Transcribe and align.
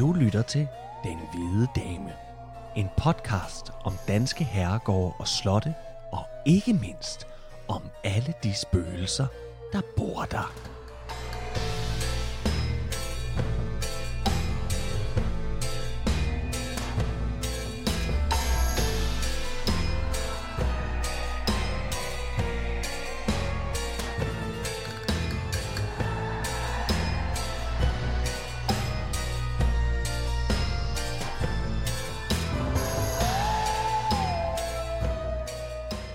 Du 0.00 0.12
lytter 0.12 0.42
til 0.42 0.68
Den 1.04 1.18
Hvide 1.32 1.68
Dame. 1.76 2.12
En 2.76 2.88
podcast 2.96 3.72
om 3.84 3.92
danske 4.08 4.44
herregårde 4.44 5.14
og 5.18 5.28
slotte, 5.28 5.74
og 6.12 6.24
ikke 6.46 6.72
mindst 6.72 7.26
om 7.68 7.82
alle 8.04 8.34
de 8.42 8.54
spøgelser, 8.54 9.26
der 9.72 9.80
bor 9.96 10.22
der. 10.30 10.79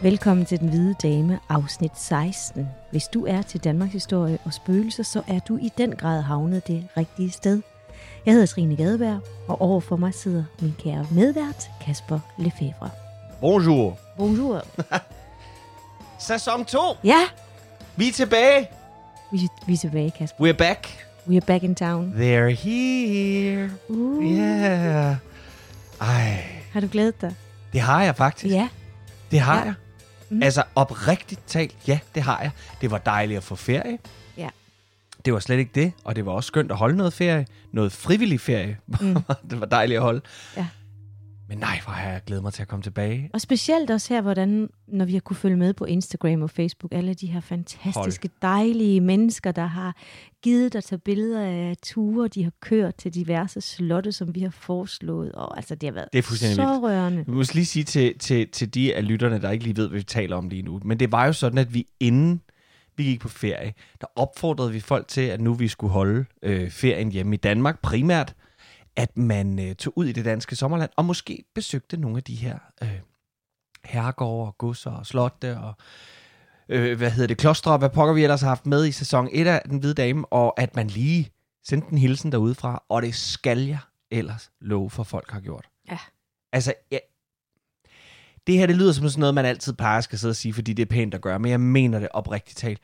Velkommen 0.05 0.45
til 0.45 0.59
Den 0.59 0.69
Hvide 0.69 0.95
Dame, 1.03 1.39
afsnit 1.49 1.91
16. 1.95 2.67
Hvis 2.91 3.03
du 3.07 3.25
er 3.25 3.41
til 3.41 3.63
Danmarks 3.63 3.93
historie 3.93 4.37
og 4.45 4.53
spøgelser, 4.53 5.03
så 5.03 5.21
er 5.27 5.39
du 5.39 5.57
i 5.57 5.71
den 5.77 5.95
grad 5.95 6.21
havnet 6.21 6.67
det 6.67 6.87
rigtige 6.97 7.31
sted. 7.31 7.61
Jeg 8.25 8.33
hedder 8.33 8.47
Trine 8.47 8.75
Gadeberg, 8.75 9.19
og 9.47 9.61
over 9.61 9.79
for 9.79 9.95
mig 9.95 10.13
sidder 10.13 10.43
min 10.61 10.75
kære 10.83 11.07
medvært, 11.11 11.69
Kasper 11.81 12.19
Lefebvre. 12.37 12.89
Bonjour. 13.41 13.97
Bonjour. 14.17 14.61
Sæson 16.27 16.65
2. 16.65 16.77
Ja, 17.03 17.21
Vi 17.95 18.07
er 18.07 18.11
tilbage. 18.11 18.67
vi, 19.31 19.47
vi 19.67 19.73
er 19.73 19.77
tilbage, 19.77 20.11
Kasper. 20.11 20.45
We're 20.49 20.57
back. 20.57 20.87
We 21.27 21.35
are 21.35 21.41
back 21.45 21.63
in 21.63 21.75
town. 21.75 22.13
They're 22.17 22.49
here. 22.49 23.69
Uh, 23.89 24.23
Yeah. 24.25 25.15
Ej, 26.01 26.43
Har 26.73 26.79
du 26.79 26.87
glædet 26.91 27.21
dig? 27.21 27.35
det 27.73 27.81
har 27.81 28.03
jeg 28.03 28.15
faktisk. 28.15 28.53
Ja. 28.53 28.67
Det 29.31 29.39
har 29.39 29.57
Ja. 29.57 29.63
jeg. 29.65 29.73
Mhm. 30.29 30.43
Altså 30.43 30.63
oprigtigt 30.75 31.41
talt, 31.47 31.75
ja, 31.87 31.99
det 32.15 32.23
har 32.23 32.41
jeg. 32.41 32.51
Det 32.81 32.91
var 32.91 32.97
dejligt 32.97 33.37
at 33.37 33.43
få 33.43 33.55
ferie. 33.55 33.97
Ja. 34.37 34.49
Det 35.25 35.33
var 35.33 35.39
slet 35.39 35.57
ikke 35.57 35.71
det, 35.75 35.93
og 36.03 36.15
det 36.15 36.25
var 36.25 36.31
også 36.31 36.47
skønt 36.47 36.71
at 36.71 36.77
holde 36.77 36.97
noget 36.97 37.13
ferie. 37.13 37.47
Noget 37.71 37.91
frivillig 37.91 38.39
ferie. 38.41 38.77
Mm. 39.01 39.15
det 39.49 39.59
var 39.59 39.65
dejligt 39.65 39.97
at 39.97 40.01
holde. 40.03 40.21
Ja. 40.57 40.67
Men 41.49 41.57
nej, 41.57 41.79
hvor 41.83 41.93
har 41.93 42.09
jeg 42.09 42.21
glædet 42.25 42.43
mig 42.43 42.53
til 42.53 42.61
at 42.61 42.67
komme 42.67 42.83
tilbage. 42.83 43.29
Og 43.33 43.41
specielt 43.41 43.91
også 43.91 44.13
her, 44.13 44.21
hvordan, 44.21 44.69
når 44.87 45.05
vi 45.05 45.13
har 45.13 45.19
kunne 45.19 45.35
følge 45.35 45.57
med 45.57 45.73
på 45.73 45.85
Instagram 45.85 46.41
og 46.41 46.49
Facebook, 46.49 46.91
alle 46.93 47.13
de 47.13 47.27
her 47.27 47.39
fantastiske, 47.39 48.29
dejlige 48.41 49.01
mennesker, 49.01 49.51
der 49.51 49.65
har 49.65 49.95
givet 50.43 50.73
dig 50.73 50.83
tage 50.83 50.99
billeder 50.99 51.41
af 51.41 51.75
ture, 51.83 52.27
de 52.27 52.43
har 52.43 52.51
kørt 52.61 52.95
til 52.95 53.13
diverse 53.13 53.61
slotte, 53.61 54.11
som 54.11 54.35
vi 54.35 54.41
har 54.41 54.49
foreslået. 54.49 55.31
Og 55.31 55.57
altså, 55.57 55.75
det 55.75 55.87
har 55.87 55.93
været 55.93 56.07
Det 56.13 56.19
er 56.19 56.23
fuldstændig 56.23 56.55
så 56.55 56.67
vildt. 56.67 56.83
rørende. 56.83 57.25
Vi 57.25 57.31
må 57.31 57.43
lige 57.53 57.65
sige 57.65 57.83
til, 57.83 58.19
til, 58.19 58.47
til 58.51 58.73
de 58.73 58.95
af 58.95 59.07
lytterne, 59.07 59.41
der 59.41 59.51
ikke 59.51 59.63
lige 59.63 59.77
ved, 59.77 59.87
hvad 59.87 59.99
vi 59.99 60.03
taler 60.03 60.35
om 60.35 60.49
lige 60.49 60.61
nu. 60.61 60.79
Men 60.85 60.99
det 60.99 61.11
var 61.11 61.25
jo 61.25 61.33
sådan, 61.33 61.57
at 61.57 61.73
vi 61.73 61.85
inden 61.99 62.41
vi 62.97 63.03
gik 63.03 63.19
på 63.19 63.29
ferie, 63.29 63.73
der 64.01 64.07
opfordrede 64.15 64.71
vi 64.71 64.79
folk 64.79 65.07
til, 65.07 65.21
at 65.21 65.41
nu 65.41 65.53
vi 65.53 65.67
skulle 65.67 65.93
holde 65.93 66.25
øh, 66.43 66.69
ferien 66.71 67.11
hjemme 67.11 67.35
i 67.35 67.37
Danmark 67.37 67.81
primært, 67.81 68.35
at 68.95 69.17
man 69.17 69.59
øh, 69.59 69.75
tog 69.75 69.97
ud 69.97 70.05
i 70.05 70.11
det 70.11 70.25
danske 70.25 70.55
sommerland 70.55 70.91
og 70.95 71.05
måske 71.05 71.43
besøgte 71.55 71.97
nogle 71.97 72.17
af 72.17 72.23
de 72.23 72.35
her 72.35 72.59
øh, 72.81 72.99
herregårde 73.85 74.47
og 74.47 74.57
godser 74.57 74.91
og 74.91 75.05
slotte 75.05 75.57
og 75.57 75.73
øh, 76.69 76.97
hvad 76.97 77.11
hedder 77.11 77.27
det, 77.27 77.37
klostre 77.37 77.71
og 77.71 77.77
hvad 77.77 77.89
pokker 77.89 78.13
vi 78.13 78.23
ellers 78.23 78.41
har 78.41 78.47
haft 78.47 78.65
med 78.65 78.85
i 78.85 78.91
sæson 78.91 79.29
1 79.31 79.47
af 79.47 79.61
Den 79.69 79.79
Hvide 79.79 79.93
Dame, 79.93 80.25
og 80.25 80.59
at 80.59 80.75
man 80.75 80.87
lige 80.87 81.31
sendte 81.63 81.91
en 81.91 81.97
hilsen 81.97 82.31
derudefra, 82.31 82.83
og 82.89 83.01
det 83.01 83.15
skal 83.15 83.59
jeg 83.59 83.79
ellers 84.11 84.51
love 84.61 84.89
for, 84.89 85.03
folk 85.03 85.31
har 85.31 85.39
gjort. 85.39 85.65
Ja. 85.91 85.97
Altså, 86.53 86.73
ja, 86.91 86.97
det 88.47 88.57
her, 88.57 88.65
det 88.67 88.75
lyder 88.75 88.91
som 88.91 89.09
sådan 89.09 89.19
noget, 89.19 89.35
man 89.35 89.45
altid 89.45 89.73
plejer 89.73 89.97
at 89.97 90.03
skal 90.03 90.19
sidde 90.19 90.31
og 90.31 90.35
sige, 90.35 90.53
fordi 90.53 90.73
det 90.73 90.83
er 90.83 90.89
pænt 90.89 91.13
at 91.13 91.21
gøre, 91.21 91.39
men 91.39 91.51
jeg 91.51 91.59
mener 91.59 91.99
det 91.99 92.09
oprigtigt 92.11 92.57
talt. 92.57 92.79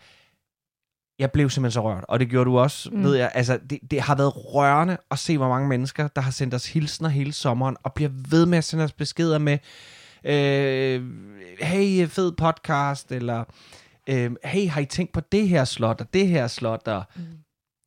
Jeg 1.22 1.32
blev 1.32 1.50
simpelthen 1.50 1.72
så 1.72 1.84
rørt, 1.84 2.06
og 2.08 2.20
det 2.20 2.30
gjorde 2.30 2.46
du 2.50 2.60
også, 2.60 2.90
mm. 2.90 2.98
Mm. 2.98 3.04
ved 3.04 3.16
jeg. 3.16 3.32
Altså, 3.34 3.60
det, 3.70 3.80
det 3.92 4.02
har 4.02 4.16
været 4.16 4.34
rørende 4.56 4.98
at 5.12 5.20
se, 5.20 5.38
hvor 5.38 5.50
mange 5.50 5.68
mennesker, 5.70 6.08
der 6.08 6.22
har 6.22 6.32
sendt 6.32 6.54
os 6.54 6.68
hilsner 6.68 7.10
hele 7.10 7.34
sommeren, 7.34 7.78
og 7.84 7.94
bliver 7.94 8.10
ved 8.30 8.46
med 8.46 8.58
at 8.58 8.64
sende 8.64 8.84
os 8.84 8.92
beskeder 8.94 9.38
med, 9.38 9.58
øh, 10.24 11.04
hey, 11.60 12.08
fed 12.08 12.32
podcast, 12.32 13.12
eller 13.12 13.44
øh, 14.10 14.32
hey, 14.44 14.68
har 14.70 14.82
I 14.82 14.86
tænkt 14.86 15.14
på 15.14 15.20
det 15.32 15.48
her 15.50 15.64
slot, 15.66 16.02
og 16.02 16.14
det 16.14 16.28
her 16.28 16.48
slot, 16.48 16.88
og 16.88 17.04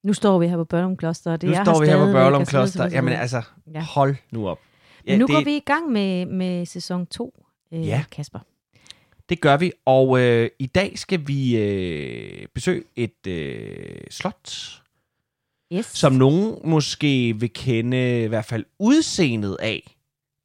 Nu 0.05 0.12
står 0.12 0.39
vi 0.39 0.49
her 0.49 0.56
på 0.56 0.65
Børlum 0.65 0.97
Kloster, 0.97 1.33
og 1.33 1.41
det 1.41 1.50
nu 1.50 1.56
er 1.56 1.65
står 1.65 1.81
vi 1.81 1.87
her 1.87 1.97
på 1.97 2.03
stadigvæk, 2.03 2.23
Børlum 2.23 2.47
Kloster. 2.47 2.89
Jamen 2.89 3.12
altså, 3.12 3.43
Ja. 3.75 3.81
hold 3.81 4.17
nu 4.31 4.49
op. 4.49 4.59
Men 5.06 5.19
nu 5.19 5.27
det, 5.27 5.34
går 5.34 5.44
vi 5.44 5.56
i 5.56 5.62
gang 5.67 5.93
med, 5.93 6.27
med 6.27 6.67
sæson 6.67 7.06
2, 7.06 7.44
øh, 7.73 7.87
Ja. 7.89 8.05
Kasper. 8.11 8.39
Det 9.29 9.41
gør 9.41 9.57
vi, 9.57 9.73
og 9.85 10.21
øh, 10.21 10.51
i 10.59 10.67
dag 10.67 10.99
skal 10.99 11.29
vi 11.29 11.57
øh, 11.57 12.47
besøge 12.55 12.85
et 12.97 13.27
øh, 13.27 14.01
slot, 14.11 14.81
Yes. 15.73 15.87
som 15.87 16.12
nogen 16.12 16.59
måske 16.65 17.41
vil 17.41 17.53
kende 17.53 18.25
i 18.25 18.27
hvert 18.27 18.45
fald 18.45 18.65
udseendet 18.79 19.57
af. 19.61 19.97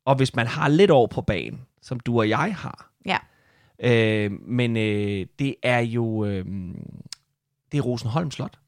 Og 0.05 0.15
hvis 0.15 0.35
man 0.35 0.47
har 0.47 0.67
lidt 0.67 0.91
over 0.91 1.07
på 1.07 1.21
banen, 1.21 1.61
som 1.81 1.99
du 1.99 2.19
og 2.19 2.29
jeg 2.29 2.55
har. 2.55 2.91
Ja. 3.05 3.17
Øh, 3.79 4.31
men 4.31 4.77
øh, 4.77 5.25
det 5.39 5.55
er 5.63 5.79
jo 5.79 6.25
øh, 6.25 6.45
det 7.71 7.77
er 7.77 7.81
Rosenholm 7.81 8.31
Slot. 8.31 8.59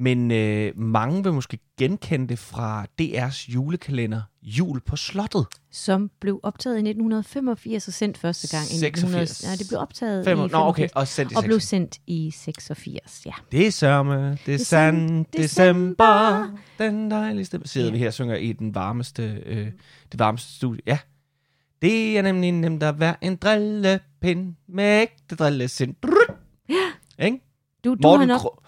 Men 0.00 0.30
øh, 0.30 0.72
mange 0.78 1.22
vil 1.22 1.32
måske 1.32 1.58
genkende 1.78 2.28
det 2.28 2.38
fra 2.38 2.86
DR's 3.02 3.52
julekalender 3.52 4.22
Jul 4.42 4.80
på 4.80 4.96
Slottet. 4.96 5.46
Som 5.72 6.10
blev 6.20 6.40
optaget 6.42 6.76
i 6.76 6.78
1985 6.78 7.88
og 7.88 7.92
sendt 7.94 8.18
første 8.18 8.56
gang 8.56 8.64
i 8.64 8.78
86. 8.78 9.30
1900. 9.30 9.46
Nej, 9.46 9.56
det 9.56 9.66
blev 9.68 9.80
optaget 9.80 10.24
Fem, 10.24 10.38
i 10.38 10.40
nå, 10.40 10.58
okay, 10.58 10.88
85 10.88 10.92
og 10.92 11.08
sendt 11.08 11.32
i 11.32 11.34
og 11.36 11.44
blev 11.44 11.60
86. 11.60 11.68
sendt 11.68 11.98
i 12.06 12.30
86, 12.30 13.22
ja. 13.26 13.32
Det 13.52 13.66
er 13.66 13.70
sørme, 13.70 14.38
det 14.46 14.54
er 14.54 14.58
sand, 14.58 15.26
december, 15.36 16.50
den 16.78 17.10
dejligste... 17.10 17.60
Sidder 17.64 17.86
Ja. 17.86 17.92
vi 17.92 17.98
her 17.98 18.06
og 18.06 18.12
synger 18.14 18.36
i 18.36 18.52
den 18.52 18.74
varmeste, 18.74 19.42
øh, 19.46 19.66
det 20.12 20.18
varmeste 20.18 20.54
studie. 20.56 20.80
Ja. 20.86 20.98
Det 21.82 22.18
er 22.18 22.22
nemlig 22.22 22.52
nemt 22.52 22.82
at 22.82 23.00
være 23.00 23.24
en 23.24 23.36
drillepind 23.36 24.54
med 24.68 25.00
ægte 25.02 25.36
drillesind. 25.36 25.94
Ja. 26.68 27.24
Ikke? 27.24 27.38
Du, 27.84 27.94
du 27.94 27.98
Morten, 28.02 28.28
har 28.28 28.34
nok... 28.36 28.40
Gro- 28.40 28.62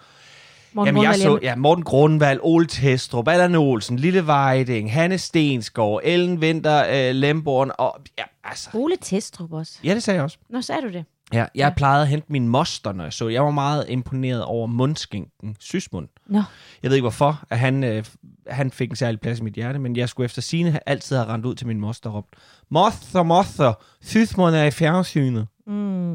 Morten 0.73 0.87
Jamen, 0.87 1.03
jeg 1.03 1.11
Grundvald 1.11 1.39
så, 1.41 1.45
ja, 1.45 1.55
Morten 1.55 1.83
Grundvald, 1.83 2.39
Ole 2.43 2.65
Testrup, 2.67 3.27
Allan 3.27 3.55
Olsen, 3.55 3.99
Lille 3.99 4.27
Vejding, 4.27 4.93
Hanne 4.93 5.17
Stensgaard, 5.17 5.99
Ellen 6.03 6.39
Winter, 6.39 6.85
øh, 7.09 7.15
Lemborn, 7.15 7.71
og 7.77 7.97
ja, 8.17 8.23
altså... 8.43 8.69
Ole 8.73 8.95
Testrup 9.01 9.53
også. 9.53 9.79
Ja, 9.83 9.93
det 9.93 10.03
sagde 10.03 10.15
jeg 10.15 10.23
også. 10.23 10.37
Nå, 10.49 10.61
sagde 10.61 10.81
du 10.81 10.87
det? 10.87 11.05
Ja, 11.33 11.37
jeg 11.37 11.49
ja. 11.55 11.69
plejede 11.69 12.01
at 12.01 12.07
hente 12.07 12.25
min 12.31 12.47
moster, 12.47 12.91
når 12.91 13.03
jeg 13.03 13.13
så. 13.13 13.27
Jeg 13.27 13.43
var 13.43 13.51
meget 13.51 13.85
imponeret 13.89 14.43
over 14.43 14.67
mundskinken, 14.67 15.55
Sysmund. 15.59 16.07
Nå, 16.27 16.41
Jeg 16.83 16.89
ved 16.91 16.95
ikke 16.97 17.03
hvorfor, 17.03 17.43
at 17.49 17.59
han, 17.59 17.83
øh, 17.83 18.05
han 18.47 18.71
fik 18.71 18.89
en 18.89 18.95
særlig 18.95 19.19
plads 19.19 19.39
i 19.39 19.43
mit 19.43 19.53
hjerte, 19.53 19.79
men 19.79 19.95
jeg 19.95 20.09
skulle 20.09 20.25
efter 20.25 20.41
sine 20.41 20.89
altid 20.89 21.15
have 21.15 21.27
rendt 21.27 21.45
ud 21.45 21.55
til 21.55 21.67
min 21.67 21.79
moster 21.79 22.09
og 22.09 22.15
råbt, 22.15 22.35
Moster, 22.69 23.23
moster, 23.23 23.73
Sysmund 24.01 24.55
er 24.55 24.63
i 24.63 24.71
fjernsynet. 24.71 25.47
mm. 25.67 26.13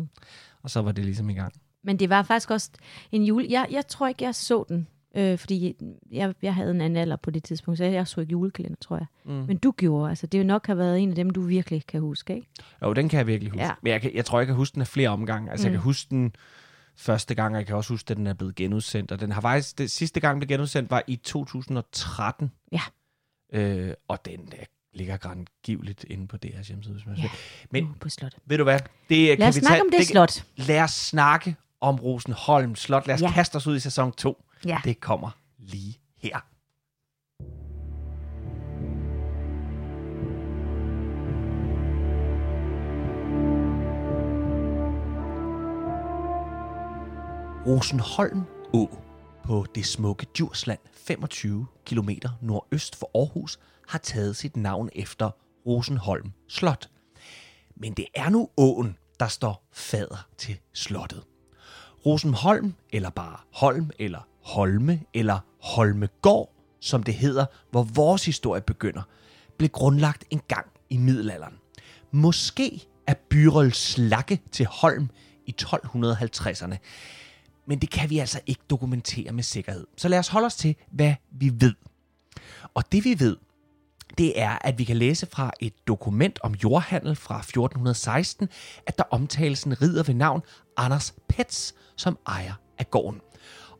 Og 0.62 0.70
så 0.70 0.82
var 0.82 0.92
det 0.92 1.04
ligesom 1.04 1.30
i 1.30 1.34
gang. 1.34 1.52
Men 1.86 1.98
det 1.98 2.10
var 2.10 2.22
faktisk 2.22 2.50
også 2.50 2.70
en 3.12 3.22
jule... 3.24 3.46
Jeg, 3.50 3.66
jeg 3.70 3.86
tror 3.86 4.08
ikke, 4.08 4.24
jeg 4.24 4.34
så 4.34 4.64
den, 4.68 4.86
øh, 5.16 5.38
fordi 5.38 5.74
jeg, 6.10 6.34
jeg 6.42 6.54
havde 6.54 6.70
en 6.70 6.80
anden 6.80 6.96
alder 6.96 7.16
på 7.16 7.30
det 7.30 7.44
tidspunkt, 7.44 7.78
så 7.78 7.84
jeg 7.84 8.06
så 8.08 8.20
ikke 8.20 8.30
julekalender, 8.30 8.76
tror 8.80 8.96
jeg. 8.96 9.06
Mm. 9.24 9.32
Men 9.32 9.56
du 9.56 9.70
gjorde, 9.76 10.08
altså 10.10 10.26
det 10.26 10.46
nok 10.46 10.66
have 10.66 10.78
været 10.78 10.98
en 11.00 11.08
af 11.08 11.14
dem, 11.14 11.30
du 11.30 11.40
virkelig 11.40 11.86
kan 11.86 12.00
huske, 12.00 12.34
ikke? 12.34 12.48
Jo, 12.82 12.92
den 12.92 13.08
kan 13.08 13.18
jeg 13.18 13.26
virkelig 13.26 13.50
huske. 13.52 13.64
Ja. 13.64 13.72
Men 13.82 13.92
jeg, 13.92 14.00
kan, 14.00 14.14
jeg 14.14 14.24
tror, 14.24 14.38
jeg 14.38 14.46
kan 14.46 14.56
huske 14.56 14.74
den 14.74 14.80
af 14.80 14.88
flere 14.88 15.08
omgange. 15.08 15.50
Altså, 15.50 15.68
mm. 15.68 15.72
jeg 15.72 15.78
Mm. 15.78 15.82
kan 15.82 15.84
huske 15.84 16.10
den 16.10 16.34
første 16.96 17.34
gang, 17.34 17.54
og 17.54 17.58
jeg 17.58 17.66
kan 17.66 17.76
også 17.76 17.92
huske, 17.92 18.10
at 18.10 18.16
den 18.16 18.26
er 18.26 18.34
blevet 18.34 18.54
genudsendt. 18.54 19.12
Og 19.12 19.20
den 19.20 19.32
har 19.32 19.40
faktisk... 19.40 19.78
Det 19.78 19.90
sidste 19.90 20.20
gang, 20.20 20.34
den 20.34 20.40
blev 20.40 20.48
genudsendt, 20.56 20.90
var 20.90 21.02
i 21.06 21.16
2013. 21.16 22.50
Ja. 22.72 22.80
Øh, 23.52 23.94
og 24.08 24.24
den 24.24 24.46
der 24.46 24.64
ligger 24.92 25.16
grandgiveligt 25.16 26.04
inde 26.10 26.26
på 26.28 26.36
DR's 26.46 26.66
hjemmeside, 26.66 26.94
hvis 26.94 27.06
man 27.06 27.16
Ja. 27.16 27.28
Men 27.70 27.94
på 28.00 28.08
slottet. 28.08 28.40
ved 28.46 28.58
du 28.58 28.64
hvad? 28.64 28.80
Det, 29.08 29.38
Lad 29.38 29.48
os 29.48 29.54
snakke 29.54 29.80
om 29.82 29.90
det, 29.98 30.06
slot. 30.06 30.44
Lad 30.56 30.80
os 30.82 30.90
snakke 30.90 31.56
om 31.80 31.96
Rosenholm 31.96 32.74
Slot. 32.76 33.06
Lad 33.06 33.14
os 33.14 33.22
ja. 33.22 33.32
Kaste 33.32 33.56
os 33.56 33.66
ud 33.66 33.76
i 33.76 33.80
sæson 33.80 34.12
2. 34.12 34.44
Ja. 34.64 34.80
Det 34.84 35.00
kommer 35.00 35.30
lige 35.58 35.98
her. 36.18 36.40
Rosenholm 47.66 48.44
Å 48.74 48.86
på 49.44 49.66
det 49.74 49.86
smukke 49.86 50.26
Djursland 50.34 50.78
25 50.92 51.66
km 51.84 52.10
nordøst 52.40 52.96
for 52.96 53.10
Aarhus 53.14 53.58
har 53.88 53.98
taget 53.98 54.36
sit 54.36 54.56
navn 54.56 54.90
efter 54.92 55.30
Rosenholm 55.66 56.32
Slot. 56.48 56.90
Men 57.76 57.92
det 57.92 58.06
er 58.14 58.28
nu 58.28 58.48
åen, 58.56 58.96
der 59.20 59.28
står 59.28 59.68
fader 59.72 60.28
til 60.38 60.58
slottet. 60.72 61.22
Rosenholm, 62.06 62.74
eller 62.92 63.10
bare 63.10 63.36
Holm, 63.52 63.90
eller 63.98 64.28
Holme, 64.44 65.02
eller 65.14 65.38
Holmegård, 65.62 66.52
som 66.80 67.02
det 67.02 67.14
hedder, 67.14 67.46
hvor 67.70 67.82
vores 67.82 68.26
historie 68.26 68.62
begynder, 68.62 69.02
blev 69.58 69.68
grundlagt 69.68 70.24
en 70.30 70.40
gang 70.48 70.66
i 70.90 70.96
middelalderen. 70.96 71.54
Måske 72.10 72.88
er 73.06 73.14
Byrøl 73.30 73.72
slakke 73.72 74.40
til 74.52 74.66
Holm 74.66 75.10
i 75.46 75.54
1250'erne. 75.62 76.76
Men 77.66 77.78
det 77.78 77.90
kan 77.90 78.10
vi 78.10 78.18
altså 78.18 78.40
ikke 78.46 78.62
dokumentere 78.70 79.32
med 79.32 79.42
sikkerhed. 79.42 79.86
Så 79.96 80.08
lad 80.08 80.18
os 80.18 80.28
holde 80.28 80.46
os 80.46 80.56
til, 80.56 80.76
hvad 80.90 81.14
vi 81.30 81.52
ved. 81.60 81.74
Og 82.74 82.92
det 82.92 83.04
vi 83.04 83.20
ved, 83.20 83.36
det 84.18 84.40
er, 84.40 84.58
at 84.60 84.78
vi 84.78 84.84
kan 84.84 84.96
læse 84.96 85.26
fra 85.26 85.50
et 85.60 85.72
dokument 85.88 86.38
om 86.42 86.54
jordhandel 86.54 87.16
fra 87.16 87.38
1416, 87.38 88.48
at 88.86 88.98
der 88.98 89.04
omtales 89.10 89.62
en 89.62 89.82
ridder 89.82 90.02
ved 90.02 90.14
navn 90.14 90.42
Anders 90.76 91.14
Pets, 91.28 91.74
som 91.96 92.18
ejer 92.26 92.54
af 92.78 92.90
gården. 92.90 93.20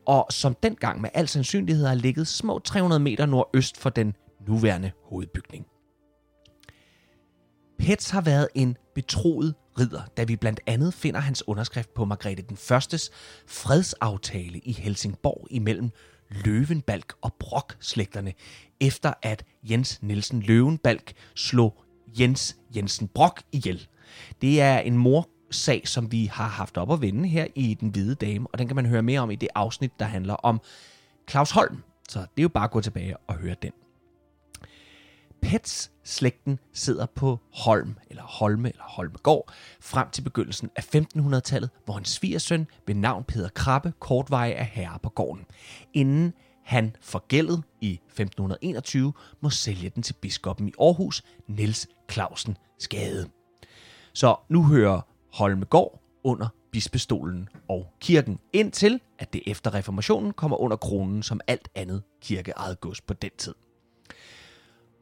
Og 0.06 0.26
som 0.30 0.56
dengang 0.62 1.00
med 1.00 1.10
al 1.14 1.28
sandsynlighed 1.28 1.86
har 1.86 1.94
ligget 1.94 2.28
små 2.28 2.58
300 2.58 3.00
meter 3.00 3.26
nordøst 3.26 3.76
for 3.76 3.90
den 3.90 4.14
nuværende 4.46 4.90
hovedbygning. 5.04 5.66
Pets 7.78 8.10
har 8.10 8.20
været 8.20 8.48
en 8.54 8.76
betroet 8.94 9.54
ridder, 9.78 10.02
da 10.16 10.24
vi 10.24 10.36
blandt 10.36 10.60
andet 10.66 10.94
finder 10.94 11.20
hans 11.20 11.48
underskrift 11.48 11.94
på 11.94 12.04
Margrethe 12.04 12.44
den 12.48 12.56
Førstes 12.56 13.10
fredsaftale 13.46 14.58
i 14.58 14.72
Helsingborg 14.72 15.46
imellem 15.50 15.90
Løvenbalk 16.30 17.12
og 17.22 17.34
Brok-slægterne, 17.40 18.32
efter 18.80 19.12
at 19.22 19.44
Jens 19.62 20.02
Nielsen 20.02 20.42
Løvenbalk 20.42 21.12
slog 21.34 21.82
Jens 22.20 22.56
Jensen 22.76 23.08
Brok 23.08 23.42
ihjel. 23.52 23.86
Det 24.42 24.60
er 24.60 24.78
en 24.78 24.98
morsag, 24.98 25.88
som 25.88 26.12
vi 26.12 26.26
har 26.26 26.48
haft 26.48 26.76
op 26.76 26.92
at 26.92 27.00
vende 27.00 27.28
her 27.28 27.46
i 27.54 27.74
Den 27.74 27.88
Hvide 27.88 28.14
Dame, 28.14 28.46
og 28.52 28.58
den 28.58 28.66
kan 28.66 28.76
man 28.76 28.86
høre 28.86 29.02
mere 29.02 29.20
om 29.20 29.30
i 29.30 29.36
det 29.36 29.48
afsnit, 29.54 29.92
der 29.98 30.06
handler 30.06 30.34
om 30.34 30.60
Claus 31.30 31.50
Holm. 31.50 31.82
Så 32.08 32.18
det 32.18 32.26
er 32.36 32.42
jo 32.42 32.48
bare 32.48 32.64
at 32.64 32.70
gå 32.70 32.80
tilbage 32.80 33.16
og 33.16 33.34
høre 33.34 33.56
den. 33.62 33.72
Pets-slægten 35.42 36.58
sidder 36.72 37.06
på 37.06 37.38
Holm, 37.54 37.96
eller 38.10 38.22
Holme, 38.22 38.68
eller 38.68 38.84
Holmegård, 38.84 39.52
frem 39.80 40.10
til 40.10 40.22
begyndelsen 40.22 40.70
af 40.76 40.94
1500-tallet, 40.96 41.70
hvor 41.84 41.98
en 41.98 42.04
svigersøn 42.04 42.66
ved 42.86 42.94
navn 42.94 43.24
Peder 43.24 43.48
Krabbe 43.48 43.92
kortveje 44.00 44.52
er 44.52 44.64
herre 44.64 44.98
på 45.02 45.08
gården, 45.08 45.44
inden 45.94 46.32
han 46.66 46.96
forgældet 47.00 47.62
i 47.80 47.92
1521 47.92 49.12
må 49.40 49.50
sælge 49.50 49.90
den 49.90 50.02
til 50.02 50.12
biskoppen 50.12 50.68
i 50.68 50.72
Aarhus, 50.80 51.22
Niels 51.48 51.88
Clausen 52.12 52.56
Skade. 52.78 53.28
Så 54.12 54.36
nu 54.48 54.64
hører 54.64 55.00
Holmegård 55.32 56.02
under 56.24 56.48
bispestolen 56.72 57.48
og 57.68 57.92
kirken, 58.00 58.38
indtil 58.52 59.00
at 59.18 59.32
det 59.32 59.42
efter 59.46 59.74
reformationen 59.74 60.32
kommer 60.32 60.56
under 60.56 60.76
kronen 60.76 61.22
som 61.22 61.40
alt 61.46 61.68
andet 61.74 62.02
kirkeejet 62.20 62.80
gods 62.80 63.00
på 63.00 63.14
den 63.14 63.30
tid. 63.38 63.54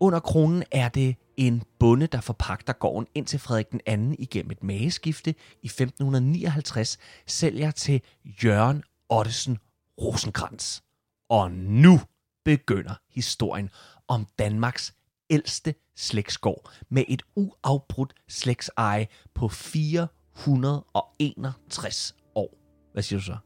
Under 0.01 0.21
kronen 0.21 0.63
er 0.71 0.89
det 0.89 1.17
en 1.37 1.63
bonde, 1.79 2.07
der 2.07 2.21
forpagter 2.21 2.73
gården 2.73 3.07
ind 3.15 3.27
til 3.27 3.39
Frederik 3.39 3.71
den 3.71 3.81
anden 3.87 4.17
igennem 4.19 4.51
et 4.51 4.63
mageskifte 4.63 5.35
i 5.63 5.67
1559 5.67 6.99
sælger 7.27 7.71
til 7.71 8.03
Jørgen 8.25 8.83
Ottesen 9.09 9.59
Rosenkrantz. 10.03 10.81
Og 11.29 11.53
nu 11.53 12.01
begynder 12.45 12.95
historien 13.11 13.71
om 14.09 14.27
Danmarks 14.39 14.95
ældste 15.31 15.75
slægtsgård 15.97 16.71
med 16.89 17.05
et 17.09 17.23
uafbrudt 17.35 18.15
slægtseje 18.29 19.07
på 19.35 19.49
461 19.49 22.17
år. 22.35 22.59
Hvad 22.93 23.03
siger 23.03 23.19
du 23.19 23.25
så? 23.25 23.37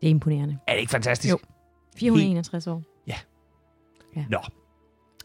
Det 0.00 0.06
er 0.06 0.10
imponerende. 0.10 0.58
Er 0.66 0.72
det 0.72 0.80
ikke 0.80 0.90
fantastisk? 0.90 1.32
Jo. 1.32 1.38
461 1.96 2.66
år. 2.66 2.82
Ja. 3.06 3.18
Ja. 4.16 4.24
Nå, 4.28 4.40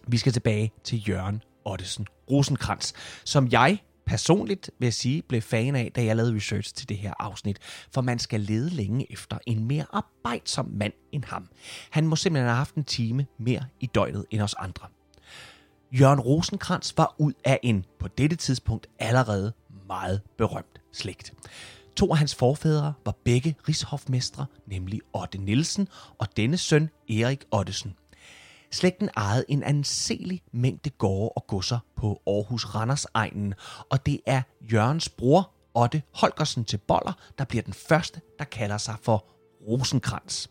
vi 0.08 0.18
skal 0.18 0.34
tilbage 0.34 0.72
til 0.84 1.10
Jørgen 1.10 1.44
Ottesen 1.66 2.08
Rosenkrantz, 2.31 2.94
som 3.25 3.48
jeg 3.52 3.80
personligt, 4.12 4.72
vil 4.80 4.86
jeg 4.86 4.94
sige, 4.94 5.22
blev 5.22 5.42
fan 5.42 5.75
af, 5.75 5.92
da 5.96 6.04
jeg 6.04 6.16
lavede 6.16 6.36
research 6.36 6.74
til 6.74 6.90
det 6.90 6.98
her 6.98 7.13
afsnit. 7.19 7.58
For 7.94 8.02
man 8.02 8.19
skal 8.19 8.40
lede 8.40 8.69
længe 8.69 9.12
efter 9.12 9.38
en 9.46 9.66
mere 9.68 9.86
arbejdsom 9.94 10.66
mand 10.74 10.94
end 11.12 11.24
ham. 11.24 11.48
Han 11.90 12.08
må 12.08 12.16
simpelthen 12.16 12.48
have 12.48 12.58
haft 12.58 12.75
en 12.75 12.84
time 12.84 13.25
mere 13.38 13.66
i 13.80 13.86
døgnet 13.86 14.25
end 14.31 14.42
os 14.42 14.54
andre. 14.54 14.88
Jørgen 15.92 16.19
Rosenkrantz 16.19 16.94
var 16.98 17.16
ud 17.18 17.34
af 17.46 17.60
en, 17.63 17.86
på 18.00 18.08
dette 18.08 18.36
tidspunkt 18.36 18.88
allerede 19.00 19.54
meget 19.88 20.22
berømt 20.38 20.81
slægt. 20.92 21.34
To 21.96 22.12
af 22.12 22.18
hans 22.18 22.36
forfædre 22.36 22.94
var 23.06 23.16
begge 23.24 23.56
rigshofmestre, 23.68 24.46
nemlig 24.68 25.02
Otte 25.13 25.38
Nielsen 25.38 25.88
og 26.18 26.38
denne 26.38 26.58
søn 26.58 26.90
Erik 27.10 27.46
Ottesen. 27.52 27.94
Slægten 28.71 29.09
ejede 29.18 29.45
en 29.47 29.63
anselig 29.63 30.41
mængde 30.51 30.89
gårde 30.89 31.29
og 31.29 31.47
godser 31.47 31.79
på 31.95 32.21
Aarhus 32.27 32.65
Randers 32.65 33.06
egnen, 33.13 33.53
og 33.89 34.06
det 34.06 34.19
er 34.25 34.41
Jørgens 34.73 35.09
bror, 35.09 35.51
Otte 35.75 36.01
Holgersen 36.13 36.65
til 36.65 36.77
Boller, 36.77 37.13
der 37.38 37.45
bliver 37.45 37.62
den 37.62 37.73
første, 37.73 38.21
der 38.39 38.45
kalder 38.45 38.77
sig 38.77 38.95
for 39.01 39.25
Rosenkrans. 39.68 40.50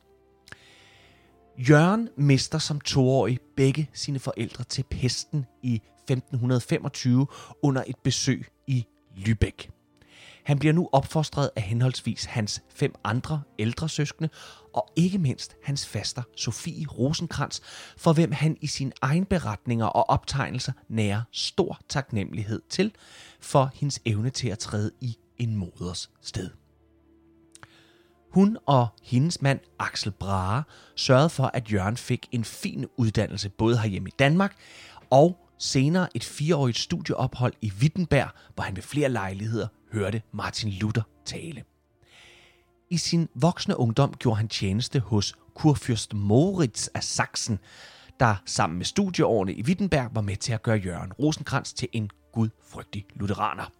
Jørgen 1.59 2.09
mister 2.17 2.59
som 2.59 2.81
toårig 2.81 3.39
begge 3.57 3.91
sine 3.93 4.19
forældre 4.19 4.65
til 4.65 4.85
pesten 4.91 5.47
i 5.63 5.75
1525 5.75 7.27
under 7.63 7.85
et 7.87 7.97
besøg 8.03 8.47
i 8.67 8.87
Lübeck. 9.17 9.80
Han 10.45 10.59
bliver 10.59 10.73
nu 10.73 10.89
opfostret 10.93 11.51
af 11.57 11.63
henholdsvis 11.63 12.25
hans 12.25 12.63
fem 12.75 12.95
andre 13.05 13.43
ældre 13.59 13.89
søskende, 13.89 14.31
og 14.75 14.89
ikke 14.97 15.19
mindst 15.19 15.57
hans 15.65 15.87
faster 15.87 16.23
Sofie 16.37 16.87
Rosenkrantz, 16.87 17.61
for 17.97 18.13
hvem 18.13 18.33
han 18.33 18.57
i 18.61 18.67
sine 18.67 18.93
egen 19.03 19.25
beretninger 19.25 19.87
og 19.87 20.11
optegnelser 20.11 20.73
nærer 20.89 21.23
stor 21.33 21.81
taknemmelighed 21.89 22.63
til, 22.69 22.93
for 23.41 23.71
hendes 23.75 24.01
evne 24.05 24.31
til 24.31 24.49
at 24.49 24.59
træde 24.59 24.91
i 25.01 25.17
en 25.39 25.57
moders 25.57 26.11
sted. 26.21 26.51
Hun 28.31 28.59
og 28.67 28.89
hendes 29.03 29.43
mand 29.43 29.61
Axel 29.79 30.13
Brahe 30.13 30.63
sørgede 30.97 31.31
for, 31.31 31.51
at 31.55 31.73
Jørgen 31.73 31.97
fik 31.97 32.29
en 32.33 32.45
fin 32.45 32.87
uddannelse 32.97 33.49
både 33.49 33.79
herhjemme 33.79 34.09
i 34.09 34.15
Danmark 34.19 34.57
og 35.11 35.47
senere 35.59 36.09
et 36.15 36.25
fireårigt 36.25 36.79
studieophold 36.79 37.53
i 37.61 37.73
Wittenberg, 37.81 38.29
hvor 38.55 38.65
han 38.65 38.77
ved 38.77 38.83
flere 38.83 39.09
lejligheder 39.09 39.69
hørte 39.93 40.23
Martin 40.33 40.71
Luther 40.71 41.03
tale. 41.25 41.65
I 42.91 42.97
sin 42.97 43.29
voksne 43.35 43.77
ungdom 43.77 44.15
gjorde 44.19 44.37
han 44.37 44.49
tjeneste 44.49 45.01
hos 45.01 45.35
kurfyrst 45.55 46.15
Moritz 46.15 46.89
af 46.95 47.05
Sachsen, 47.05 47.59
der 48.21 48.35
sammen 48.47 48.77
med 48.79 48.85
studieårene 48.85 49.55
i 49.55 49.63
Wittenberg 49.63 50.11
var 50.15 50.21
med 50.21 50.37
til 50.37 50.53
at 50.53 50.63
gøre 50.63 50.77
Jørgen 50.77 51.13
Rosenkrantz 51.13 51.73
til 51.73 51.89
en 51.93 52.11
gudfrygtig 52.33 53.07
lutheraner. 53.15 53.73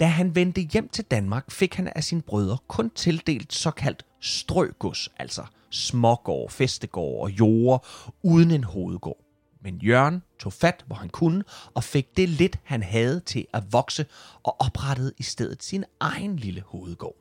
Da 0.00 0.06
han 0.06 0.34
vendte 0.34 0.60
hjem 0.60 0.88
til 0.88 1.04
Danmark, 1.04 1.50
fik 1.50 1.74
han 1.74 1.92
af 1.96 2.04
sine 2.04 2.22
brødre 2.22 2.58
kun 2.68 2.90
tildelt 2.90 3.52
såkaldt 3.52 4.06
strøgods, 4.20 5.08
altså 5.18 5.44
smågård, 5.70 6.50
festegård 6.50 7.22
og 7.22 7.30
jorder 7.30 7.78
uden 8.22 8.50
en 8.50 8.64
hovedgård. 8.64 9.31
Men 9.62 9.78
Jørgen 9.78 10.22
tog 10.38 10.52
fat, 10.52 10.84
hvor 10.86 10.96
han 10.96 11.08
kunne, 11.08 11.44
og 11.74 11.84
fik 11.84 12.16
det 12.16 12.28
lidt, 12.28 12.58
han 12.64 12.82
havde 12.82 13.20
til 13.20 13.46
at 13.52 13.72
vokse, 13.72 14.06
og 14.42 14.60
oprettede 14.60 15.12
i 15.18 15.22
stedet 15.22 15.62
sin 15.62 15.84
egen 16.00 16.36
lille 16.36 16.62
hovedgård. 16.66 17.16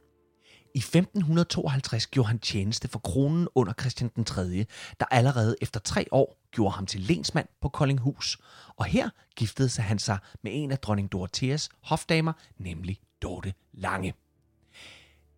I 0.76 0.78
1552 0.78 2.08
gjorde 2.08 2.28
han 2.28 2.40
tjeneste 2.40 2.88
for 2.88 3.00
kronen 3.00 3.48
under 3.56 3.74
Christian 3.80 4.12
den 4.16 4.26
3., 4.26 4.66
der 5.00 5.06
allerede 5.12 5.56
efter 5.62 5.80
tre 5.80 6.06
år 6.12 6.38
gjorde 6.52 6.76
ham 6.76 6.86
til 6.86 7.02
lensmand 7.02 7.48
på 7.62 7.70
Koldinghus. 7.70 8.38
Og 8.76 8.86
her 8.86 9.10
giftede 9.36 9.70
sig 9.70 9.84
han 9.84 10.00
sig 10.00 10.18
med 10.44 10.52
en 10.56 10.72
af 10.72 10.78
dronning 10.78 11.12
Dorotheas 11.12 11.70
hofdamer, 11.84 12.34
nemlig 12.58 13.00
Dorte 13.22 13.54
Lange. 13.74 14.14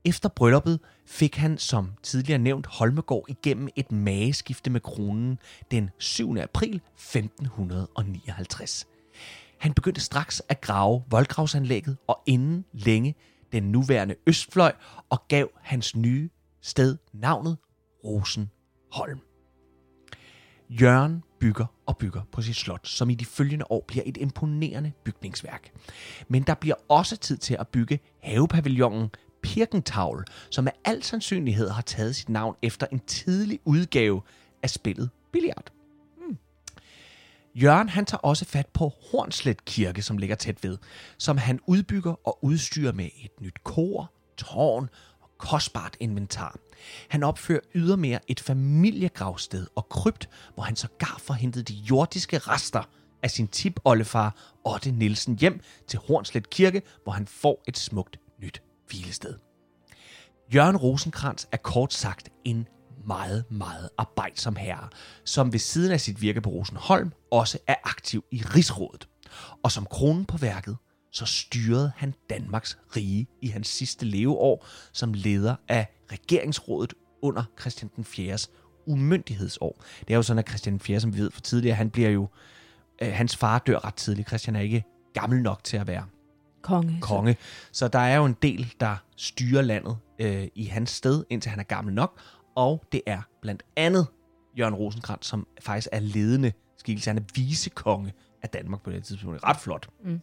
Efter 0.05 0.29
brylluppet 0.29 0.79
fik 1.05 1.35
han 1.35 1.57
som 1.57 1.91
tidligere 2.03 2.39
nævnt 2.39 2.65
Holmegård 2.65 3.25
igennem 3.27 3.69
et 3.75 3.91
mageskifte 3.91 4.69
med 4.69 4.81
kronen 4.81 5.39
den 5.71 5.89
7. 5.97 6.37
april 6.37 6.81
1559. 6.95 8.87
Han 9.59 9.73
begyndte 9.73 10.01
straks 10.01 10.41
at 10.49 10.61
grave 10.61 11.03
voldgravsanlægget 11.09 11.97
og 12.07 12.23
inden 12.25 12.65
længe 12.73 13.15
den 13.51 13.63
nuværende 13.63 14.15
Østfløj 14.27 14.73
og 15.09 15.27
gav 15.27 15.49
hans 15.61 15.95
nye 15.95 16.29
sted 16.61 16.97
navnet 17.13 17.57
Rosenholm. 18.03 19.19
Jørgen 20.69 21.23
bygger 21.39 21.65
og 21.85 21.97
bygger 21.97 22.21
på 22.31 22.41
sit 22.41 22.55
slot, 22.55 22.87
som 22.87 23.09
i 23.09 23.15
de 23.15 23.25
følgende 23.25 23.65
år 23.71 23.85
bliver 23.87 24.03
et 24.05 24.17
imponerende 24.17 24.91
bygningsværk. 25.03 25.71
Men 26.27 26.43
der 26.43 26.53
bliver 26.53 26.75
også 26.89 27.17
tid 27.17 27.37
til 27.37 27.57
at 27.59 27.67
bygge 27.67 27.99
havepavillonen 28.23 29.09
Pirkentavl, 29.43 30.25
som 30.49 30.63
med 30.63 30.71
al 30.85 31.03
sandsynlighed 31.03 31.69
har 31.69 31.81
taget 31.81 32.15
sit 32.15 32.29
navn 32.29 32.55
efter 32.61 32.87
en 32.91 32.99
tidlig 32.99 33.59
udgave 33.65 34.21
af 34.63 34.69
spillet 34.69 35.09
Billiard. 35.31 35.71
Hmm. 36.17 36.37
Jørgen 37.55 37.89
han 37.89 38.05
tager 38.05 38.19
også 38.19 38.45
fat 38.45 38.67
på 38.67 38.91
Hornslet 39.11 39.65
Kirke, 39.65 40.01
som 40.01 40.17
ligger 40.17 40.35
tæt 40.35 40.63
ved, 40.63 40.77
som 41.17 41.37
han 41.37 41.59
udbygger 41.67 42.27
og 42.27 42.39
udstyrer 42.41 42.91
med 42.91 43.05
et 43.23 43.41
nyt 43.41 43.63
kor, 43.63 44.11
tårn 44.37 44.89
og 45.21 45.29
kostbart 45.37 45.97
inventar. 45.99 46.57
Han 47.09 47.23
opfører 47.23 47.59
ydermere 47.75 48.19
et 48.27 48.39
familiegravsted 48.39 49.67
og 49.75 49.89
krypt, 49.89 50.29
hvor 50.53 50.63
han 50.63 50.75
sågar 50.75 51.17
får 51.19 51.33
hentet 51.33 51.67
de 51.67 51.73
jordiske 51.73 52.37
rester 52.37 52.83
af 53.23 53.31
sin 53.31 53.47
tipoldefar 53.47 54.53
Otte 54.65 54.91
Nielsen 54.91 55.37
hjem 55.39 55.59
til 55.87 55.99
Hornslet 56.07 56.49
Kirke, 56.49 56.81
hvor 57.03 57.11
han 57.11 57.27
får 57.27 57.63
et 57.67 57.77
smukt 57.77 58.19
nyt 58.39 58.61
hvilested. 58.93 59.35
Jørgen 60.53 60.77
Rosenkrantz 60.77 61.45
er 61.51 61.57
kort 61.57 61.93
sagt 61.93 62.29
en 62.45 62.67
meget, 63.07 63.51
meget 63.51 63.89
arbejdsom 63.97 64.55
herre, 64.55 64.89
som 65.25 65.53
ved 65.53 65.59
siden 65.59 65.91
af 65.91 66.01
sit 66.01 66.21
virke 66.21 66.41
på 66.41 66.49
Rosenholm 66.49 67.11
også 67.31 67.57
er 67.67 67.75
aktiv 67.83 68.23
i 68.31 68.43
Rigsrådet. 68.55 69.07
Og 69.63 69.71
som 69.71 69.85
kronen 69.85 70.25
på 70.25 70.37
værket, 70.37 70.77
så 71.11 71.25
styrede 71.25 71.91
han 71.95 72.13
Danmarks 72.29 72.77
rige 72.95 73.27
i 73.41 73.47
hans 73.47 73.67
sidste 73.67 74.05
leveår 74.05 74.67
som 74.91 75.13
leder 75.13 75.55
af 75.67 75.87
regeringsrådet 76.11 76.93
under 77.21 77.43
Christian 77.59 77.91
den 77.95 78.03
4.'s 78.03 78.49
umyndighedsår. 78.85 79.83
Det 79.99 80.13
er 80.13 80.15
jo 80.15 80.23
sådan, 80.23 80.39
at 80.39 80.49
Christian 80.49 80.73
den 80.73 80.79
4., 80.79 80.99
som 80.99 81.13
vi 81.13 81.19
ved 81.19 81.31
for 81.31 81.41
tidligere, 81.41 81.75
han 81.75 81.89
bliver 81.89 82.09
jo, 82.09 82.27
øh, 83.01 83.13
hans 83.13 83.35
far 83.35 83.59
dør 83.59 83.85
ret 83.85 83.95
tidligt. 83.95 84.27
Christian 84.27 84.55
er 84.55 84.61
ikke 84.61 84.83
gammel 85.13 85.41
nok 85.41 85.63
til 85.63 85.77
at 85.77 85.87
være 85.87 86.05
Konge. 86.63 86.97
konge. 87.01 87.37
Så 87.71 87.87
der 87.87 87.99
er 87.99 88.15
jo 88.15 88.25
en 88.25 88.37
del, 88.41 88.73
der 88.79 88.95
styrer 89.15 89.61
landet 89.61 89.97
øh, 90.19 90.47
i 90.55 90.65
hans 90.65 90.89
sted, 90.89 91.23
indtil 91.29 91.49
han 91.49 91.59
er 91.59 91.63
gammel 91.63 91.93
nok. 91.93 92.19
Og 92.55 92.83
det 92.91 93.01
er 93.05 93.21
blandt 93.41 93.63
andet 93.75 94.07
Jørgen 94.57 94.75
Rosenkrantz, 94.75 95.27
som 95.27 95.47
faktisk 95.61 95.87
er 95.91 95.99
ledende 95.99 96.51
skikkelse. 96.77 97.09
Han 97.09 97.17
er 97.17 97.23
vicekonge 97.35 98.13
af 98.41 98.49
Danmark 98.49 98.83
på 98.83 98.91
det 98.91 99.03
tidspunkt. 99.03 99.43
Ret 99.43 99.57
flot. 99.57 99.89
Mm. 100.03 100.21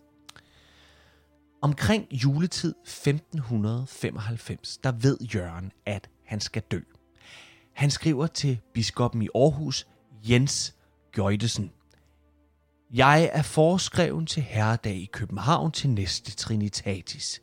Omkring 1.62 2.12
juletid 2.12 2.74
1595, 2.82 4.78
der 4.78 4.92
ved 4.92 5.18
Jørgen, 5.34 5.72
at 5.86 6.08
han 6.24 6.40
skal 6.40 6.62
dø. 6.62 6.80
Han 7.72 7.90
skriver 7.90 8.26
til 8.26 8.60
biskoppen 8.74 9.22
i 9.22 9.28
Aarhus, 9.34 9.86
Jens 10.28 10.76
Gøjdesen. 11.12 11.72
Jeg 12.94 13.30
er 13.32 13.42
foreskreven 13.42 14.26
til 14.26 14.42
herredag 14.42 14.94
i 14.94 15.08
København 15.12 15.72
til 15.72 15.90
næste 15.90 16.32
Trinitatis, 16.36 17.40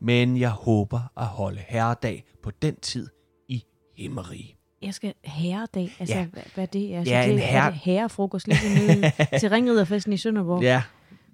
men 0.00 0.36
jeg 0.36 0.50
håber 0.50 1.00
at 1.16 1.26
holde 1.26 1.60
herredag 1.68 2.24
på 2.42 2.50
den 2.50 2.76
tid 2.76 3.08
i 3.48 3.64
Himmerige. 3.96 4.54
Jeg 4.82 4.94
skal 4.94 5.14
herredag. 5.24 5.90
Altså, 6.00 6.14
Ja. 6.16 6.26
hvad, 6.32 6.42
er 6.56 6.66
det? 6.66 6.94
Altså, 6.94 7.14
Ja, 7.14 7.22
det, 7.22 7.32
en 7.32 7.38
Er 7.38 7.42
herre- 7.42 7.70
det 7.70 7.78
herrefrokost 7.78 8.48
lige 8.48 8.86
nede 8.86 9.12
til 9.40 9.50
Ringriderfesten 9.50 10.12
i 10.12 10.16
Sønderborg? 10.16 10.62
Ja, 10.62 10.82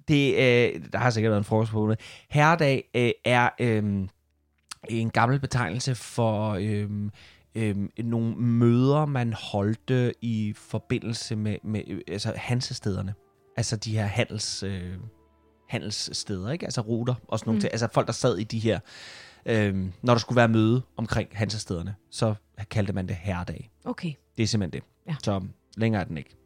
det, 0.09 0.35
øh, 0.35 0.83
der 0.93 0.99
har 0.99 1.11
sikkert 1.11 1.31
været 1.31 1.41
en 1.41 1.45
frokost 1.45 1.73
på 1.73 1.91
det. 1.91 2.01
Herredag 2.31 2.85
øh, 2.95 3.11
er 3.25 3.49
øh, 3.61 4.09
en 4.89 5.11
gammel 5.11 5.41
betegnelse 5.41 5.95
for 5.95 6.51
øh, 6.61 6.91
øh, 7.55 7.77
nogle 7.99 8.35
møder, 8.37 9.07
man 9.07 9.33
holdte 9.33 10.13
i 10.23 10.53
forbindelse 10.57 11.37
med, 11.37 11.57
med 11.65 11.83
altså 12.09 12.33
hansestederne. 12.37 13.15
Altså 13.57 13.77
de 13.77 13.93
her 13.93 14.07
handels, 14.07 14.63
øh, 14.63 14.97
handelssteder, 15.69 16.51
ikke? 16.51 16.65
Altså 16.65 16.81
ruter 16.81 17.15
og 17.29 17.39
sådan 17.39 17.49
nogle 17.49 17.57
Mm. 17.57 17.61
ting. 17.61 17.73
Altså 17.73 17.89
folk, 17.93 18.07
der 18.07 18.13
sad 18.13 18.39
i 18.39 18.45
de 18.45 18.59
her... 18.59 18.81
Øh, 19.47 19.87
når 20.03 20.15
der 20.15 20.19
skulle 20.19 20.37
være 20.37 20.49
møde 20.49 20.83
omkring 20.97 21.29
hansestederne, 21.33 21.95
så 22.11 22.35
kaldte 22.71 22.93
man 22.93 23.09
det 23.09 23.17
herredag. 23.17 23.71
Okay. 23.85 24.13
Det 24.37 24.43
er 24.43 24.47
simpelthen 24.47 24.81
det. 24.83 24.89
Ja. 25.09 25.17
Så 25.25 25.43
længere 25.77 26.03
er 26.03 26.07
den 26.07 26.19
ikke. 26.19 26.37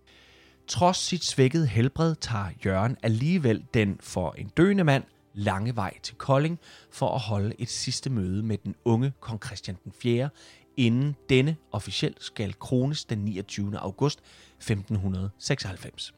Trods 0.69 0.97
sit 0.97 1.25
svækkede 1.25 1.67
helbred 1.67 2.15
tager 2.15 2.49
Jørgen 2.67 2.97
alligevel 3.03 3.65
den 3.75 3.97
for 4.01 4.35
en 4.39 4.49
døende 4.57 4.85
mand 4.85 5.05
lange 5.35 5.77
vej 5.77 5.99
til 6.03 6.15
Kolding 6.17 6.59
for 6.91 7.15
at 7.15 7.21
holde 7.21 7.55
et 7.59 7.69
sidste 7.69 8.11
møde 8.11 8.43
med 8.43 8.59
den 8.59 8.75
unge 8.85 9.13
kong 9.21 9.45
Christian 9.47 9.77
den 9.85 9.93
4., 9.93 10.29
inden 10.77 11.17
denne 11.29 11.57
officielt 11.73 12.23
skal 12.25 12.55
krones 12.59 13.05
den 13.05 13.19
29. 13.19 13.79
august 13.79 14.21
1596. 14.59 16.15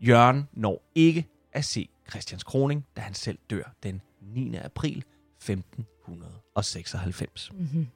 Jørgen 0.00 0.48
når 0.52 0.90
ikke 0.94 1.26
at 1.52 1.64
se 1.64 1.88
Christians 2.10 2.44
kroning, 2.44 2.86
da 2.96 3.00
han 3.00 3.14
selv 3.14 3.38
dør 3.50 3.74
den 3.82 4.00
9. 4.20 4.56
april 4.56 5.04
1596. 5.36 7.52
Mm-hmm. 7.52 7.86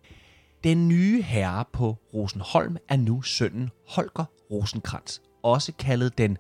Den 0.65 0.89
nye 0.89 1.23
herre 1.23 1.65
på 1.73 1.97
Rosenholm 2.15 2.77
er 2.89 2.97
nu 2.97 3.23
sønnen 3.23 3.71
Holger 3.89 4.25
Rosenkrantz, 4.51 5.19
også 5.43 5.73
kaldet 5.73 6.19
den 6.19 6.39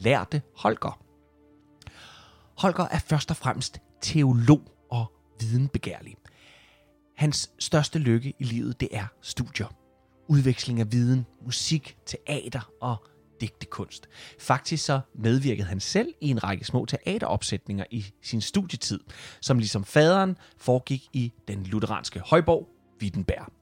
lærte 0.00 0.42
Holger. 0.56 1.00
Holger 2.58 2.84
er 2.84 2.98
først 2.98 3.30
og 3.30 3.36
fremmest 3.36 3.80
teolog 4.00 4.62
og 4.90 5.12
videnbegærlig. 5.40 6.16
Hans 7.16 7.50
største 7.58 7.98
lykke 7.98 8.34
i 8.38 8.44
livet, 8.44 8.80
det 8.80 8.88
er 8.92 9.06
studier. 9.20 9.74
Udveksling 10.28 10.80
af 10.80 10.92
viden, 10.92 11.26
musik, 11.44 11.96
teater 12.06 12.70
og 12.80 13.04
digtekunst. 13.40 14.08
Faktisk 14.38 14.84
så 14.84 15.00
medvirkede 15.14 15.68
han 15.68 15.80
selv 15.80 16.08
i 16.20 16.28
en 16.28 16.44
række 16.44 16.64
små 16.64 16.84
teateropsætninger 16.84 17.84
i 17.90 18.06
sin 18.22 18.40
studietid, 18.40 19.00
som 19.40 19.58
ligesom 19.58 19.84
faderen 19.84 20.36
foregik 20.58 21.08
i 21.12 21.32
den 21.48 21.66
lutheranske 21.66 22.20
højborg 22.20 22.68
Wittenberg. 23.02 23.52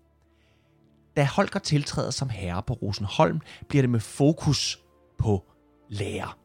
Da 1.17 1.25
Holger 1.25 1.59
tiltræder 1.59 2.11
som 2.11 2.29
herre 2.29 2.63
på 2.63 2.73
Rosenholm, 2.73 3.41
bliver 3.69 3.83
det 3.83 3.91
med 3.91 4.01
fokus 4.01 4.81
på 5.19 5.45
lærer. 5.89 6.39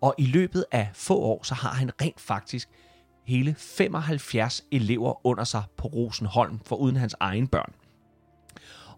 Og 0.00 0.14
i 0.18 0.26
løbet 0.26 0.64
af 0.72 0.90
få 0.94 1.18
år, 1.18 1.42
så 1.42 1.54
har 1.54 1.72
han 1.72 1.90
rent 2.00 2.20
faktisk 2.20 2.68
hele 3.26 3.54
75 3.58 4.64
elever 4.72 5.26
under 5.26 5.44
sig 5.44 5.62
på 5.76 5.88
Rosenholm, 5.88 6.60
for 6.64 6.76
uden 6.76 6.96
hans 6.96 7.14
egen 7.20 7.48
børn. 7.48 7.72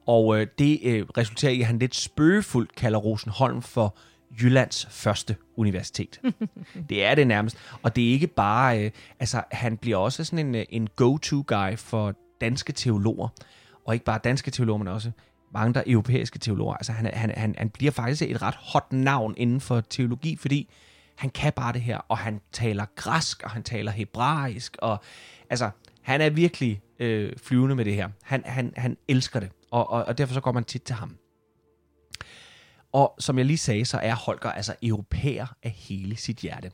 Og 0.07 0.41
øh, 0.41 0.47
det 0.59 0.81
øh, 0.83 1.07
resulterer 1.19 1.53
i, 1.53 1.61
at 1.61 1.67
han 1.67 1.79
lidt 1.79 1.95
spøgefuldt 1.95 2.75
kalder 2.75 2.99
Rosenholm 2.99 3.63
for 3.63 3.97
Jyllands 4.43 4.87
første 4.91 5.37
universitet. 5.57 6.21
det 6.89 7.05
er 7.05 7.15
det 7.15 7.27
nærmest. 7.27 7.57
Og 7.83 7.97
det 7.97 8.09
er 8.09 8.13
ikke 8.13 8.27
bare... 8.27 8.85
Øh, 8.85 8.91
altså, 9.21 9.43
han 9.51 9.77
bliver 9.77 9.97
også 9.97 10.25
sådan 10.25 10.47
en, 10.47 10.55
øh, 10.55 10.65
en 10.69 10.89
go-to-guy 10.97 11.77
for 11.77 12.15
danske 12.41 12.73
teologer. 12.73 13.29
Og 13.87 13.95
ikke 13.95 14.05
bare 14.05 14.21
danske 14.25 14.51
teologer, 14.51 14.79
men 14.79 14.89
også 14.89 15.11
mange 15.55 15.75
der 15.75 15.83
europæiske 15.87 16.39
teologer. 16.39 16.75
Altså, 16.75 16.93
han, 16.93 17.11
han, 17.15 17.33
han, 17.37 17.55
han 17.59 17.71
bliver 17.71 17.93
faktisk 17.93 18.23
et 18.23 18.43
ret 18.43 18.55
hot 18.59 18.93
navn 18.93 19.35
inden 19.37 19.61
for 19.61 19.81
teologi, 19.81 20.37
fordi 20.37 20.71
han 21.17 21.31
kan 21.31 21.53
bare 21.53 21.73
det 21.73 21.81
her, 21.81 21.99
og 22.09 22.19
han 22.19 22.41
taler 22.53 22.85
græsk, 22.97 23.43
og 23.43 23.51
han 23.51 23.63
taler 23.63 23.93
hebraisk, 23.93 24.77
og 24.79 25.03
altså, 25.51 25.71
han 26.03 26.21
er 26.21 26.31
virkelig 26.31 26.81
øh, 26.99 27.33
flyvende 27.37 27.75
med 27.75 27.85
det 27.85 27.95
her. 27.95 28.09
Han, 28.23 28.43
han, 28.45 28.73
han 28.77 28.97
elsker 29.09 29.41
det, 29.41 29.51
og, 29.75 29.91
og, 29.91 30.05
og 30.05 30.19
derfor 30.19 30.35
så 30.35 30.41
går 30.41 30.53
man 30.53 30.65
tit 30.65 30.83
til 30.83 30.95
ham. 30.95 31.17
Og 32.93 33.15
som 33.19 33.39
jeg 33.39 33.47
lige 33.47 33.59
sagde, 33.59 33.85
så 33.85 33.99
er 33.99 34.15
Holger 34.15 34.51
altså 34.51 34.75
europæer 34.83 35.47
af 35.63 35.71
hele 35.71 36.17
sit 36.17 36.37
hjerte. 36.37 36.73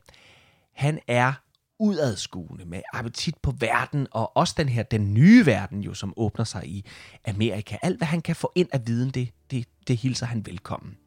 Han 0.73 0.99
er 1.07 1.33
udadskuende 1.79 2.65
med 2.65 2.81
appetit 2.93 3.37
på 3.37 3.53
verden, 3.59 4.07
og 4.11 4.37
også 4.37 4.53
den 4.57 4.69
her, 4.69 4.83
den 4.83 5.13
nye 5.13 5.45
verden 5.45 5.81
jo, 5.81 5.93
som 5.93 6.13
åbner 6.17 6.45
sig 6.45 6.67
i 6.67 6.85
Amerika. 7.25 7.77
Alt, 7.81 7.97
hvad 7.97 8.07
han 8.07 8.21
kan 8.21 8.35
få 8.35 8.51
ind 8.55 8.69
af 8.71 8.87
viden, 8.87 9.09
det, 9.09 9.29
det, 9.51 9.67
det 9.87 9.97
hilser 9.97 10.25
han 10.25 10.45
velkommen. 10.45 10.97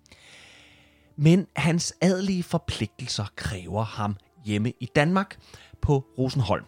Men 1.16 1.46
hans 1.56 1.94
adelige 2.00 2.42
forpligtelser 2.42 3.24
kræver 3.36 3.84
ham 3.84 4.16
hjemme 4.44 4.72
i 4.80 4.88
Danmark 4.96 5.38
på 5.80 6.04
Rosenholm. 6.18 6.64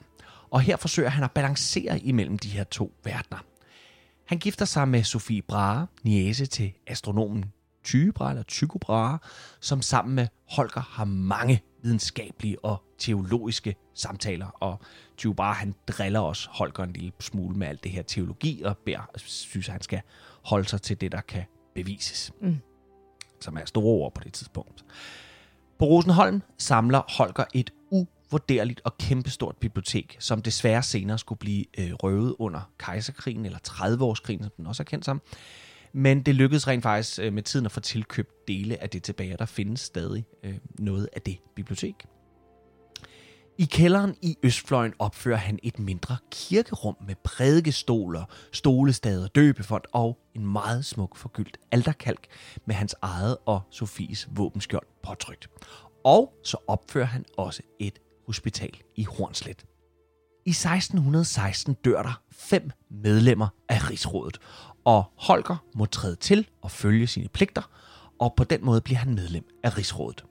Og 0.50 0.60
her 0.60 0.76
forsøger 0.76 1.08
han 1.08 1.24
at 1.24 1.32
balancere 1.32 1.98
imellem 1.98 2.38
de 2.38 2.48
her 2.48 2.64
to 2.64 2.92
verdener. 3.04 3.38
Han 4.26 4.38
gifter 4.38 4.64
sig 4.64 4.88
med 4.88 5.04
Sofie 5.04 5.42
Brahe, 5.42 5.86
niece 6.02 6.46
til 6.46 6.72
astronomen 6.86 7.44
Tyge 7.84 8.12
Brahe, 8.12 8.30
eller 8.30 8.42
Tycho 8.42 8.78
Brahe, 8.78 9.18
som 9.60 9.82
sammen 9.82 10.14
med 10.14 10.28
Holger 10.50 10.80
har 10.80 11.04
mange 11.04 11.62
videnskabelige 11.82 12.64
og 12.64 12.82
teologiske 12.98 13.76
samtaler. 13.94 14.46
Og 14.46 14.80
Tycho 15.16 15.32
Brahe, 15.32 15.54
han 15.54 15.74
driller 15.88 16.20
også 16.20 16.48
Holger 16.52 16.84
en 16.84 16.92
lille 16.92 17.12
smule 17.20 17.56
med 17.56 17.66
alt 17.66 17.84
det 17.84 17.92
her 17.92 18.02
teologi, 18.02 18.62
og 18.62 18.78
beder, 18.78 19.10
synes, 19.16 19.68
at 19.68 19.72
han 19.72 19.82
skal 19.82 20.00
holde 20.44 20.68
sig 20.68 20.82
til 20.82 21.00
det, 21.00 21.12
der 21.12 21.20
kan 21.20 21.44
bevises. 21.74 22.32
Mm. 22.40 22.58
Som 23.40 23.56
er 23.56 23.64
store 23.64 23.84
ord 23.84 24.14
på 24.14 24.20
det 24.24 24.32
tidspunkt. 24.32 24.84
På 25.78 25.84
Rosenholm 25.84 26.42
samler 26.58 27.02
Holger 27.16 27.44
et 27.54 27.70
uvurderligt 28.26 28.80
og 28.84 28.98
kæmpestort 28.98 29.56
bibliotek, 29.56 30.16
som 30.18 30.42
desværre 30.42 30.82
senere 30.82 31.18
skulle 31.18 31.38
blive 31.38 31.64
øh, 31.78 31.92
røvet 31.92 32.34
under 32.38 32.70
kejserkrigen, 32.78 33.46
eller 33.46 33.58
30-årskrigen, 33.68 34.42
som 34.42 34.52
den 34.56 34.66
også 34.66 34.82
er 34.82 34.84
kendt 34.84 35.04
som. 35.04 35.22
Men 35.92 36.22
det 36.22 36.34
lykkedes 36.34 36.68
rent 36.68 36.82
faktisk 36.82 37.18
øh, 37.22 37.32
med 37.32 37.42
tiden 37.42 37.66
at 37.66 37.72
få 37.72 37.80
tilkøbt 37.80 38.48
dele 38.48 38.82
af 38.82 38.90
det 38.90 39.02
tilbage, 39.02 39.32
og 39.32 39.38
der 39.38 39.46
findes 39.46 39.80
stadig 39.80 40.24
øh, 40.42 40.54
noget 40.78 41.08
af 41.12 41.20
det 41.20 41.38
bibliotek. 41.54 42.06
I 43.58 43.64
kælderen 43.64 44.16
i 44.22 44.36
Østfløjen 44.42 44.92
opfører 44.98 45.36
han 45.36 45.58
et 45.62 45.78
mindre 45.78 46.16
kirkerum 46.30 46.96
med 47.06 47.14
prædikestoler, 47.24 48.24
stolestader, 48.52 49.28
døbefond 49.28 49.82
og 49.92 50.18
en 50.34 50.46
meget 50.46 50.84
smuk 50.84 51.16
forgyldt 51.16 51.58
alterkalk 51.72 52.26
med 52.66 52.74
hans 52.74 52.94
eget 53.02 53.36
og 53.46 53.60
Sofies 53.70 54.28
våbenskjold 54.30 54.86
påtrykt. 55.02 55.48
Og 56.04 56.34
så 56.44 56.56
opfører 56.66 57.06
han 57.06 57.24
også 57.36 57.62
et 57.80 57.98
hospital 58.26 58.76
i 58.96 59.04
Hornslet. 59.04 59.66
I 60.46 60.50
1616 60.50 61.74
dør 61.74 62.02
der 62.02 62.22
fem 62.32 62.70
medlemmer 62.90 63.48
af 63.68 63.90
rigsrådet, 63.90 64.38
og 64.84 65.04
Holger 65.16 65.56
må 65.74 65.86
træde 65.86 66.16
til 66.16 66.48
og 66.62 66.70
følge 66.70 67.06
sine 67.06 67.28
pligter, 67.28 67.70
og 68.20 68.34
på 68.36 68.44
den 68.44 68.64
måde 68.64 68.80
bliver 68.80 68.98
han 68.98 69.14
medlem 69.14 69.44
af 69.62 69.78
rigsrådet. 69.78 70.24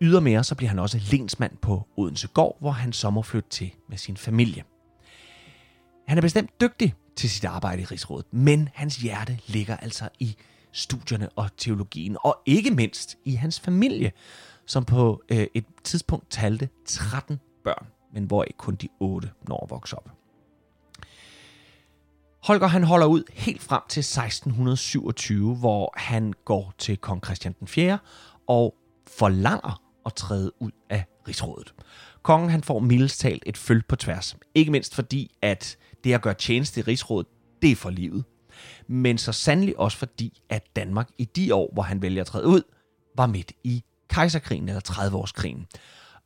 Ydermere 0.00 0.44
så 0.44 0.54
bliver 0.54 0.68
han 0.68 0.78
også 0.78 1.00
lensmand 1.10 1.56
på 1.56 1.88
Odense 1.96 2.28
Gård, 2.28 2.56
hvor 2.60 2.70
han 2.70 2.92
så 2.92 3.10
må 3.10 3.22
flytte 3.22 3.48
til 3.48 3.70
med 3.88 3.98
sin 3.98 4.16
familie. 4.16 4.64
Han 6.08 6.18
er 6.18 6.22
bestemt 6.22 6.60
dygtig 6.60 6.94
til 7.16 7.30
sit 7.30 7.44
arbejde 7.44 7.82
i 7.82 7.84
Rigsrådet, 7.84 8.26
men 8.32 8.68
hans 8.74 8.96
hjerte 8.96 9.38
ligger 9.46 9.76
altså 9.76 10.08
i 10.18 10.36
studierne 10.72 11.28
og 11.28 11.56
teologien, 11.56 12.16
og 12.20 12.38
ikke 12.46 12.70
mindst 12.70 13.16
i 13.24 13.34
hans 13.34 13.60
familie, 13.60 14.12
som 14.70 14.84
på 14.84 15.22
øh, 15.28 15.46
et 15.54 15.64
tidspunkt 15.84 16.30
talte 16.30 16.68
13 16.84 17.40
børn, 17.64 17.86
men 18.14 18.24
hvor 18.24 18.44
ikke 18.44 18.56
kun 18.56 18.74
de 18.74 18.88
8 19.00 19.30
når 19.48 19.64
at 19.64 19.70
vokse 19.70 19.96
op. 19.96 20.10
Holger 22.42 22.66
han 22.66 22.84
holder 22.84 23.06
ud 23.06 23.22
helt 23.32 23.62
frem 23.62 23.82
til 23.88 24.00
1627, 24.00 25.56
hvor 25.56 25.92
han 25.96 26.34
går 26.44 26.72
til 26.78 26.96
kong 26.96 27.24
Christian 27.24 27.54
den 27.60 27.68
4. 27.68 27.98
og 28.46 28.74
forlanger 29.06 29.82
at 30.06 30.14
træde 30.14 30.52
ud 30.62 30.70
af 30.90 31.04
rigsrådet. 31.28 31.74
Kongen 32.22 32.50
han 32.50 32.62
får 32.62 32.78
mildestalt 32.78 33.42
et 33.46 33.56
følge 33.56 33.82
på 33.88 33.96
tværs. 33.96 34.36
Ikke 34.54 34.72
mindst 34.72 34.94
fordi, 34.94 35.36
at 35.42 35.76
det 36.04 36.14
at 36.14 36.22
gøre 36.22 36.34
tjeneste 36.34 36.80
i 36.80 36.82
rigsrådet, 36.82 37.26
det 37.62 37.70
er 37.70 37.76
for 37.76 37.90
livet. 37.90 38.24
Men 38.86 39.18
så 39.18 39.32
sandelig 39.32 39.78
også 39.78 39.98
fordi, 39.98 40.42
at 40.48 40.76
Danmark 40.76 41.08
i 41.18 41.24
de 41.24 41.54
år, 41.54 41.70
hvor 41.72 41.82
han 41.82 42.02
vælger 42.02 42.20
at 42.20 42.26
træde 42.26 42.46
ud, 42.46 42.62
var 43.16 43.26
midt 43.26 43.52
i 43.64 43.84
kejserkrigen, 44.10 44.68
eller 44.68 44.80
30-årskrigen. 44.90 45.66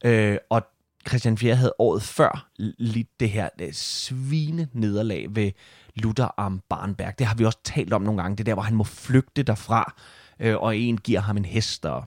Øh, 0.05 0.39
og 0.51 0.63
Christian 1.09 1.39
4. 1.39 1.55
havde 1.55 1.73
året 1.79 2.03
før 2.03 2.49
lidt 2.79 3.21
det 3.21 3.31
her 3.31 3.49
det 3.59 3.77
svine 3.77 4.69
nederlag 4.73 5.27
ved 5.31 5.53
Luther 5.95 6.29
am 6.37 6.61
Barnberg. 6.69 7.19
Det 7.19 7.27
har 7.27 7.35
vi 7.35 7.45
også 7.45 7.59
talt 7.65 7.93
om 7.93 8.03
nogle 8.03 8.23
gange. 8.23 8.37
Det 8.37 8.47
der, 8.47 8.55
hvor 8.55 8.63
han 8.63 8.75
må 8.75 8.85
flygte 8.85 9.43
derfra, 9.43 9.95
øh, 10.41 10.57
og 10.57 10.77
en 10.77 10.99
giver 10.99 11.21
ham 11.21 11.37
en 11.37 11.45
hest 11.45 11.87
og 11.87 12.05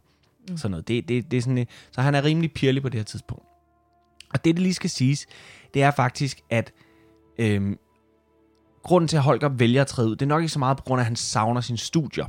mm. 0.49 0.57
sådan 0.57 0.71
noget. 0.71 0.87
Det, 0.87 1.07
det, 1.07 1.31
det 1.31 1.37
er 1.37 1.41
sådan, 1.41 1.67
så 1.91 2.01
han 2.01 2.15
er 2.15 2.23
rimelig 2.23 2.53
pirlig 2.53 2.81
på 2.81 2.89
det 2.89 2.99
her 2.99 3.05
tidspunkt. 3.05 3.43
Og 4.33 4.45
det, 4.45 4.55
det 4.55 4.59
lige 4.59 4.73
skal 4.73 4.89
siges, 4.89 5.27
det 5.73 5.83
er 5.83 5.91
faktisk, 5.91 6.41
at 6.49 6.73
øh, 7.37 7.75
grunden 8.83 9.07
til, 9.07 9.17
at 9.17 9.23
Holger 9.23 9.49
vælger 9.49 9.81
at 9.81 9.87
træde 9.87 10.09
ud, 10.09 10.15
det 10.15 10.21
er 10.21 10.29
nok 10.29 10.41
ikke 10.41 10.53
så 10.53 10.59
meget 10.59 10.77
på 10.77 10.83
grund 10.83 10.99
af, 10.99 11.03
at 11.03 11.07
han 11.07 11.15
savner 11.15 11.61
sine 11.61 11.77
studier. 11.77 12.25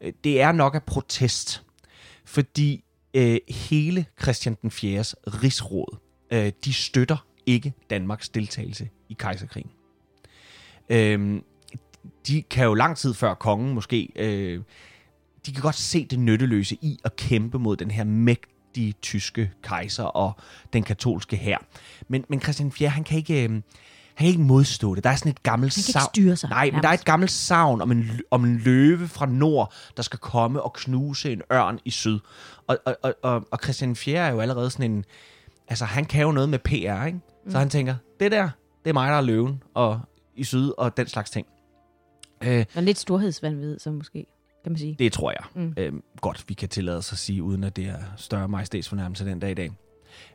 Øh, 0.00 0.12
det 0.24 0.40
er 0.40 0.52
nok 0.52 0.74
af 0.74 0.82
protest. 0.82 1.62
Fordi 2.24 2.84
øh, 3.18 3.38
hele 3.48 4.06
Christian 4.22 4.56
den 4.62 4.70
4. 4.70 5.00
rigsråd, 5.26 5.96
øh, 6.30 6.52
de 6.64 6.72
støtter 6.72 7.26
ikke 7.46 7.72
Danmarks 7.90 8.28
deltagelse 8.28 8.88
i 9.08 9.16
kejserkrigen. 9.18 9.70
Øh, 10.88 11.40
de 12.26 12.42
kan 12.42 12.64
jo 12.64 12.74
lang 12.74 12.96
tid 12.96 13.14
før 13.14 13.34
kongen 13.34 13.74
måske, 13.74 14.08
øh, 14.16 14.62
de 15.46 15.52
kan 15.52 15.62
godt 15.62 15.74
se 15.74 16.06
det 16.06 16.18
nytteløse 16.18 16.74
i 16.74 16.98
at 17.04 17.16
kæmpe 17.16 17.58
mod 17.58 17.76
den 17.76 17.90
her 17.90 18.04
mægtige 18.04 18.92
tyske 18.92 19.52
kejser 19.62 20.04
og 20.04 20.32
den 20.72 20.82
katolske 20.82 21.36
hær. 21.36 21.58
Men, 22.08 22.24
men 22.28 22.40
Christian 22.40 22.72
4. 22.72 22.88
han 22.88 23.04
kan 23.04 23.18
ikke... 23.18 23.44
Øh, 23.44 23.50
han 24.18 24.24
kan 24.24 24.28
ikke 24.28 24.42
modstå 24.42 24.94
det. 24.94 25.04
Der 25.04 25.10
er 25.10 25.16
sådan 25.16 25.32
et 25.32 25.42
gammelt 25.42 25.72
savn. 25.72 25.84
Han 25.86 25.92
kan 25.92 26.00
ikke 26.00 26.10
styre 26.14 26.36
sig. 26.36 26.50
Nej, 26.50 26.70
men 26.70 26.82
der 26.82 26.88
er 26.88 26.92
et 26.92 27.04
gammelt 27.04 27.32
savn 27.32 27.80
om 27.80 27.90
en, 27.90 28.20
om 28.30 28.44
en 28.44 28.58
løve 28.58 29.08
fra 29.08 29.26
nord, 29.26 29.72
der 29.96 30.02
skal 30.02 30.18
komme 30.18 30.62
og 30.62 30.72
knuse 30.72 31.32
en 31.32 31.42
ørn 31.52 31.78
i 31.84 31.90
syd. 31.90 32.18
Og, 32.68 32.78
og, 32.84 33.14
og, 33.22 33.48
og, 33.50 33.58
Christian 33.62 33.96
4. 33.96 34.18
er 34.18 34.32
jo 34.32 34.40
allerede 34.40 34.70
sådan 34.70 34.90
en... 34.90 35.04
Altså, 35.68 35.84
han 35.84 36.04
kan 36.04 36.22
jo 36.22 36.32
noget 36.32 36.48
med 36.48 36.58
PR, 36.58 37.04
ikke? 37.06 37.20
Mm. 37.44 37.50
Så 37.50 37.58
han 37.58 37.70
tænker, 37.70 37.94
det 38.20 38.32
der, 38.32 38.50
det 38.84 38.90
er 38.90 38.94
mig, 38.94 39.10
der 39.10 39.16
er 39.16 39.20
løven 39.20 39.62
og 39.74 40.00
i 40.36 40.44
syd 40.44 40.72
og 40.78 40.96
den 40.96 41.06
slags 41.06 41.30
ting. 41.30 41.46
Øh, 42.44 42.64
og 42.74 42.82
lidt 42.82 42.98
storhedsvandvid, 42.98 43.78
så 43.78 43.90
måske, 43.90 44.26
kan 44.62 44.72
man 44.72 44.78
sige. 44.78 44.96
Det 44.98 45.12
tror 45.12 45.30
jeg. 45.30 45.44
Mm. 45.54 45.74
Øh, 45.76 45.92
godt, 46.20 46.44
vi 46.48 46.54
kan 46.54 46.68
tillade 46.68 46.98
os 46.98 47.12
at 47.12 47.18
sige, 47.18 47.42
uden 47.42 47.64
at 47.64 47.76
det 47.76 47.84
er 47.84 47.98
større 48.16 48.48
majestætsfornærmelse 48.48 49.24
den 49.24 49.40
dag 49.40 49.50
i 49.50 49.54
dag. 49.54 49.70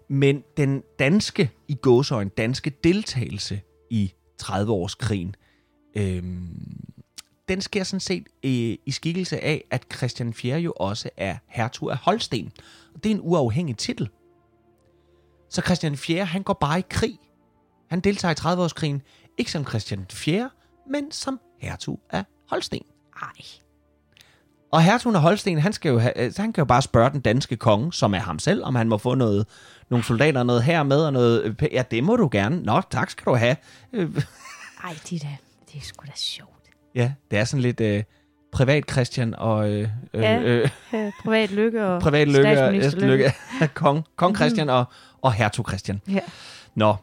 Men 0.07 0.43
den 0.57 0.83
danske, 0.99 1.51
i 1.67 1.73
gåsøjne, 1.73 2.29
danske 2.29 2.69
deltagelse 2.83 3.61
i 3.89 4.13
30-årskrigen, 4.41 5.33
øh, 5.95 6.23
den 7.47 7.61
sker 7.61 7.83
sådan 7.83 7.99
set 7.99 8.27
øh, 8.43 8.77
i 8.85 8.91
skikkelse 8.91 9.39
af, 9.39 9.63
at 9.71 9.85
Christian 9.95 10.33
4. 10.33 10.59
jo 10.59 10.73
også 10.75 11.09
er 11.17 11.37
hertug 11.47 11.91
af 11.91 11.97
Holsten. 11.97 12.51
Og 12.95 13.03
det 13.03 13.11
er 13.11 13.15
en 13.15 13.21
uafhængig 13.23 13.77
titel. 13.77 14.09
Så 15.49 15.61
Christian 15.61 15.97
4. 15.97 16.25
han 16.25 16.43
går 16.43 16.53
bare 16.53 16.79
i 16.79 16.83
krig. 16.89 17.19
Han 17.89 17.99
deltager 17.99 18.31
i 18.31 18.39
30-årskrigen, 18.39 19.01
ikke 19.37 19.51
som 19.51 19.65
Christian 19.65 20.05
4., 20.11 20.49
men 20.89 21.11
som 21.11 21.39
hertug 21.59 21.99
af 22.09 22.23
Holsten. 22.49 22.81
Ej. 23.21 23.29
Og 24.71 24.83
hertugen 24.83 25.15
af 25.15 25.21
Holsten, 25.21 25.59
han, 25.59 25.73
skal 25.73 25.89
jo 25.89 25.99
have, 25.99 26.33
han 26.37 26.53
kan 26.53 26.61
jo 26.61 26.65
bare 26.65 26.81
spørge 26.81 27.09
den 27.09 27.21
danske 27.21 27.57
konge, 27.57 27.93
som 27.93 28.13
er 28.13 28.19
ham 28.19 28.39
selv, 28.39 28.63
om 28.63 28.75
han 28.75 28.89
må 28.89 28.97
få 28.97 29.15
noget, 29.15 29.47
nogle 29.89 30.05
soldater 30.05 30.43
noget 30.43 30.63
her 30.63 30.83
med, 30.83 31.05
og 31.05 31.13
noget, 31.13 31.55
ja, 31.71 31.83
det 31.91 32.03
må 32.03 32.15
du 32.15 32.29
gerne. 32.31 32.61
Nå, 32.61 32.81
tak 32.89 33.09
skal 33.09 33.25
du 33.25 33.35
have. 33.35 33.55
Ej, 34.83 34.97
det 35.09 35.23
er, 35.23 35.37
det 35.71 35.77
er 35.77 35.81
sgu 35.81 36.05
da 36.07 36.11
sjovt. 36.15 36.52
Ja, 36.95 37.13
det 37.31 37.39
er 37.39 37.43
sådan 37.43 37.61
lidt 37.61 37.81
øh, 37.81 38.03
privat 38.51 38.91
Christian 38.91 39.35
og... 39.35 39.71
Øh, 39.71 39.89
ja, 40.13 40.41
øh, 40.41 40.69
øh, 40.93 41.11
privat 41.23 41.51
lykke 41.51 41.85
og 41.85 42.01
privat 42.01 42.27
lykke 42.27 42.63
og 42.63 42.73
lykke. 42.73 43.33
kong, 43.73 44.03
kong 44.15 44.35
Christian 44.35 44.69
og, 44.69 44.85
og 45.21 45.33
hertug 45.33 45.67
Christian. 45.67 46.01
Ja. 46.09 46.19
Nå, 46.75 46.95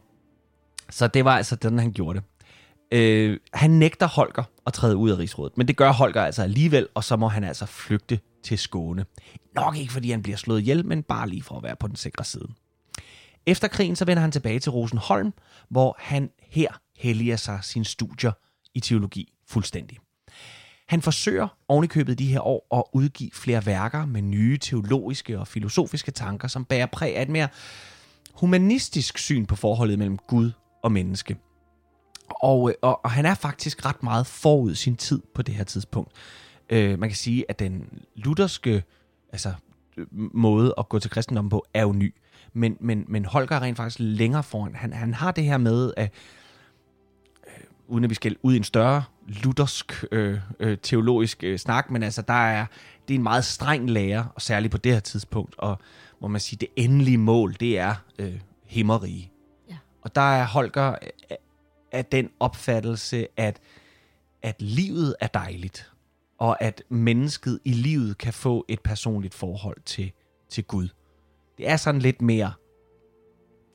så 0.91 1.07
det 1.07 1.25
var 1.25 1.37
altså 1.37 1.57
den, 1.57 1.79
han 1.79 1.93
gjorde 1.93 2.19
det. 2.19 2.25
Øh, 2.99 3.39
han 3.55 3.71
nægter 3.71 4.07
Holger 4.07 4.45
at 4.67 4.73
træde 4.73 4.97
ud 4.97 5.11
af 5.11 5.19
rigsrådet, 5.19 5.59
men 5.59 5.69
det 5.69 5.77
gør 5.77 5.93
Holger 5.93 6.23
altså 6.23 6.43
alligevel, 6.43 6.89
og 6.95 7.05
så 7.05 7.17
må 7.17 7.29
han 7.29 7.45
altså 7.45 7.67
flygte 7.67 8.21
til 8.43 8.59
Skåne. 8.59 9.05
Nok 9.55 9.77
ikke 9.77 9.93
fordi 9.93 10.11
han 10.11 10.23
bliver 10.23 10.37
slået 10.37 10.61
ihjel, 10.61 10.87
men 10.87 11.03
bare 11.03 11.29
lige 11.29 11.43
for 11.43 11.57
at 11.57 11.63
være 11.63 11.77
på 11.77 11.87
den 11.87 11.97
sikre 11.97 12.25
side. 12.25 12.49
Efter 13.47 13.69
krigen 13.69 13.97
så 13.97 14.05
vender 14.05 14.21
han 14.21 14.33
tilbage 14.33 14.59
til 14.59 14.73
Rosenholm, 14.73 15.33
hvor 15.69 15.97
han 15.99 16.31
her 16.49 16.69
helliger 16.97 17.37
sig 17.37 17.59
sine 17.63 17.85
studier 17.85 18.33
i 18.75 18.81
teologi 18.81 19.33
fuldstændig. 19.51 19.99
Han 20.89 21.03
forsøger 21.03 21.49
ovenikøbet 21.69 22.19
de 22.19 22.27
her 22.27 22.41
år 22.41 22.67
at 22.79 22.83
udgive 22.93 23.31
flere 23.33 23.67
værker 23.67 24.07
med 24.07 24.23
nye 24.23 24.59
teologiske 24.59 25.39
og 25.39 25.49
filosofiske 25.49 26.11
tanker, 26.11 26.49
som 26.49 26.65
bærer 26.65 26.87
præg 26.87 27.17
af 27.17 27.23
et 27.23 27.29
mere 27.29 27.49
humanistisk 28.35 29.19
syn 29.19 29.47
på 29.47 29.57
forholdet 29.57 29.99
mellem 29.99 30.19
Gud 30.19 30.51
og 30.83 30.93
menneske. 30.93 31.37
Og, 32.31 32.71
øh, 32.71 32.75
og, 32.83 33.05
og 33.05 33.11
han 33.11 33.27
er 33.27 33.35
faktisk 33.35 33.87
ret 33.87 34.03
meget 34.03 34.27
forud 34.27 34.75
sin 34.75 34.97
tid 34.97 35.23
på 35.35 35.43
det 35.43 35.55
her 35.55 35.65
tidspunkt. 35.65 36.13
Øh, 36.71 36.99
man 36.99 37.09
kan 37.09 37.17
sige, 37.17 37.45
at 37.49 37.59
den 37.59 37.89
lutherske 38.17 38.83
altså, 39.33 39.53
måde 40.35 40.75
at 40.79 40.89
gå 40.89 40.99
til 40.99 41.11
kristendommen 41.11 41.51
på 41.51 41.65
er 41.75 41.83
jo 41.83 41.93
ny. 41.93 42.15
Men, 42.53 42.77
men, 42.81 43.05
men 43.09 43.25
Holger 43.25 43.57
er 43.57 43.63
rent 43.63 43.77
faktisk 43.77 43.99
længere 44.01 44.43
foran. 44.43 44.75
Han, 44.75 44.93
han 44.93 45.15
har 45.15 45.33
det 45.33 45.45
her 45.45 45.59
med, 45.59 45.93
at 45.97 46.13
uden 47.91 48.05
at 48.05 48.11
vi 48.11 48.15
skal 48.15 48.37
ud 48.43 48.55
i 48.55 48.57
en 48.57 48.65
større 48.65 49.05
luthersk 49.27 50.05
øh, 50.13 50.39
øh, 50.61 50.79
teologisk 50.83 51.45
øh, 51.45 51.59
snak, 51.59 51.91
men 51.91 52.03
altså 52.03 52.23
der 52.23 52.47
er, 52.47 52.67
det 53.09 53.15
er 53.15 53.19
en 53.19 53.23
meget 53.23 53.45
streng 53.45 53.91
lærer, 53.91 54.25
og 54.35 54.43
særligt 54.43 54.71
på 54.71 54.79
det 54.79 54.93
her 54.93 55.01
tidspunkt, 55.01 55.55
og 55.59 55.79
hvor 56.19 56.29
man 56.29 56.41
siger, 56.41 56.59
det 56.59 56.69
endelige 56.77 57.19
mål, 57.19 57.57
det 57.61 57.79
er 57.79 57.95
øh, 58.19 58.41
himmerige. 58.65 59.33
Ja. 59.71 59.77
Og 60.03 60.15
der 60.15 60.21
er 60.21 60.47
Holger 60.47 60.91
øh, 60.91 61.37
af 61.93 62.05
den 62.05 62.31
opfattelse, 62.41 63.27
at, 63.37 63.61
at 64.43 64.63
livet 64.63 65.17
er 65.21 65.27
dejligt, 65.27 65.91
og 66.39 66.63
at 66.63 66.83
mennesket 66.89 67.61
i 67.65 67.73
livet 67.73 68.19
kan 68.19 68.33
få 68.33 68.65
et 68.69 68.81
personligt 68.81 69.35
forhold 69.35 69.81
til, 69.85 70.13
til 70.49 70.65
Gud. 70.65 70.89
Det 71.59 71.69
er 71.69 71.77
sådan 71.77 72.01
lidt 72.01 72.23
mere 72.23 72.53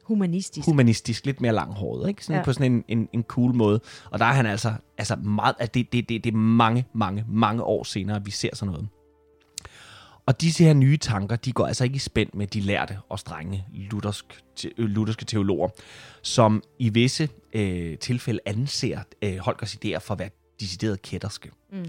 humanistisk. 0.07 0.65
Humanistisk, 0.65 1.25
lidt 1.25 1.41
mere 1.41 1.53
langhåret, 1.53 2.09
ikke? 2.09 2.25
Sådan 2.25 2.39
ja. 2.39 2.43
på 2.43 2.53
sådan 2.53 2.71
en, 2.71 2.83
en, 2.87 3.09
en 3.13 3.23
cool 3.23 3.55
måde. 3.55 3.79
Og 4.11 4.19
der 4.19 4.25
er 4.25 4.33
han 4.33 4.45
altså, 4.45 4.73
altså 4.97 5.15
meget, 5.15 5.55
altså 5.59 5.71
det, 5.73 5.93
det, 5.93 6.09
det, 6.09 6.23
det 6.23 6.33
er 6.33 6.37
mange, 6.37 6.85
mange, 6.93 7.25
mange 7.27 7.63
år 7.63 7.83
senere, 7.83 8.15
at 8.15 8.25
vi 8.25 8.31
ser 8.31 8.49
sådan 8.55 8.71
noget. 8.71 8.87
Og 10.25 10.41
disse 10.41 10.63
her 10.63 10.73
nye 10.73 10.97
tanker, 10.97 11.35
de 11.35 11.51
går 11.51 11.65
altså 11.65 11.83
ikke 11.83 11.95
i 11.95 11.99
spænd 11.99 12.29
med 12.33 12.47
de 12.47 12.59
lærte 12.59 12.97
og 13.09 13.19
strenge 13.19 13.65
luthersk, 13.91 14.43
te, 14.55 14.71
øh, 14.77 14.89
lutherske 14.89 15.25
teologer, 15.25 15.69
som 16.21 16.63
i 16.79 16.89
visse 16.89 17.29
øh, 17.53 17.97
tilfælde 17.97 18.39
anser 18.45 18.99
øh, 19.21 19.37
Holgers 19.37 19.75
idéer 19.75 19.97
for 19.97 20.13
at 20.13 20.19
være 20.19 20.29
decideret 20.59 21.01
kætterske. 21.01 21.51
Mm. 21.71 21.85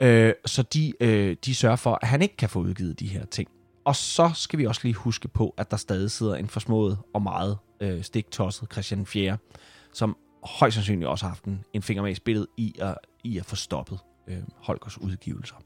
Øh, 0.00 0.34
så 0.46 0.62
de, 0.62 0.92
øh, 1.00 1.36
de 1.44 1.54
sørger 1.54 1.76
for, 1.76 1.98
at 2.02 2.08
han 2.08 2.22
ikke 2.22 2.36
kan 2.36 2.48
få 2.48 2.58
udgivet 2.60 3.00
de 3.00 3.06
her 3.06 3.24
ting. 3.24 3.48
Og 3.84 3.96
så 3.96 4.30
skal 4.34 4.58
vi 4.58 4.66
også 4.66 4.80
lige 4.84 4.94
huske 4.94 5.28
på, 5.28 5.54
at 5.56 5.70
der 5.70 5.76
stadig 5.76 6.10
sidder 6.10 6.34
en 6.34 6.48
forsmået 6.48 6.98
og 7.14 7.22
meget 7.22 7.58
øh, 7.80 8.02
stiktosset 8.02 8.72
Christian 8.72 9.06
4., 9.06 9.38
som 9.92 10.16
højst 10.44 10.74
sandsynligt 10.74 11.08
også 11.08 11.24
har 11.24 11.30
haft 11.30 11.44
en, 11.44 11.64
en 11.72 11.82
finger 11.82 12.02
med 12.02 12.10
i 12.10 12.14
spillet 12.14 12.46
i 12.56 12.74
at, 12.78 12.94
i 13.24 13.38
at 13.38 13.44
få 13.44 13.56
stoppet 13.56 13.98
øh, 14.28 14.42
Holgers 14.56 14.98
udgivelser. 14.98 15.56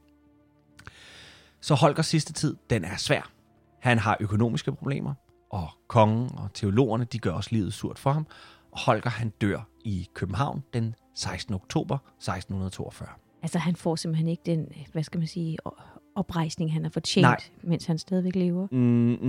Så 1.61 1.75
Holgers 1.75 2.07
sidste 2.07 2.33
tid, 2.33 2.55
den 2.69 2.85
er 2.85 2.97
svær. 2.97 3.31
Han 3.79 3.99
har 3.99 4.17
økonomiske 4.19 4.71
problemer. 4.71 5.13
og 5.49 5.69
kongen 5.87 6.31
og 6.37 6.49
teologerne, 6.53 7.03
de 7.03 7.19
gør 7.19 7.31
også 7.31 7.49
livet 7.51 7.73
surt 7.73 7.99
for 7.99 8.11
ham. 8.11 8.27
Og 8.71 8.79
Holger, 8.79 9.09
han 9.09 9.29
dør 9.29 9.69
i 9.85 10.07
København 10.13 10.63
den 10.73 10.95
16. 11.15 11.53
oktober 11.53 11.95
1642. 11.95 13.09
Altså, 13.41 13.59
han 13.59 13.75
får 13.75 13.95
simpelthen 13.95 14.27
ikke 14.27 14.43
den, 14.45 14.67
hvad 14.91 15.03
skal 15.03 15.17
man 15.17 15.27
sige, 15.27 15.57
oprejsning, 16.17 16.73
han 16.73 16.83
har 16.83 16.89
fortjent, 16.89 17.21
Nej. 17.23 17.37
mens 17.63 17.85
han 17.85 17.97
stadigvæk 17.97 18.35
lever. 18.35 18.67
Mm, 18.71 18.77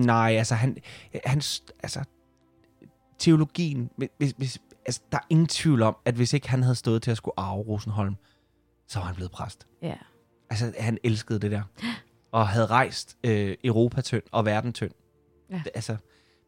nej, 0.04 0.32
altså 0.38 0.54
han, 0.54 0.76
han, 1.24 1.42
altså 1.82 2.04
teologien, 3.18 3.90
hvis, 4.18 4.34
hvis, 4.36 4.58
altså, 4.86 5.00
der 5.12 5.18
er 5.18 5.22
ingen 5.30 5.46
tvivl 5.46 5.82
om, 5.82 5.96
at 6.04 6.14
hvis 6.14 6.32
ikke 6.32 6.50
han 6.50 6.62
havde 6.62 6.74
stået 6.74 7.02
til 7.02 7.10
at 7.10 7.16
skulle 7.16 7.34
arve 7.36 7.62
Rosenholm, 7.62 8.16
så 8.88 8.98
var 8.98 9.06
han 9.06 9.14
blevet 9.14 9.30
præst. 9.32 9.66
Ja. 9.82 9.94
Altså, 10.50 10.72
han 10.78 10.98
elskede 11.04 11.38
det 11.38 11.50
der. 11.50 11.62
Og 12.32 12.48
havde 12.48 12.66
rejst 12.66 13.16
øh, 13.24 13.56
Europa 13.64 14.00
tynd 14.00 14.22
og 14.32 14.44
verden 14.46 14.72
tynd. 14.72 14.90
Ja. 15.50 15.62
Altså, 15.74 15.96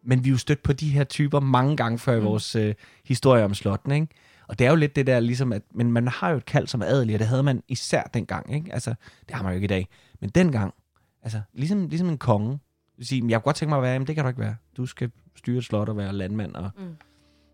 men 0.05 0.25
vi 0.25 0.29
er 0.29 0.33
jo 0.33 0.39
stødt 0.39 0.63
på 0.63 0.73
de 0.73 0.89
her 0.91 1.05
typer 1.05 1.41
mange 1.41 1.77
gange 1.77 1.99
før 1.99 2.17
i 2.17 2.19
Mm. 2.21 2.25
vores 2.25 2.57
øh, 2.57 2.75
historie 3.05 3.45
om 3.45 3.55
slotten, 3.55 3.93
ikke? 3.93 4.07
Og 4.51 4.59
det 4.59 4.67
er 4.67 4.71
jo 4.71 4.77
lidt 4.77 4.97
det 4.97 5.07
der, 5.07 5.21
ligesom 5.21 5.53
at, 5.53 5.63
men 5.75 5.93
man 5.93 6.09
har 6.09 6.31
jo 6.31 6.37
et 6.37 6.45
kald 6.45 6.67
som 6.67 6.83
adelig, 6.83 7.15
og 7.15 7.19
det 7.19 7.27
havde 7.27 7.43
man 7.43 7.63
især 7.69 8.03
dengang, 8.03 8.55
ikke? 8.55 8.73
Altså, 8.73 8.95
det 9.29 9.37
har 9.37 9.43
man 9.43 9.53
jo 9.53 9.55
ikke 9.55 9.65
i 9.65 9.69
dag. 9.69 9.89
Men 10.21 10.31
dengang, 10.31 10.75
altså, 11.23 11.41
ligesom, 11.53 11.89
ligesom 11.89 12.09
en 12.09 12.19
konge, 12.19 12.59
vil 12.97 13.07
sige, 13.07 13.23
"Men 13.23 13.31
jeg 13.31 13.39
kunne 13.39 13.45
godt 13.45 13.57
tænke 13.57 13.71
mig 13.71 13.77
at 13.77 13.83
være, 13.83 13.99
men 13.99 14.07
det 14.07 14.15
kan 14.15 14.25
du 14.25 14.29
ikke 14.29 14.41
være. 14.41 14.57
Du 14.77 14.87
skal 14.87 15.11
styre 15.37 15.59
et 15.59 15.65
slot 15.65 15.89
og 15.89 15.97
være 15.97 16.13
landmand. 16.13 16.55
Og... 16.55 16.71
Mm. 16.79 16.97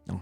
Nå. 0.06 0.20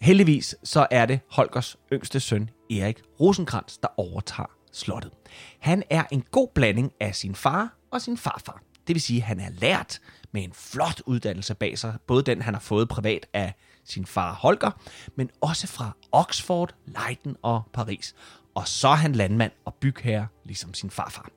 Heldigvis 0.00 0.56
så 0.64 0.86
er 0.90 1.06
det 1.06 1.20
Holgers 1.30 1.76
yngste 1.92 2.20
søn, 2.20 2.50
Erik 2.70 3.02
Rosenkrantz, 3.20 3.76
der 3.82 3.88
overtager 3.96 4.50
slottet. 4.72 5.12
Han 5.60 5.82
er 5.90 6.04
en 6.10 6.24
god 6.30 6.48
blanding 6.54 6.92
af 7.00 7.14
sin 7.14 7.34
far 7.34 7.76
og 7.90 8.02
sin 8.02 8.16
farfar. 8.16 8.62
Det 8.86 8.94
vil 8.94 9.02
sige, 9.02 9.20
at 9.20 9.26
han 9.26 9.40
er 9.40 9.50
lært 9.50 10.00
med 10.32 10.44
en 10.44 10.52
flot 10.52 11.02
uddannelse 11.06 11.54
bag 11.54 11.78
sig. 11.78 11.94
Både 12.06 12.22
den, 12.22 12.42
han 12.42 12.54
har 12.54 12.60
fået 12.60 12.88
privat 12.88 13.26
af 13.32 13.54
sin 13.88 14.06
far 14.06 14.34
Holger, 14.34 14.70
men 15.16 15.30
også 15.40 15.66
fra 15.66 15.96
Oxford, 16.12 16.74
Leiden 16.86 17.36
og 17.42 17.62
Paris. 17.72 18.14
Og 18.54 18.68
så 18.68 18.88
er 18.88 18.94
han 18.94 19.12
landmand 19.12 19.52
og 19.64 19.74
bygherre, 19.74 20.26
ligesom 20.44 20.74
sin 20.74 20.90
farfar. 20.90 21.28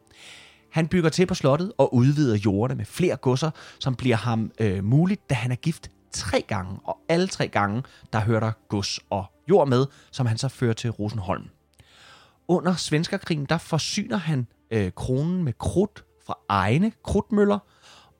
Han 0.71 0.87
bygger 0.87 1.09
til 1.09 1.25
på 1.25 1.33
slottet 1.33 1.71
og 1.77 1.93
udvider 1.93 2.37
jordene 2.45 2.77
med 2.77 2.85
flere 2.85 3.15
godser, 3.15 3.51
som 3.79 3.95
bliver 3.95 4.15
ham 4.15 4.51
øh, 4.59 4.83
muligt, 4.83 5.29
da 5.29 5.35
han 5.35 5.51
er 5.51 5.55
gift 5.55 5.91
tre 6.11 6.41
gange. 6.41 6.79
Og 6.83 6.97
alle 7.09 7.27
tre 7.27 7.47
gange, 7.47 7.83
der 8.13 8.19
hører 8.19 8.39
der 8.39 8.51
gods 8.69 8.99
og 9.09 9.25
jord 9.49 9.67
med, 9.67 9.85
som 10.11 10.25
han 10.25 10.37
så 10.37 10.47
fører 10.47 10.73
til 10.73 10.89
Rosenholm. 10.89 11.49
Under 12.47 12.75
Svenskerkrigen, 12.75 13.45
der 13.45 13.57
forsyner 13.57 14.17
han 14.17 14.47
øh, 14.71 14.91
kronen 14.91 15.43
med 15.43 15.53
krudt 15.53 16.03
fra 16.25 16.37
egne 16.49 16.91
krudtmøller 17.03 17.59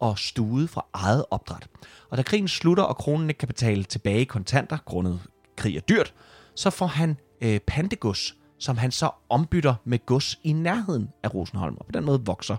og 0.02 0.20
stude 0.20 0.68
fra 0.68 0.86
eget 0.94 1.26
opdræt. 1.32 1.68
Og 2.10 2.18
da 2.18 2.24
krigen 2.24 2.48
slutter, 2.48 2.84
og 2.84 2.98
kronen 2.98 3.30
ikke 3.30 3.38
kan 3.38 3.48
betale 3.48 3.84
tilbage 3.84 4.22
i 4.22 4.26
kontanter, 4.26 4.78
grundet 4.86 5.20
krig 5.56 5.76
er 5.76 5.82
dyrt, 5.82 6.14
så 6.56 6.70
får 6.70 6.88
han 6.88 7.18
øh, 7.42 7.60
pantegods, 7.60 8.36
som 8.60 8.78
han 8.78 8.92
så 8.92 9.10
ombytter 9.30 9.76
med 9.86 10.06
gods 10.06 10.40
i 10.44 10.54
nærheden 10.54 11.10
af 11.24 11.34
Rosenholm. 11.34 11.78
Og 11.80 11.86
på 11.86 11.92
den 11.92 12.06
måde 12.06 12.22
vokser 12.26 12.58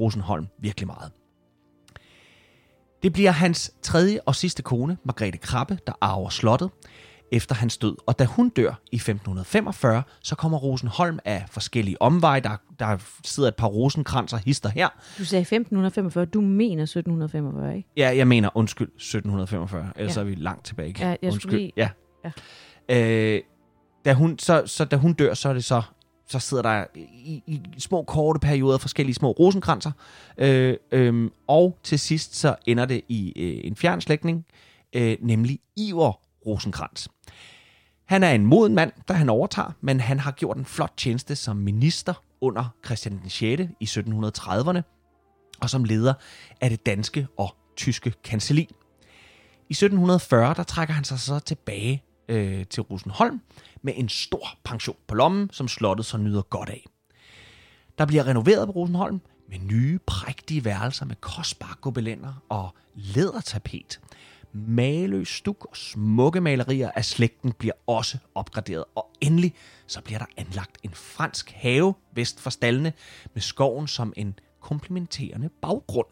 Rosenholm 0.00 0.46
virkelig 0.58 0.86
meget. 0.86 1.12
Det 3.02 3.12
bliver 3.12 3.30
hans 3.30 3.72
tredje 3.82 4.20
og 4.26 4.34
sidste 4.34 4.62
kone, 4.62 4.96
Margrethe 5.04 5.38
Krabbe, 5.38 5.78
der 5.86 5.92
arver 6.00 6.28
slottet 6.28 6.70
efter 7.32 7.54
hans 7.54 7.78
død. 7.78 7.96
Og 8.06 8.18
da 8.18 8.24
hun 8.24 8.48
dør 8.48 8.80
i 8.92 8.96
1545, 8.96 10.02
så 10.22 10.34
kommer 10.34 10.58
Rosenholm 10.58 11.18
af 11.24 11.44
forskellige 11.50 12.02
omveje. 12.02 12.40
Der, 12.40 12.56
der 12.78 12.98
sidder 13.24 13.48
et 13.48 13.56
par 13.56 13.66
rosenkranser 13.66 14.36
hister 14.46 14.68
her. 14.68 14.88
Du 15.18 15.24
sagde 15.24 15.40
1545, 15.42 16.24
du 16.24 16.40
mener 16.40 16.82
1745, 16.82 17.76
ikke? 17.76 17.88
Ja, 17.96 18.16
jeg 18.16 18.28
mener, 18.28 18.48
undskyld, 18.56 18.88
1745. 18.96 19.92
Ellers 19.96 20.16
Ja. 20.16 20.20
er 20.20 20.24
vi 20.24 20.34
langt 20.34 20.64
tilbage. 20.66 20.94
Ja, 20.98 21.08
jeg 21.22 21.32
undskyld. 21.32 21.52
lige- 21.58 21.72
Ja. 21.76 21.88
Ja. 22.24 22.30
Øh, 23.36 23.40
da 24.04 24.12
hun, 24.14 24.38
så, 24.38 24.62
så 24.66 24.84
da 24.84 24.96
hun 24.96 25.12
dør, 25.12 25.34
så 25.34 25.48
er 25.48 25.52
det 25.52 25.64
så 25.64 25.82
så 26.28 26.38
sidder 26.38 26.62
der 26.62 26.84
i, 26.94 27.42
i 27.46 27.60
små 27.78 28.02
korte 28.02 28.40
perioder 28.40 28.78
forskellige 28.78 29.14
små 29.14 29.30
rosenkranser. 29.30 29.90
Øh, 30.38 30.76
øh, 30.92 31.30
og 31.48 31.78
til 31.82 31.98
sidst 31.98 32.36
så 32.36 32.54
ender 32.66 32.84
det 32.84 33.00
i 33.08 33.32
øh, 33.36 33.60
en 33.64 33.76
fjern 33.76 34.00
slægtning, 34.00 34.44
øh, 34.92 35.16
nemlig 35.20 35.58
Iver 35.76 36.12
Rosenkrantz. 36.46 37.06
Han 38.10 38.22
er 38.22 38.30
en 38.30 38.46
moden 38.46 38.74
mand, 38.74 38.92
da 39.08 39.12
han 39.12 39.28
overtager, 39.28 39.72
men 39.80 40.00
han 40.00 40.18
har 40.18 40.32
gjort 40.32 40.56
en 40.56 40.64
flot 40.64 40.92
tjeneste 40.96 41.36
som 41.36 41.56
minister 41.56 42.24
under 42.40 42.74
Christian 42.84 43.18
den 43.18 43.30
6. 43.30 43.62
i 43.80 43.84
1730'erne, 43.84 44.80
og 45.60 45.70
som 45.70 45.84
leder 45.84 46.14
af 46.60 46.70
det 46.70 46.86
danske 46.86 47.26
og 47.36 47.54
tyske 47.76 48.12
kanseli. 48.24 48.60
I 49.68 49.72
1740 49.72 50.54
der 50.54 50.62
trækker 50.62 50.94
han 50.94 51.04
sig 51.04 51.18
så 51.18 51.38
tilbage 51.38 52.02
øh, 52.28 52.66
til 52.66 52.82
Rosenholm 52.82 53.40
med 53.82 53.92
en 53.96 54.08
stor 54.08 54.48
pension 54.64 54.96
på 55.08 55.14
lommen, 55.14 55.50
som 55.52 55.68
slottet 55.68 56.06
så 56.06 56.16
nyder 56.18 56.42
godt 56.42 56.68
af. 56.68 56.86
Der 57.98 58.06
bliver 58.06 58.26
renoveret 58.26 58.66
på 58.66 58.72
Rosenholm 58.72 59.20
med 59.48 59.58
nye, 59.58 59.98
prægtige 60.06 60.64
værelser 60.64 61.04
med 61.04 61.16
kostbare 61.16 61.74
gobelænder 61.80 62.42
og 62.48 62.74
lædertapet. 62.94 64.00
Maløs 64.52 65.28
stuk 65.28 65.66
og 65.70 65.76
smukke 65.76 66.40
malerier 66.40 66.90
af 66.90 67.04
slægten 67.04 67.52
bliver 67.52 67.74
også 67.86 68.18
opgraderet. 68.34 68.84
Og 68.94 69.10
endelig 69.20 69.54
så 69.86 70.00
bliver 70.02 70.18
der 70.18 70.26
anlagt 70.36 70.78
en 70.82 70.90
fransk 70.90 71.50
have 71.50 71.94
vest 72.14 72.40
for 72.40 72.50
stallene 72.50 72.92
med 73.34 73.42
skoven 73.42 73.88
som 73.88 74.12
en 74.16 74.38
komplementerende 74.60 75.48
baggrund. 75.62 76.06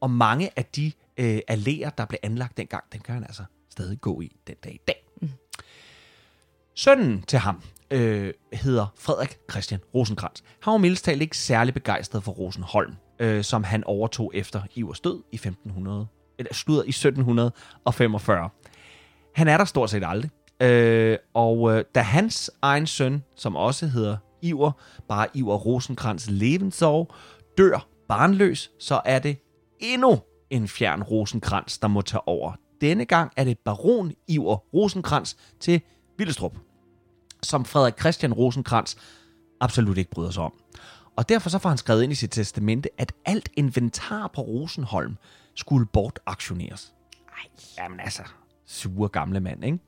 Og 0.00 0.10
mange 0.10 0.50
af 0.56 0.64
de 0.64 0.92
øh, 1.16 1.40
alléer, 1.50 1.90
der 1.98 2.04
blev 2.08 2.18
anlagt 2.22 2.56
dengang, 2.56 2.84
den 2.92 3.00
kan 3.00 3.14
han 3.14 3.24
altså 3.24 3.44
stadig 3.70 4.00
gå 4.00 4.20
i 4.20 4.36
den 4.46 4.56
dag 4.64 4.74
i 4.74 4.80
dag. 4.88 5.04
Mm. 5.22 5.30
Sønnen 6.74 7.22
til 7.22 7.38
ham 7.38 7.62
øh, 7.90 8.32
hedder 8.52 8.86
Frederik 8.98 9.38
Christian 9.50 9.80
Rosenkrantz. 9.94 10.40
Han 10.60 10.70
var 10.70 10.78
mildest 10.78 11.04
talt 11.04 11.22
ikke 11.22 11.38
særlig 11.38 11.74
begejstret 11.74 12.24
for 12.24 12.32
Rosenholm, 12.32 12.94
øh, 13.18 13.44
som 13.44 13.64
han 13.64 13.84
overtog 13.84 14.30
efter 14.34 14.62
Ivers 14.74 15.00
død 15.00 15.22
i 15.32 15.34
1500, 15.34 16.06
eller 16.38 16.54
slutter 16.54 16.82
i 16.84 16.88
1745. 16.88 18.50
Han 19.34 19.48
er 19.48 19.56
der 19.56 19.64
stort 19.64 19.90
set 19.90 20.02
aldrig. 20.06 20.30
Øh, 20.62 21.18
og 21.34 21.72
øh, 21.72 21.84
da 21.94 22.00
hans 22.00 22.50
egen 22.62 22.86
søn, 22.86 23.24
som 23.36 23.56
også 23.56 23.86
hedder 23.86 24.16
Iver, 24.42 24.72
bare 25.08 25.26
Iver 25.34 25.56
Rosenkrantz 25.56 26.26
Levensov, 26.28 27.14
dør 27.58 27.86
barnløs, 28.08 28.70
så 28.78 29.00
er 29.04 29.18
det 29.18 29.36
endnu 29.80 30.20
en 30.50 30.68
fjern 30.68 31.02
Rosenkrantz, 31.02 31.78
der 31.78 31.88
må 31.88 32.02
tage 32.02 32.28
over. 32.28 32.52
Denne 32.80 33.04
gang 33.04 33.32
er 33.36 33.44
det 33.44 33.58
baron 33.58 34.12
Iver 34.28 34.56
Rosenkrantz 34.56 35.34
til 35.60 35.80
Villestrup, 36.18 36.56
som 37.42 37.64
Frederik 37.64 38.00
Christian 38.00 38.32
Rosenkrantz 38.32 38.96
absolut 39.60 39.98
ikke 39.98 40.10
bryder 40.10 40.30
sig 40.30 40.42
om. 40.42 40.52
Og 41.16 41.28
derfor 41.28 41.50
så 41.50 41.58
får 41.58 41.68
han 41.68 41.78
skrevet 41.78 42.02
ind 42.02 42.12
i 42.12 42.14
sit 42.14 42.30
testamente, 42.30 42.88
at 42.98 43.12
alt 43.24 43.48
inventar 43.56 44.26
på 44.34 44.40
Rosenholm 44.40 45.16
skulle 45.54 45.86
bortaktioneres. 45.86 46.92
Ej, 47.28 47.48
jamen 47.78 48.00
altså, 48.00 48.22
sure 48.66 49.08
gamle 49.08 49.40
mand, 49.40 49.64
ikke? 49.64 49.78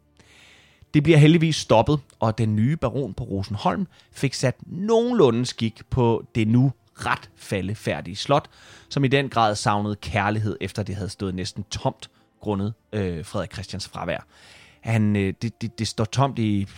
Det 0.95 1.03
bliver 1.03 1.19
heldigvis 1.19 1.57
stoppet, 1.57 2.01
og 2.21 2.39
den 2.39 2.57
nye 2.57 2.77
baron 2.77 3.15
på 3.15 3.25
Rosenholm 3.25 3.87
fik 4.13 4.35
sat 4.35 4.57
nogenlunde 4.67 5.47
skik 5.47 5.83
på 5.91 6.27
det 6.35 6.49
nu 6.49 6.73
ret 6.95 7.31
faldefærdige 7.37 8.17
slot, 8.17 8.51
som 8.89 9.05
i 9.05 9.09
den 9.09 9.29
grad 9.29 9.55
savnede 9.55 9.97
kærlighed, 9.97 10.57
efter 10.61 10.83
det 10.83 10.95
havde 10.95 11.11
stået 11.11 11.35
næsten 11.35 11.65
tomt 11.65 12.11
grundet 12.41 12.75
øh, 12.93 13.25
Frederik 13.25 13.53
Christians 13.53 13.89
fravær. 13.89 14.27
Han, 14.81 15.17
øh, 15.17 15.35
det, 15.43 15.63
det, 15.63 15.79
det 15.79 15.89
står 15.89 16.05
tomt 16.05 16.39
i, 16.39 16.69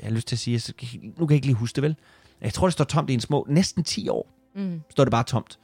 jeg 0.00 0.06
har 0.06 0.14
lyst 0.14 0.28
til 0.28 0.36
at 0.36 0.40
sige, 0.40 0.74
nu 1.02 1.26
kan 1.26 1.30
jeg 1.30 1.36
ikke 1.36 1.46
lige 1.46 1.56
huske 1.56 1.76
det 1.76 1.82
vel. 1.82 1.96
Jeg 2.42 2.52
tror, 2.52 2.66
det 2.66 2.72
står 2.72 2.84
tomt 2.84 3.10
i 3.10 3.14
en 3.14 3.20
små, 3.20 3.46
næsten 3.48 3.84
10 3.84 4.08
år, 4.08 4.36
Mm. 4.56 4.80
står 4.90 5.04
det 5.04 5.10
bare 5.10 5.24
tomt. 5.24 5.58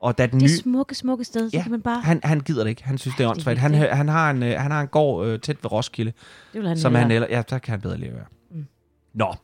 Og 0.00 0.18
da 0.18 0.26
den 0.26 0.32
Det 0.40 0.42
nye... 0.42 0.56
smukke, 0.56 0.94
smukke 0.94 1.24
sted, 1.24 1.50
så 1.50 1.56
Ja, 1.56 1.62
kan 1.62 1.70
man 1.70 1.82
bare... 1.82 2.00
Han, 2.00 2.20
han 2.24 2.40
gider 2.40 2.62
det 2.62 2.70
ikke. 2.70 2.84
Han 2.84 2.98
synes, 2.98 3.16
det 3.16 3.24
er 3.24 3.28
Ej, 3.28 3.34
det 3.34 3.46
er 3.46 3.50
åndssvagt. 3.52 3.58
Han, 3.58 3.96
han, 3.96 4.08
har 4.08 4.30
en, 4.30 4.42
øh, 4.42 4.60
han 4.60 4.70
har 4.70 4.80
en 4.80 4.88
gård 4.88 5.26
øh, 5.26 5.40
tæt 5.40 5.56
ved 5.62 5.72
Roskilde, 5.72 6.12
det 6.52 6.60
vil 6.60 6.68
han 6.68 6.78
som 6.78 6.94
han 6.94 7.10
eller, 7.10 7.28
ja, 7.30 7.42
der 7.50 7.58
kan 7.58 7.70
han 7.72 7.80
bedre 7.80 7.98
leve. 7.98 8.18
Mm. 8.50 8.66
Nå. 9.14 9.34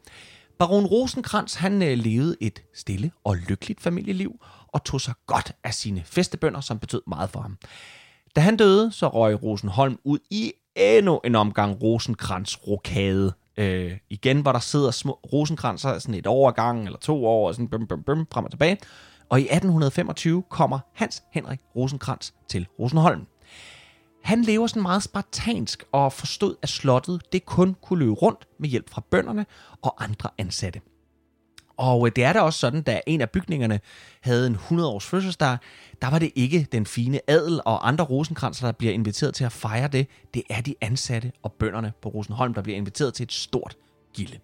Baron 0.58 0.86
Rosenkrantz, 0.86 1.54
han 1.54 1.82
øh, 1.82 1.98
levede 1.98 2.36
et 2.40 2.62
stille 2.74 3.10
og 3.24 3.36
lykkeligt 3.36 3.80
familieliv, 3.80 4.32
og 4.68 4.84
tog 4.84 5.00
sig 5.00 5.14
godt 5.26 5.52
af 5.64 5.74
sine 5.74 6.02
festebønder, 6.04 6.60
som 6.60 6.78
betød 6.78 7.02
meget 7.06 7.30
for 7.30 7.40
ham. 7.40 7.58
Da 8.36 8.40
han 8.40 8.56
døde, 8.56 8.92
så 8.92 9.08
røg 9.08 9.42
Rosenholm 9.42 9.98
ud 10.04 10.18
i 10.30 10.52
endnu 10.76 11.20
en 11.24 11.34
omgang 11.34 11.76
Rosenkrantz-rokade. 11.82 13.32
Øh, 13.56 13.92
igen, 14.10 14.40
hvor 14.40 14.52
der 14.52 14.58
sidder 14.58 14.90
små 14.90 15.12
rosenkranser 15.12 15.98
sådan 15.98 16.14
et 16.14 16.26
år 16.26 16.50
gang, 16.50 16.86
eller 16.86 16.98
to 16.98 17.26
år, 17.26 17.48
og 17.48 17.54
sådan 17.54 17.68
bum, 17.68 17.86
bum, 17.86 18.02
bum, 18.02 18.26
frem 18.32 18.44
og 18.44 18.50
tilbage. 18.50 18.78
Og 19.28 19.40
i 19.40 19.42
1825 19.42 20.42
kommer 20.42 20.78
Hans 20.94 21.22
Henrik 21.32 21.60
Rosenkrantz 21.76 22.30
til 22.48 22.66
Rosenholm. 22.78 23.26
Han 24.22 24.42
lever 24.42 24.66
sådan 24.66 24.82
meget 24.82 25.02
spartansk 25.02 25.84
og 25.92 26.12
forstod, 26.12 26.56
at 26.62 26.68
slottet 26.68 27.32
det 27.32 27.46
kun 27.46 27.76
kunne 27.82 27.98
løbe 27.98 28.12
rundt 28.12 28.48
med 28.58 28.68
hjælp 28.68 28.90
fra 28.90 29.02
bønderne 29.10 29.46
og 29.82 30.04
andre 30.04 30.30
ansatte. 30.38 30.80
Og 31.76 32.06
øh, 32.06 32.12
det 32.16 32.24
er 32.24 32.32
da 32.32 32.40
også 32.40 32.58
sådan, 32.58 32.82
da 32.82 33.00
en 33.06 33.20
af 33.20 33.30
bygningerne 33.30 33.80
havde 34.20 34.46
en 34.46 34.56
100-års 34.56 35.04
fødselsdag, 35.06 35.58
der 36.02 36.10
var 36.10 36.18
det 36.18 36.30
ikke 36.34 36.66
den 36.72 36.86
fine 36.86 37.20
adel 37.30 37.60
og 37.64 37.88
andre 37.88 38.04
rosenkranser, 38.04 38.66
der 38.66 38.72
bliver 38.72 38.92
inviteret 38.92 39.34
til 39.34 39.44
at 39.44 39.52
fejre 39.52 39.88
det. 39.88 40.06
Det 40.34 40.42
er 40.50 40.60
de 40.60 40.74
ansatte 40.80 41.32
og 41.42 41.52
bønderne 41.52 41.92
på 42.02 42.08
Rosenholm, 42.08 42.54
der 42.54 42.62
bliver 42.62 42.76
inviteret 42.76 43.14
til 43.14 43.24
et 43.24 43.32
stort 43.32 43.76
gilde. 44.14 44.38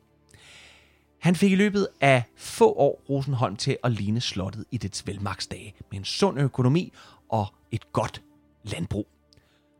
Han 1.20 1.36
fik 1.36 1.52
i 1.52 1.56
løbet 1.56 1.88
af 2.00 2.22
få 2.36 2.72
år 2.72 3.02
Rosenholm 3.10 3.56
til 3.56 3.76
at 3.84 3.92
ligne 3.92 4.20
slottet 4.20 4.64
i 4.70 4.76
dets 4.76 5.06
velmagsdage, 5.06 5.74
med 5.90 5.98
en 5.98 6.04
sund 6.04 6.40
økonomi 6.40 6.92
og 7.28 7.46
et 7.70 7.92
godt 7.92 8.22
landbrug. 8.64 9.06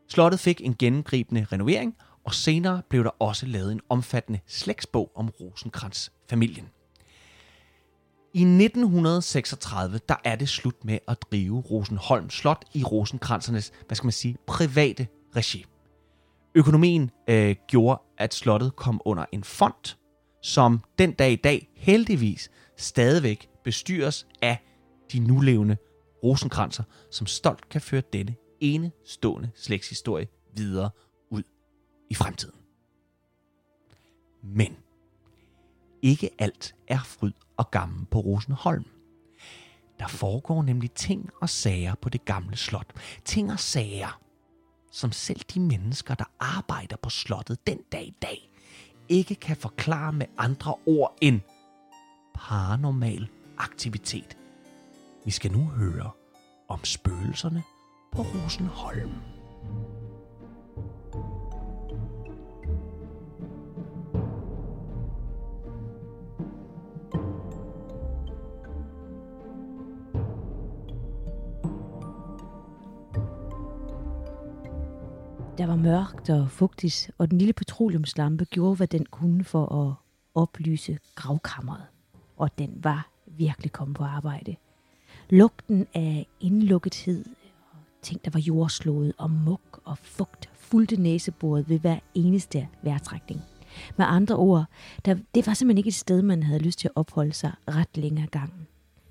Slottet 0.09 0.41
fik 0.41 0.61
en 0.65 0.75
gennemgribende 0.75 1.47
renovering, 1.53 1.97
og 2.25 2.35
senere 2.35 2.83
blev 2.89 3.05
der 3.05 3.11
også 3.19 3.47
lavet 3.47 3.73
en 3.73 3.81
omfattende 3.89 4.41
slægtsbog 4.47 5.11
om 5.15 5.29
Rosenkrantz-familien. 5.41 6.69
I 8.35 8.40
1936, 8.40 10.01
der 10.09 10.14
er 10.25 10.37
det 10.37 10.49
slut 10.49 10.85
med 10.85 10.99
at 11.09 11.19
drive 11.23 11.61
Rosenholm 11.61 12.31
Slot 12.31 12.64
i 12.75 12.85
Rosenkransernes, 12.85 13.73
hvad 13.87 13.97
skal 13.97 14.07
man 14.07 14.12
sige, 14.12 14.37
private 14.47 15.07
regi. 15.37 15.66
Økonomien 16.55 17.11
øh, 17.29 17.57
gjorde, 17.69 18.03
at 18.19 18.35
slottet 18.35 18.77
kom 18.77 19.01
under 19.05 19.25
en 19.33 19.45
fond, 19.45 19.97
som 20.43 20.81
den 20.99 21.12
dag 21.12 21.33
i 21.33 21.37
dag 21.37 21.69
heldigvis 21.77 22.51
stadigvæk 22.77 23.49
bestyres 23.64 24.27
af 24.43 24.59
de 25.12 25.19
nulevende 25.19 25.77
rosenkranser, 26.25 26.85
som 27.11 27.27
stolt 27.27 27.69
kan 27.69 27.81
føre 27.81 28.03
denne 28.12 28.35
enestående 28.61 29.51
slægtshistorie 29.55 30.27
videre 30.57 30.90
ud 31.31 31.43
i 32.11 32.14
fremtiden. 32.14 32.55
Men 34.43 34.77
ikke 36.03 36.31
alt 36.39 36.75
er 36.89 36.99
fryd 36.99 37.33
og 37.57 37.71
gammel 37.71 38.07
på 38.07 38.21
Rosenholm. 38.21 38.85
Der 39.99 40.09
foregår 40.09 40.63
nemlig 40.63 40.93
ting 40.93 41.31
og 41.41 41.49
sager 41.49 41.95
på 41.95 42.09
det 42.09 42.25
gamle 42.25 42.57
slot. 42.57 42.93
Ting 43.25 43.53
og 43.53 43.61
sager, 43.61 44.21
som 44.93 45.13
selv 45.13 45.41
de 45.55 45.61
mennesker, 45.61 46.15
der 46.15 46.25
arbejder 46.41 46.97
på 46.97 47.11
slottet 47.11 47.67
den 47.67 47.79
dag 47.93 48.07
i 48.07 48.15
dag, 48.23 48.51
ikke 49.09 49.35
kan 49.35 49.57
forklare 49.57 50.13
med 50.13 50.27
andre 50.39 50.75
ord 50.87 51.19
end 51.21 51.41
paranormal 52.35 53.29
aktivitet. 53.59 54.37
Vi 55.25 55.31
skal 55.31 55.53
nu 55.53 55.65
høre 55.65 56.11
om 56.69 56.85
spøgelserne 56.85 57.63
på 58.13 58.23
Rosenholm. 58.23 59.13
Der 75.61 75.66
var 75.66 75.77
mørkt 75.77 76.31
og 76.31 76.51
fugtigt, 76.51 77.11
og 77.18 77.31
den 77.31 77.38
lille 77.38 77.53
petroleumslampe 77.53 78.44
gjorde, 78.44 78.77
hvad 78.77 78.87
den 78.87 79.07
kunne 79.07 79.44
for 79.44 79.88
at 79.88 79.94
oplyse 80.35 80.99
gravkammeret. 81.14 81.83
Og 82.37 82.59
den 82.59 82.70
var 82.83 83.11
virkelig 83.27 83.73
kommet 83.73 83.96
på 83.96 84.05
arbejde. 84.05 84.57
Lugten 85.31 85.87
af 85.94 86.27
indlukkethed 86.40 87.25
og 87.73 87.79
ting, 88.03 88.25
der 88.25 88.31
var 88.31 88.40
jordslået 88.40 89.12
og 89.18 89.31
muk 89.31 89.81
og 89.85 89.99
fugt, 89.99 90.51
fulgte 90.55 90.96
næsebordet 90.96 91.68
ved 91.68 91.79
hver 91.79 91.99
eneste 92.14 92.68
vejrtrækning. 92.83 93.40
Med 93.96 94.07
andre 94.09 94.37
ord, 94.37 94.64
der, 95.05 95.16
det 95.35 95.46
var 95.46 95.55
simpelthen 95.55 95.79
ikke 95.79 95.88
et 95.88 95.94
sted, 95.94 96.23
man 96.23 96.42
havde 96.42 96.62
lyst 96.62 96.79
til 96.79 96.88
at 96.88 96.92
opholde 96.94 97.33
sig 97.33 97.53
ret 97.68 97.96
længere 97.96 98.27
gangen. 98.27 98.66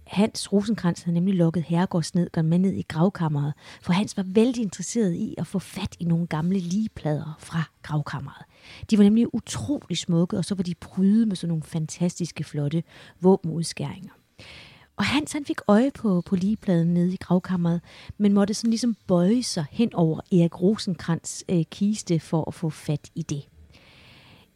Hans 0.09 0.53
Rosenkrantz 0.53 1.01
havde 1.01 1.13
nemlig 1.13 1.35
lukket 1.35 1.63
herregårdsnedgården 1.63 2.49
med 2.49 2.59
ned 2.59 2.73
i 2.73 2.81
gravkammeret, 2.81 3.53
for 3.81 3.93
Hans 3.93 4.17
var 4.17 4.23
vældig 4.27 4.63
interesseret 4.63 5.13
i 5.13 5.35
at 5.37 5.47
få 5.47 5.59
fat 5.59 5.95
i 5.99 6.05
nogle 6.05 6.27
gamle 6.27 6.59
ligeplader 6.59 7.35
fra 7.39 7.63
gravkammeret. 7.81 8.45
De 8.89 8.97
var 8.97 9.03
nemlig 9.03 9.35
utrolig 9.35 9.97
smukke, 9.97 10.37
og 10.37 10.45
så 10.45 10.55
var 10.55 10.63
de 10.63 10.75
prydet 10.75 11.27
med 11.27 11.35
sådan 11.35 11.47
nogle 11.49 11.63
fantastiske, 11.63 12.43
flotte 12.43 12.83
våbenudskæringer. 13.21 14.11
Og 14.97 15.05
Hans 15.05 15.31
han 15.31 15.45
fik 15.45 15.61
øje 15.67 15.91
på, 15.91 16.21
på 16.25 16.35
ligepladen 16.35 16.93
nede 16.93 17.13
i 17.13 17.17
gravkammeret, 17.17 17.81
men 18.17 18.33
måtte 18.33 18.53
sådan 18.53 18.69
ligesom 18.69 18.95
bøje 19.07 19.43
sig 19.43 19.65
hen 19.71 19.93
over 19.93 20.19
Erik 20.31 20.61
Rosenkrantz 20.61 21.41
øh, 21.49 21.63
kiste 21.71 22.19
for 22.19 22.47
at 22.47 22.53
få 22.53 22.69
fat 22.69 23.09
i 23.15 23.21
det. 23.21 23.47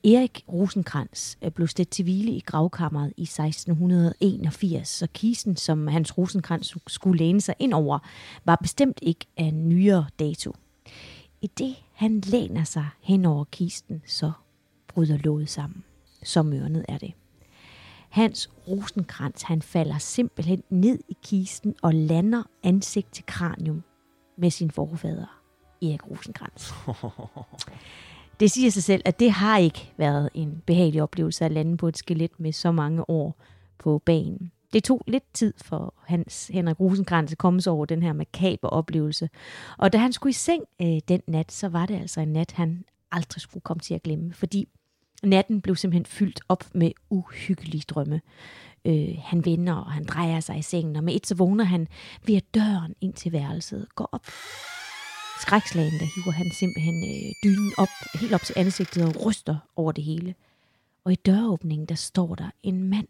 Erik 0.05 0.43
Rosenkrantz 0.53 1.35
øh, 1.41 1.51
blev 1.51 1.67
stedt 1.67 1.89
til 1.89 2.03
hvile 2.03 2.31
i 2.31 2.39
gravkammeret 2.39 3.13
i 3.17 3.23
1681, 3.23 4.87
så 4.87 5.07
kisten, 5.13 5.55
som 5.55 5.87
Hans 5.87 6.17
Rosenkrantz 6.17 6.75
skulle 6.87 7.17
læne 7.17 7.41
sig 7.41 7.55
ind 7.59 7.73
over, 7.73 7.99
var 8.45 8.55
bestemt 8.55 8.99
ikke 9.01 9.25
af 9.37 9.53
nyere 9.53 10.05
dato. 10.19 10.55
I 11.41 11.47
det 11.47 11.75
han 11.93 12.21
læner 12.21 12.63
sig 12.63 12.87
hen 13.01 13.25
over 13.25 13.43
kisten, 13.43 14.01
så 14.05 14.31
bryder 14.87 15.17
låget 15.17 15.49
sammen. 15.49 15.83
Så 16.23 16.43
mørnet 16.43 16.85
er 16.87 16.97
det. 16.97 17.13
Hans 18.09 18.49
Rosenkrantz 18.67 19.41
han 19.41 19.61
falder 19.61 19.97
simpelthen 19.97 20.63
ned 20.69 20.99
i 21.09 21.17
kisten 21.23 21.75
og 21.81 21.93
lander 21.93 22.43
ansigt 22.63 23.13
til 23.13 23.25
kranium 23.25 23.83
med 24.37 24.49
sin 24.49 24.71
forfader, 24.71 25.41
Erik 25.81 26.11
Rosenkrantz. 26.11 26.71
Det 28.39 28.51
siger 28.51 28.71
sig 28.71 28.83
selv, 28.83 29.01
at 29.05 29.19
det 29.19 29.31
har 29.31 29.57
ikke 29.57 29.93
været 29.97 30.29
en 30.33 30.61
behagelig 30.65 31.03
oplevelse 31.03 31.45
at 31.45 31.51
lande 31.51 31.77
på 31.77 31.87
et 31.87 31.97
skelet 31.97 32.39
med 32.39 32.51
så 32.51 32.71
mange 32.71 33.09
år 33.09 33.41
på 33.77 34.01
banen. 34.05 34.51
Det 34.73 34.83
tog 34.83 35.03
lidt 35.07 35.33
tid 35.33 35.53
for 35.57 35.93
Hans 36.05 36.47
Henrik 36.47 36.79
Rosenkrantz 36.79 37.31
at 37.31 37.37
komme 37.37 37.61
sig 37.61 37.73
over 37.73 37.85
den 37.85 38.03
her 38.03 38.13
makabre 38.13 38.69
oplevelse. 38.69 39.29
Og 39.77 39.93
da 39.93 39.97
han 39.97 40.13
skulle 40.13 40.31
i 40.31 40.33
seng 40.33 40.63
øh, 40.81 40.99
den 41.07 41.21
nat, 41.27 41.51
så 41.51 41.69
var 41.69 41.85
det 41.85 41.95
altså 41.95 42.21
en 42.21 42.33
nat, 42.33 42.51
han 42.51 42.85
aldrig 43.11 43.41
skulle 43.41 43.61
komme 43.61 43.81
til 43.81 43.93
at 43.93 44.03
glemme. 44.03 44.33
Fordi 44.33 44.67
natten 45.23 45.61
blev 45.61 45.75
simpelthen 45.75 46.05
fyldt 46.05 46.41
op 46.49 46.65
med 46.73 46.91
uhyggelige 47.09 47.83
drømme. 47.87 48.21
Øh, 48.85 49.15
han 49.23 49.45
vender, 49.45 49.73
og 49.73 49.91
han 49.91 50.03
drejer 50.03 50.39
sig 50.39 50.57
i 50.57 50.61
sengen, 50.61 50.95
og 50.95 51.03
med 51.03 51.15
et 51.15 51.27
så 51.27 51.35
vågner 51.35 51.63
han 51.63 51.87
ved 52.25 52.35
at 52.35 52.55
døren 52.55 52.95
ind 53.01 53.13
til 53.13 53.31
værelset 53.31 53.87
går 53.95 54.09
op 54.11 54.25
skrækslagen, 55.45 55.99
der 55.99 56.07
hiver 56.15 56.31
han 56.31 56.51
simpelthen 56.51 56.97
øh, 57.03 57.31
dynen 57.43 57.71
op, 57.77 57.93
helt 58.21 58.33
op 58.33 58.41
til 58.41 58.53
ansigtet 58.57 59.05
og 59.05 59.25
ryster 59.25 59.57
over 59.75 59.91
det 59.91 60.03
hele. 60.03 60.35
Og 61.05 61.11
i 61.11 61.15
døråbningen, 61.15 61.85
der 61.87 61.95
står 61.95 62.35
der 62.35 62.49
en 62.63 62.83
mand. 62.83 63.07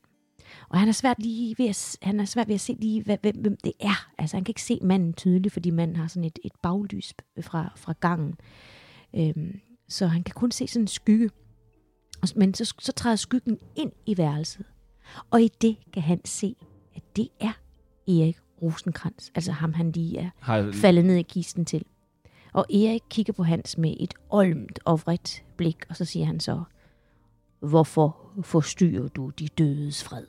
Og 0.69 0.79
han 0.79 0.87
er 0.87 0.91
svært, 0.91 1.19
lige 1.19 1.55
ved 1.57 1.69
at, 1.69 1.97
han 2.01 2.19
er 2.19 2.25
svært 2.25 2.47
ved 2.47 2.55
at 2.55 2.61
se 2.61 2.73
lige, 2.79 3.03
hvad, 3.03 3.17
hvem, 3.21 3.57
det 3.63 3.73
er. 3.79 4.11
Altså 4.17 4.37
han 4.37 4.43
kan 4.43 4.51
ikke 4.51 4.61
se 4.61 4.79
manden 4.81 5.13
tydeligt, 5.13 5.53
fordi 5.53 5.69
manden 5.69 5.95
har 5.95 6.07
sådan 6.07 6.23
et, 6.23 6.39
et 6.43 6.51
baglys 6.63 7.13
fra, 7.41 7.73
fra 7.75 7.93
gangen. 7.99 8.35
Øhm, 9.15 9.59
så 9.89 10.07
han 10.07 10.23
kan 10.23 10.33
kun 10.33 10.51
se 10.51 10.67
sådan 10.67 10.83
en 10.83 10.87
skygge. 10.87 11.29
Men 12.35 12.53
så, 12.53 12.73
så 12.79 12.91
træder 12.91 13.15
skyggen 13.15 13.57
ind 13.75 13.91
i 14.05 14.17
værelset. 14.17 14.65
Og 15.31 15.41
i 15.41 15.49
det 15.61 15.77
kan 15.93 16.03
han 16.03 16.25
se, 16.25 16.55
at 16.95 17.03
det 17.15 17.27
er 17.39 17.53
Erik 18.07 18.37
Rosenkrantz. 18.61 19.29
Altså 19.35 19.51
ham, 19.51 19.73
han 19.73 19.91
lige 19.91 20.19
er 20.19 20.29
har... 20.39 20.71
faldet 20.71 21.05
ned 21.05 21.15
i 21.15 21.21
kisten 21.21 21.65
til. 21.65 21.85
Og 22.53 22.65
Erik 22.73 23.01
kigger 23.09 23.33
på 23.33 23.43
Hans 23.43 23.77
med 23.77 23.95
et 23.99 24.13
olmt 24.29 24.79
og 24.85 25.01
vredt 25.05 25.43
blik, 25.57 25.85
og 25.89 25.95
så 25.95 26.05
siger 26.05 26.25
han 26.25 26.39
så, 26.39 26.63
hvorfor 27.59 28.31
forstyrrer 28.41 29.07
du 29.07 29.29
de 29.29 29.47
dødes 29.47 30.03
fred? 30.03 30.25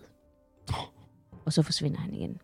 Og 1.44 1.52
så 1.52 1.62
forsvinder 1.62 2.00
han 2.00 2.14
igen. 2.14 2.38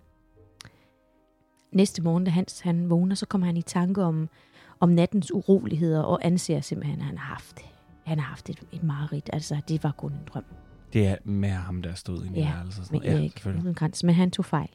Næste 1.73 2.03
morgen, 2.03 2.25
da 2.25 2.31
Hans 2.31 2.61
han 2.61 2.91
vågner, 2.91 3.15
så 3.15 3.27
kommer 3.27 3.47
han 3.47 3.57
i 3.57 3.63
tanke 3.63 4.03
om, 4.03 4.29
om 4.81 4.89
nattens 4.89 5.33
uroligheder, 5.35 6.03
og 6.03 6.25
anser 6.25 6.61
simpelthen, 6.61 7.01
at 7.01 7.07
han 7.07 7.19
har 7.19 7.35
haft, 7.35 7.61
han 8.07 8.19
har 8.19 8.27
haft 8.27 8.51
et, 8.51 8.63
et 8.73 8.83
mareridt. 8.83 9.31
Altså, 9.33 9.61
det 9.69 9.85
var 9.85 9.93
kun 9.93 10.13
en 10.13 10.19
drøm. 10.27 10.45
Det 10.93 11.07
er 11.07 11.17
med 11.25 11.49
ham, 11.49 11.83
der 11.83 11.95
stod 11.95 12.25
i 12.25 12.29
ja, 12.35 12.53
værelse. 12.53 12.93
Med 12.93 13.01
Erik 13.05 13.47
ja, 13.47 13.89
men 14.03 14.15
han 14.15 14.31
tog 14.31 14.45
fejl. 14.45 14.69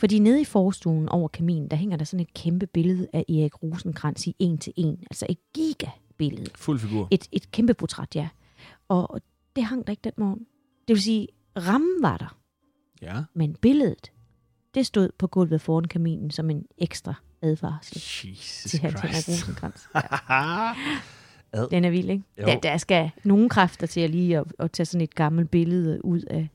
Fordi 0.00 0.18
nede 0.18 0.40
i 0.40 0.44
forstuen 0.44 1.08
over 1.08 1.28
kaminen, 1.28 1.68
der 1.68 1.76
hænger 1.76 1.96
der 1.96 2.04
sådan 2.04 2.20
et 2.20 2.34
kæmpe 2.34 2.66
billede 2.66 3.08
af 3.12 3.24
Erik 3.28 3.62
Rosenkrantz 3.62 4.26
i 4.26 4.36
en 4.38 4.58
til 4.58 4.72
en. 4.76 4.98
Altså 5.10 5.26
et 5.28 5.38
gigabillede. 5.54 6.50
Fuld 6.54 6.78
figur. 6.78 7.08
Et, 7.10 7.28
et 7.32 7.50
kæmpe 7.50 7.74
portræt, 7.74 8.16
ja. 8.16 8.28
Og 8.88 9.20
det 9.56 9.64
hang 9.64 9.86
der 9.86 9.90
ikke 9.90 10.00
den 10.04 10.12
morgen. 10.16 10.46
Det 10.88 10.94
vil 10.94 11.02
sige, 11.02 11.28
rammen 11.56 12.02
var 12.02 12.16
der. 12.16 12.38
Ja. 13.02 13.22
Men 13.34 13.54
billedet, 13.54 14.12
det 14.74 14.86
stod 14.86 15.08
på 15.18 15.26
gulvet 15.26 15.60
foran 15.60 15.84
kaminen 15.84 16.30
som 16.30 16.50
en 16.50 16.66
ekstra 16.78 17.14
advarsel 17.42 17.96
Jesus 17.96 18.70
til 18.70 18.80
Hans 18.80 19.00
Henrik 19.00 19.28
Rosenkrantz. 19.28 19.82
Ja. 19.94 21.66
Den 21.70 21.84
er 21.84 21.90
vild, 21.90 22.10
ikke? 22.10 22.24
Der, 22.36 22.60
der 22.60 22.76
skal 22.76 23.10
nogle 23.24 23.48
kræfter 23.48 23.86
til 23.86 24.00
at 24.00 24.10
lige 24.10 24.38
at, 24.38 24.44
at 24.58 24.72
tage 24.72 24.86
sådan 24.86 25.00
et 25.00 25.14
gammelt 25.14 25.50
billede 25.50 26.04
ud 26.04 26.20
af, 26.20 26.48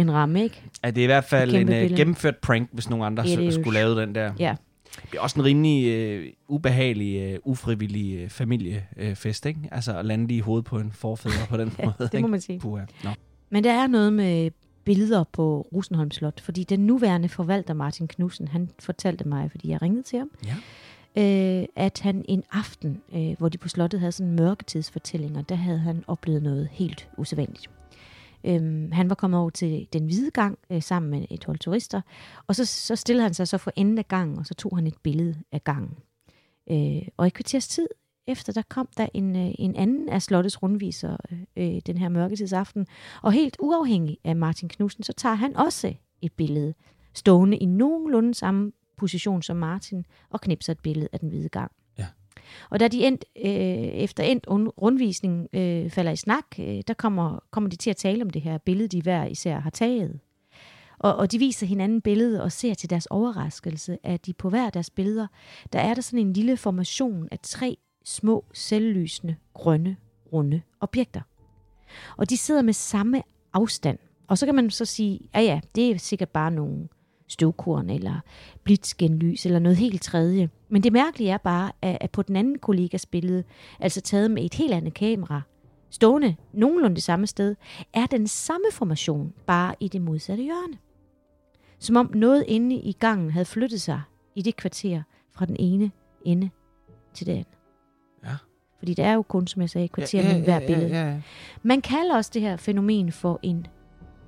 en 0.00 0.12
ramme, 0.12 0.42
ikke? 0.42 0.62
Ja, 0.84 0.90
det 0.90 0.98
er 0.98 1.02
i 1.02 1.06
hvert 1.06 1.24
fald 1.24 1.54
en 1.54 1.68
uh, 1.68 1.96
gennemført 1.96 2.36
prank, 2.36 2.68
hvis 2.72 2.90
nogen 2.90 3.04
andre 3.04 3.24
ja, 3.26 3.50
skulle 3.50 3.78
lave 3.78 4.00
den 4.00 4.14
der. 4.14 4.32
Ja. 4.38 4.56
Det 5.10 5.18
er 5.18 5.20
også 5.20 5.40
en 5.40 5.44
rimelig 5.44 6.18
uh, 6.48 6.54
ubehagelig, 6.56 7.38
uh, 7.44 7.50
ufrivillig 7.52 8.24
uh, 8.24 8.30
familiefest, 8.30 9.46
ikke? 9.46 9.60
Altså 9.72 9.98
at 9.98 10.04
lande 10.06 10.26
lige 10.26 10.38
i 10.38 10.40
hovedet 10.40 10.64
på 10.64 10.78
en 10.78 10.92
forfædre 10.92 11.46
på 11.48 11.56
den 11.56 11.72
ja, 11.78 11.84
måde. 11.84 12.08
det 12.12 12.20
må 12.20 12.26
man 12.26 12.40
sige. 12.40 12.60
Puha. 12.60 12.84
No. 13.04 13.10
Men 13.50 13.64
der 13.64 13.72
er 13.72 13.86
noget 13.86 14.12
med 14.12 14.50
billeder 14.84 15.24
på 15.32 15.66
Rosenholm 15.74 16.10
Slot, 16.10 16.40
fordi 16.40 16.64
den 16.64 16.80
nuværende 16.86 17.28
forvalter 17.28 17.74
Martin 17.74 18.08
Knudsen, 18.08 18.48
han 18.48 18.70
fortalte 18.78 19.28
mig, 19.28 19.50
fordi 19.50 19.68
jeg 19.70 19.82
ringede 19.82 20.02
til 20.02 20.18
ham, 20.18 20.30
Ja. 21.16 21.60
øh, 21.60 21.66
at 21.76 22.00
han 22.02 22.24
en 22.28 22.42
aften, 22.52 23.00
øh, 23.14 23.38
hvor 23.38 23.48
de 23.48 23.58
på 23.58 23.68
slottet 23.68 24.00
havde 24.00 24.12
sådan 24.12 24.32
mørketidsfortællinger, 24.32 25.42
der 25.42 25.54
havde 25.54 25.78
han 25.78 26.04
oplevet 26.06 26.42
noget 26.42 26.68
helt 26.72 27.08
usædvanligt. 27.18 27.70
Øhm, 28.44 28.92
han 28.92 29.08
var 29.08 29.14
kommet 29.14 29.40
over 29.40 29.50
til 29.50 29.88
den 29.92 30.06
hvide 30.06 30.30
gang 30.30 30.58
øh, 30.70 30.82
sammen 30.82 31.10
med 31.10 31.24
et 31.30 31.44
hold 31.44 31.58
turister, 31.58 32.00
og 32.46 32.56
så, 32.56 32.64
så 32.64 32.96
stillede 32.96 33.22
han 33.22 33.34
sig 33.34 33.48
så 33.48 33.58
for 33.58 33.72
enden 33.76 33.98
af 33.98 34.08
gangen, 34.08 34.38
og 34.38 34.46
så 34.46 34.54
tog 34.54 34.76
han 34.76 34.86
et 34.86 34.98
billede 35.02 35.34
af 35.52 35.64
gangen. 35.64 35.98
Øh, 36.70 37.08
og 37.16 37.26
i 37.26 37.30
kvarters 37.30 37.68
tid 37.68 37.88
efter, 38.26 38.52
der 38.52 38.62
kom 38.68 38.88
der 38.96 39.06
en, 39.14 39.36
øh, 39.36 39.54
en 39.58 39.76
anden 39.76 40.08
af 40.08 40.22
slottets 40.22 40.62
rundviser 40.62 41.16
øh, 41.32 41.38
øh, 41.56 41.80
den 41.86 41.98
her 41.98 42.08
mørketidsaften, 42.08 42.86
og 43.22 43.32
helt 43.32 43.56
uafhængig 43.60 44.18
af 44.24 44.36
Martin 44.36 44.68
Knudsen, 44.68 45.02
så 45.02 45.12
tager 45.12 45.34
han 45.34 45.56
også 45.56 45.94
et 46.22 46.32
billede, 46.32 46.74
stående 47.14 47.56
i 47.56 47.64
nogenlunde 47.64 48.34
samme 48.34 48.72
position 48.96 49.42
som 49.42 49.56
Martin, 49.56 50.06
og 50.30 50.40
knipser 50.40 50.72
et 50.72 50.80
billede 50.80 51.08
af 51.12 51.20
den 51.20 51.28
hvide 51.28 51.48
gang. 51.48 51.72
Og 52.70 52.80
da 52.80 52.88
de 52.88 53.06
end, 53.06 53.18
øh, 53.36 53.52
efter 54.02 54.24
endt 54.24 54.46
rundvisning 54.82 55.48
øh, 55.52 55.90
falder 55.90 56.12
i 56.12 56.16
snak, 56.16 56.44
øh, 56.58 56.82
der 56.88 56.94
kommer, 56.94 57.38
kommer 57.50 57.70
de 57.70 57.76
til 57.76 57.90
at 57.90 57.96
tale 57.96 58.22
om 58.22 58.30
det 58.30 58.42
her 58.42 58.58
billede, 58.58 58.88
de 58.88 59.02
hver 59.02 59.24
især 59.24 59.58
har 59.58 59.70
taget. 59.70 60.20
Og, 60.98 61.16
og 61.16 61.32
de 61.32 61.38
viser 61.38 61.66
hinanden 61.66 62.00
billedet 62.00 62.42
og 62.42 62.52
ser 62.52 62.74
til 62.74 62.90
deres 62.90 63.06
overraskelse, 63.06 63.98
at 64.02 64.26
de 64.26 64.32
på 64.32 64.50
hver 64.50 64.70
deres 64.70 64.90
billeder, 64.90 65.26
der 65.72 65.78
er 65.78 65.94
der 65.94 66.02
sådan 66.02 66.26
en 66.26 66.32
lille 66.32 66.56
formation 66.56 67.28
af 67.30 67.38
tre 67.42 67.76
små, 68.04 68.44
selvlysende, 68.52 69.36
grønne, 69.54 69.96
runde 70.32 70.62
objekter. 70.80 71.20
Og 72.16 72.30
de 72.30 72.36
sidder 72.36 72.62
med 72.62 72.72
samme 72.72 73.22
afstand. 73.52 73.98
Og 74.28 74.38
så 74.38 74.46
kan 74.46 74.54
man 74.54 74.70
så 74.70 74.84
sige, 74.84 75.20
ja 75.34 75.40
ja, 75.40 75.60
det 75.74 75.90
er 75.90 75.98
sikkert 75.98 76.28
bare 76.28 76.50
nogle 76.50 76.88
støvkorn 77.28 77.90
eller 77.90 78.20
blitzgenlys 78.64 79.46
eller 79.46 79.58
noget 79.58 79.76
helt 79.76 80.02
tredje. 80.02 80.50
Men 80.68 80.82
det 80.82 80.92
mærkelige 80.92 81.30
er 81.30 81.38
bare, 81.38 81.72
at 81.82 82.10
på 82.10 82.22
den 82.22 82.36
anden 82.36 82.58
kollegas 82.58 83.06
billede, 83.06 83.44
altså 83.80 84.00
taget 84.00 84.30
med 84.30 84.44
et 84.44 84.54
helt 84.54 84.72
andet 84.74 84.94
kamera, 84.94 85.42
stående 85.90 86.36
nogenlunde 86.52 86.94
det 86.94 87.02
samme 87.02 87.26
sted, 87.26 87.54
er 87.94 88.06
den 88.06 88.26
samme 88.26 88.64
formation, 88.72 89.32
bare 89.46 89.74
i 89.80 89.88
det 89.88 90.00
modsatte 90.02 90.42
hjørne. 90.42 90.76
Som 91.78 91.96
om 91.96 92.10
noget 92.14 92.44
inde 92.48 92.76
i 92.76 92.92
gangen 92.92 93.30
havde 93.30 93.44
flyttet 93.44 93.80
sig 93.80 94.00
i 94.34 94.42
det 94.42 94.56
kvarter 94.56 95.02
fra 95.32 95.46
den 95.46 95.56
ene 95.58 95.90
ende 96.24 96.50
til 97.14 97.26
det 97.26 97.32
andet. 97.32 97.58
Ja. 98.24 98.36
Fordi 98.78 98.94
det 98.94 99.04
er 99.04 99.12
jo 99.12 99.22
kun, 99.22 99.46
som 99.46 99.62
jeg 99.62 99.70
sagde, 99.70 99.88
kvarter 99.88 100.22
ja, 100.22 100.36
ja, 100.36 100.44
hver 100.44 100.60
billede. 100.66 100.88
Ja, 100.88 101.08
ja. 101.10 101.20
Man 101.62 101.80
kalder 101.80 102.16
også 102.16 102.30
det 102.34 102.42
her 102.42 102.56
fænomen 102.56 103.12
for 103.12 103.40
en 103.42 103.66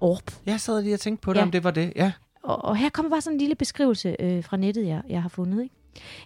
orb. 0.01 0.31
Jeg 0.47 0.61
sad 0.61 0.83
lige 0.83 0.95
og 0.95 1.01
tænkte 1.01 1.23
på 1.23 1.33
det, 1.33 1.39
Ja. 1.39 1.45
om 1.45 1.51
det 1.51 1.65
var 1.65 1.71
det. 1.71 1.93
Ja. 1.97 2.13
Og, 2.42 2.64
og 2.64 2.77
her 2.77 2.88
kommer 2.88 3.11
bare 3.11 3.20
sådan 3.20 3.35
en 3.35 3.40
lille 3.40 3.55
beskrivelse 3.55 4.16
øh, 4.20 4.44
fra 4.44 4.57
nettet, 4.57 4.87
jeg, 4.87 5.03
jeg 5.09 5.22
har 5.22 5.29
fundet. 5.29 5.62
Ikke? 5.62 5.74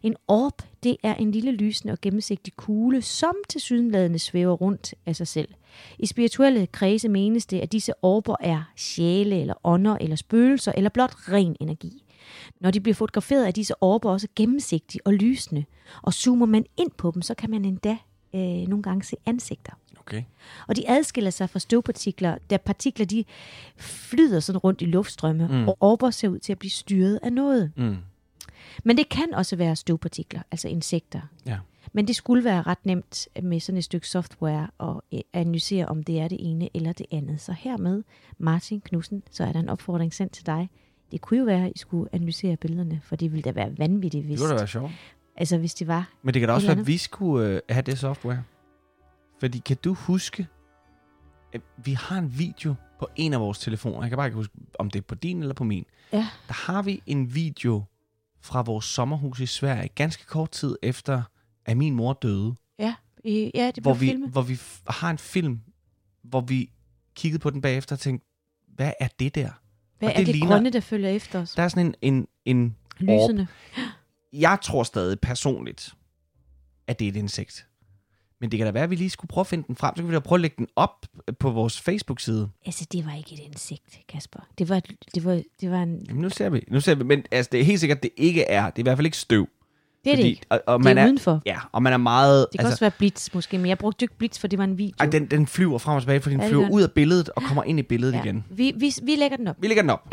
En 0.02 0.16
orb, 0.28 0.62
det 0.82 0.96
er 1.02 1.14
en 1.14 1.30
lille 1.30 1.52
lysende 1.52 1.92
og 1.92 2.00
gennemsigtig 2.00 2.52
kugle, 2.56 3.02
som 3.02 3.34
til 3.48 3.60
sydenladende 3.60 4.18
svæver 4.18 4.52
rundt 4.52 4.94
af 5.06 5.16
sig 5.16 5.28
selv. 5.28 5.48
I 5.98 6.06
spirituelle 6.06 6.66
kredse 6.66 7.08
menes 7.08 7.46
det, 7.46 7.60
at 7.60 7.72
disse 7.72 7.92
orber 8.02 8.36
er 8.40 8.62
sjæle 8.76 9.40
eller 9.40 9.54
ånder 9.64 9.96
eller 10.00 10.16
spøgelser 10.16 10.72
eller 10.76 10.90
blot 10.90 11.14
ren 11.28 11.56
energi. 11.60 12.04
Når 12.60 12.70
de 12.70 12.80
bliver 12.80 12.94
fotograferet, 12.94 13.46
er 13.46 13.50
disse 13.50 13.74
orber 13.80 14.10
også 14.10 14.28
gennemsigtige 14.36 15.00
og 15.04 15.12
lysende. 15.12 15.64
Og 16.02 16.14
zoomer 16.14 16.46
man 16.46 16.66
ind 16.76 16.90
på 16.90 17.10
dem, 17.14 17.22
så 17.22 17.34
kan 17.34 17.50
man 17.50 17.64
endda 17.64 17.96
øh, 18.34 18.68
nogle 18.68 18.82
gange 18.82 19.02
se 19.04 19.16
ansigter. 19.26 19.72
Okay. 20.06 20.22
Og 20.68 20.76
de 20.76 20.90
adskiller 20.90 21.30
sig 21.30 21.50
fra 21.50 21.58
støvpartikler, 21.58 22.38
da 22.50 22.56
partikler 22.56 23.06
de 23.06 23.24
flyder 23.76 24.40
sådan 24.40 24.58
rundt 24.58 24.82
i 24.82 24.84
luftstrømme, 24.84 25.48
Mm. 25.48 25.68
og 25.68 25.76
orber 25.80 26.10
ser 26.10 26.28
ud 26.28 26.38
til 26.38 26.52
at 26.52 26.58
blive 26.58 26.70
styret 26.70 27.18
af 27.22 27.32
noget. 27.32 27.72
Mm. 27.76 27.96
Men 28.84 28.96
det 28.96 29.08
kan 29.08 29.34
også 29.34 29.56
være 29.56 29.76
støvpartikler, 29.76 30.40
altså 30.50 30.68
insekter. 30.68 31.20
Ja. 31.46 31.58
Men 31.92 32.06
det 32.06 32.16
skulle 32.16 32.44
være 32.44 32.62
ret 32.62 32.86
nemt 32.86 33.28
med 33.42 33.60
sådan 33.60 33.78
et 33.78 33.84
stykke 33.84 34.08
software 34.08 34.68
at 34.80 35.00
øh, 35.14 35.20
analysere, 35.32 35.86
om 35.86 36.02
det 36.02 36.20
er 36.20 36.28
det 36.28 36.38
ene 36.40 36.68
eller 36.74 36.92
det 36.92 37.06
andet. 37.10 37.40
Så 37.40 37.52
hermed, 37.58 38.02
Martin 38.38 38.80
Knudsen, 38.80 39.22
så 39.30 39.44
er 39.44 39.52
der 39.52 39.60
en 39.60 39.68
opfordring 39.68 40.14
sendt 40.14 40.32
til 40.32 40.46
dig. 40.46 40.68
Det 41.12 41.20
kunne 41.20 41.38
jo 41.38 41.44
være, 41.44 41.64
at 41.66 41.72
I 41.74 41.78
skulle 41.78 42.08
analysere 42.12 42.56
billederne, 42.56 43.00
for 43.04 43.16
det 43.16 43.32
ville 43.32 43.42
da 43.42 43.50
være 43.50 43.78
vanvittigt, 43.78 44.24
hvis, 44.24 44.38
Det 44.40 44.46
kunne 44.46 44.54
da 44.54 44.58
være 44.58 44.68
sjovt. 44.68 44.92
altså, 45.36 45.58
hvis 45.58 45.74
det 45.74 45.86
var. 45.86 46.10
Men 46.22 46.34
det 46.34 46.40
kan 46.40 46.48
da 46.48 46.54
også 46.54 46.66
være, 46.66 46.80
at 46.80 46.86
vi 46.86 46.96
skulle 46.98 47.46
øh, 47.48 47.60
have 47.68 47.82
det 47.82 47.98
software. 47.98 48.42
Fordi 49.42 49.58
kan 49.58 49.76
du 49.84 49.94
huske, 49.94 50.46
at 51.52 51.60
vi 51.76 51.92
har 51.92 52.18
en 52.18 52.38
video 52.38 52.74
på 52.98 53.08
en 53.16 53.32
af 53.32 53.40
vores 53.40 53.58
telefoner. 53.58 54.00
Jeg 54.02 54.10
kan 54.10 54.16
bare 54.16 54.26
ikke 54.26 54.36
huske, 54.36 54.54
om 54.78 54.90
det 54.90 54.98
er 54.98 55.02
på 55.02 55.14
din 55.14 55.40
eller 55.40 55.54
på 55.54 55.64
min. 55.64 55.84
Ja. 56.12 56.28
Der 56.48 56.54
har 56.54 56.82
vi 56.82 57.02
en 57.06 57.34
video 57.34 57.84
fra 58.40 58.62
vores 58.62 58.84
sommerhus 58.84 59.40
i 59.40 59.46
Sverige, 59.46 59.88
ganske 59.88 60.26
kort 60.26 60.50
tid 60.50 60.76
efter, 60.82 61.22
at 61.66 61.76
min 61.76 61.94
mor 61.94 62.12
døde. 62.12 62.54
Ja, 62.78 62.94
øh, 63.24 63.32
ja 63.56 63.70
det 63.74 63.82
Hvor 63.82 63.94
vi, 63.94 64.06
filmet. 64.06 64.30
hvor 64.30 64.42
vi 64.42 64.58
har 64.88 65.10
en 65.10 65.18
film, 65.18 65.60
hvor 66.22 66.40
vi 66.40 66.70
kiggede 67.14 67.40
på 67.42 67.50
den 67.50 67.60
bagefter 67.60 67.96
og 67.96 68.00
tænkte, 68.00 68.26
hvad 68.68 68.92
er 69.00 69.08
det 69.18 69.34
der? 69.34 69.50
Hvad 69.98 70.08
og 70.08 70.12
er 70.14 70.18
det 70.18 70.26
det 70.26 70.34
ligner- 70.34 70.48
grønne, 70.48 70.70
der 70.70 70.80
følger 70.80 71.08
efter 71.10 71.40
os? 71.40 71.54
Der 71.54 71.62
er 71.62 71.68
sådan 71.68 71.86
en, 71.86 71.94
en, 72.02 72.26
en 72.44 72.76
Lysende. 72.98 73.46
jeg 74.32 74.58
tror 74.62 74.82
stadig 74.82 75.20
personligt, 75.20 75.94
at 76.86 76.98
det 76.98 77.04
er 77.04 77.08
et 77.10 77.16
insekt. 77.16 77.66
Men 78.42 78.50
det 78.50 78.58
kan 78.58 78.66
da 78.66 78.72
være, 78.72 78.82
at 78.82 78.90
vi 78.90 78.96
lige 78.96 79.10
skulle 79.10 79.28
prøve 79.28 79.42
at 79.42 79.46
finde 79.46 79.64
den 79.66 79.76
frem. 79.76 79.96
Så 79.96 80.02
kan 80.02 80.08
vi 80.08 80.14
da 80.14 80.20
prøve 80.20 80.36
at 80.36 80.40
lægge 80.40 80.56
den 80.58 80.66
op 80.76 81.06
på 81.38 81.50
vores 81.50 81.80
Facebook-side. 81.80 82.48
Altså, 82.66 82.86
det 82.92 83.06
var 83.06 83.14
ikke 83.14 83.34
et 83.34 83.40
insekt, 83.40 83.98
Kasper. 84.08 84.40
Det 84.58 84.68
var, 84.68 84.82
det 85.14 85.24
var, 85.24 85.42
det 85.60 85.70
var 85.70 85.82
en... 85.82 86.04
Jamen, 86.08 86.22
nu 86.22 86.30
ser 86.30 86.50
vi. 86.50 86.64
Nu 86.68 86.80
ser 86.80 86.94
vi. 86.94 87.04
Men 87.04 87.24
altså, 87.30 87.48
det 87.52 87.60
er 87.60 87.64
helt 87.64 87.80
sikkert, 87.80 88.02
det 88.02 88.10
ikke 88.16 88.42
er. 88.42 88.70
Det 88.70 88.78
er 88.78 88.80
i 88.80 88.82
hvert 88.82 88.98
fald 88.98 89.06
ikke 89.06 89.18
støv. 89.18 89.48
Det 90.04 90.12
er 90.12 90.16
det 90.16 90.24
ikke. 90.24 90.42
Og, 90.50 90.60
og 90.66 90.78
Det 90.78 90.84
man 90.84 90.98
er 90.98 91.02
er, 91.02 91.06
udenfor. 91.06 91.42
Ja, 91.46 91.58
og 91.72 91.82
man 91.82 91.92
er 91.92 91.96
meget... 91.96 92.46
Det 92.52 92.58
kan 92.58 92.66
altså, 92.66 92.74
også 92.74 92.84
være 92.84 92.90
blitz 92.98 93.34
måske, 93.34 93.58
men 93.58 93.66
jeg 93.66 93.78
brugte 93.78 94.04
ikke 94.04 94.18
blitz, 94.18 94.38
for 94.38 94.48
det 94.48 94.58
var 94.58 94.64
en 94.64 94.78
video. 94.78 94.94
ej, 95.00 95.06
den, 95.06 95.26
den 95.26 95.46
flyver 95.46 95.78
frem 95.78 95.94
og 95.94 96.02
tilbage, 96.02 96.20
fordi 96.20 96.32
den 96.32 96.40
Ja, 96.40 96.46
det 96.46 96.50
flyver 96.52 96.70
ud 96.70 96.82
af 96.82 96.92
billedet 96.92 97.28
og 97.28 97.42
kommer 97.42 97.64
ind 97.64 97.78
i 97.78 97.82
billedet 97.82 98.14
ja. 98.14 98.22
igen. 98.22 98.44
Vi, 98.50 98.72
vi, 98.76 98.94
vi 99.02 99.16
lægger 99.16 99.36
den 99.36 99.48
op. 99.48 99.56
Vi 99.60 99.66
lægger 99.68 99.82
den 99.82 99.90
op. 99.90 100.08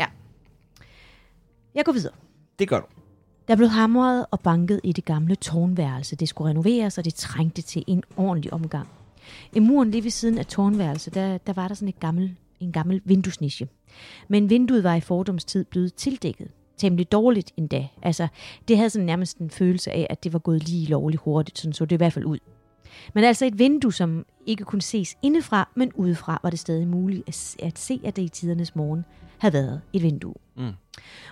Jeg 1.74 1.84
går 1.84 1.92
videre. 1.92 2.12
Det 2.58 2.68
gør 2.68 2.80
du. 2.80 2.86
Der 3.50 3.56
blev 3.56 3.68
hamret 3.68 4.26
og 4.30 4.40
banket 4.40 4.80
i 4.84 4.92
det 4.92 5.04
gamle 5.04 5.34
tårnværelse. 5.34 6.16
Det 6.16 6.28
skulle 6.28 6.50
renoveres, 6.50 6.98
og 6.98 7.04
det 7.04 7.14
trængte 7.14 7.62
til 7.62 7.84
en 7.86 8.02
ordentlig 8.16 8.52
omgang. 8.52 8.88
I 9.52 9.58
muren 9.58 9.90
lige 9.90 10.04
ved 10.04 10.10
siden 10.10 10.38
af 10.38 10.46
tårnværelset, 10.46 11.14
der, 11.14 11.38
der 11.38 11.52
var 11.52 11.68
der 11.68 11.74
sådan 11.74 11.88
et 11.88 12.00
gammel, 12.00 12.36
en 12.60 12.72
gammel 12.72 13.00
vinduesniche. 13.04 13.68
Men 14.28 14.50
vinduet 14.50 14.84
var 14.84 14.94
i 14.94 15.00
fordomstid 15.00 15.64
blevet 15.64 15.94
tildækket. 15.94 16.48
Temmelig 16.76 17.12
dårligt 17.12 17.52
endda. 17.56 17.88
Altså, 18.02 18.28
det 18.68 18.76
havde 18.76 18.90
sådan 18.90 19.06
nærmest 19.06 19.38
en 19.38 19.50
følelse 19.50 19.92
af, 19.92 20.06
at 20.10 20.24
det 20.24 20.32
var 20.32 20.38
gået 20.38 20.68
lige 20.68 20.86
lovligt 20.86 21.22
hurtigt. 21.22 21.58
Sådan 21.58 21.72
så 21.72 21.84
det 21.84 21.92
i 21.92 21.96
hvert 21.96 22.12
fald 22.12 22.24
ud. 22.24 22.38
Men 23.14 23.24
altså 23.24 23.46
et 23.46 23.58
vindue, 23.58 23.92
som 23.92 24.26
ikke 24.46 24.64
kunne 24.64 24.82
ses 24.82 25.16
indefra, 25.22 25.68
men 25.76 25.92
udefra 25.94 26.40
var 26.42 26.50
det 26.50 26.58
stadig 26.58 26.88
muligt 26.88 27.22
at 27.28 27.56
at 27.62 27.78
se, 27.78 28.00
at 28.04 28.16
det 28.16 28.22
i 28.22 28.28
tidernes 28.28 28.76
morgen 28.76 29.04
havde 29.38 29.52
været 29.52 29.80
et 29.92 30.02
vindue. 30.02 30.34
Mm. 30.56 30.72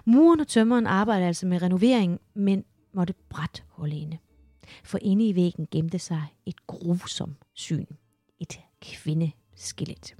Muren 0.05 0.41
og 0.41 0.49
tømmeren 0.49 0.87
arbejdede 0.87 1.27
altså 1.27 1.47
med 1.47 1.63
renovering, 1.63 2.21
men 2.35 2.65
måtte 2.93 3.15
bræt 3.29 3.65
holde 3.69 3.97
inde. 3.97 4.19
For 4.85 4.99
inde 5.03 5.29
i 5.29 5.35
væggen 5.35 5.69
gemte 5.71 5.99
sig 5.99 6.23
et 6.47 6.67
grusom 6.67 7.37
syn. 7.55 7.87
Et 8.41 8.61
kvindeskelet. 8.83 10.15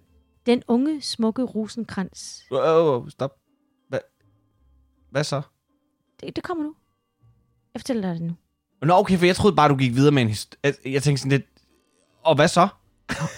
Den 0.47 0.63
unge, 0.69 1.01
smukke 1.01 1.43
rosenkrans. 1.43 2.45
Oh, 2.51 2.59
oh, 2.61 3.11
stop. 3.11 3.39
Hvad, 3.89 4.01
hvad 5.11 5.25
så? 5.25 5.43
Det, 6.21 6.37
det 6.37 6.45
kommer 6.45 6.65
nu. 6.65 6.75
Jeg 7.75 7.81
fortæller 7.81 8.03
dig 8.03 8.15
det 8.15 8.23
nu. 8.23 8.35
Nå, 8.83 8.95
okay, 8.95 9.19
for 9.19 9.27
jeg 9.27 9.37
troede 9.37 9.57
bare, 9.57 9.69
du 9.69 9.77
gik 9.77 9.95
videre 9.95 10.13
med 10.13 10.23
en 10.23 10.29
historie. 10.29 10.75
Jeg 10.85 11.03
tænkte 11.03 11.17
sådan 11.17 11.39
lidt... 11.39 11.47
Og 12.23 12.35
hvad 12.35 12.49
så? 12.49 12.69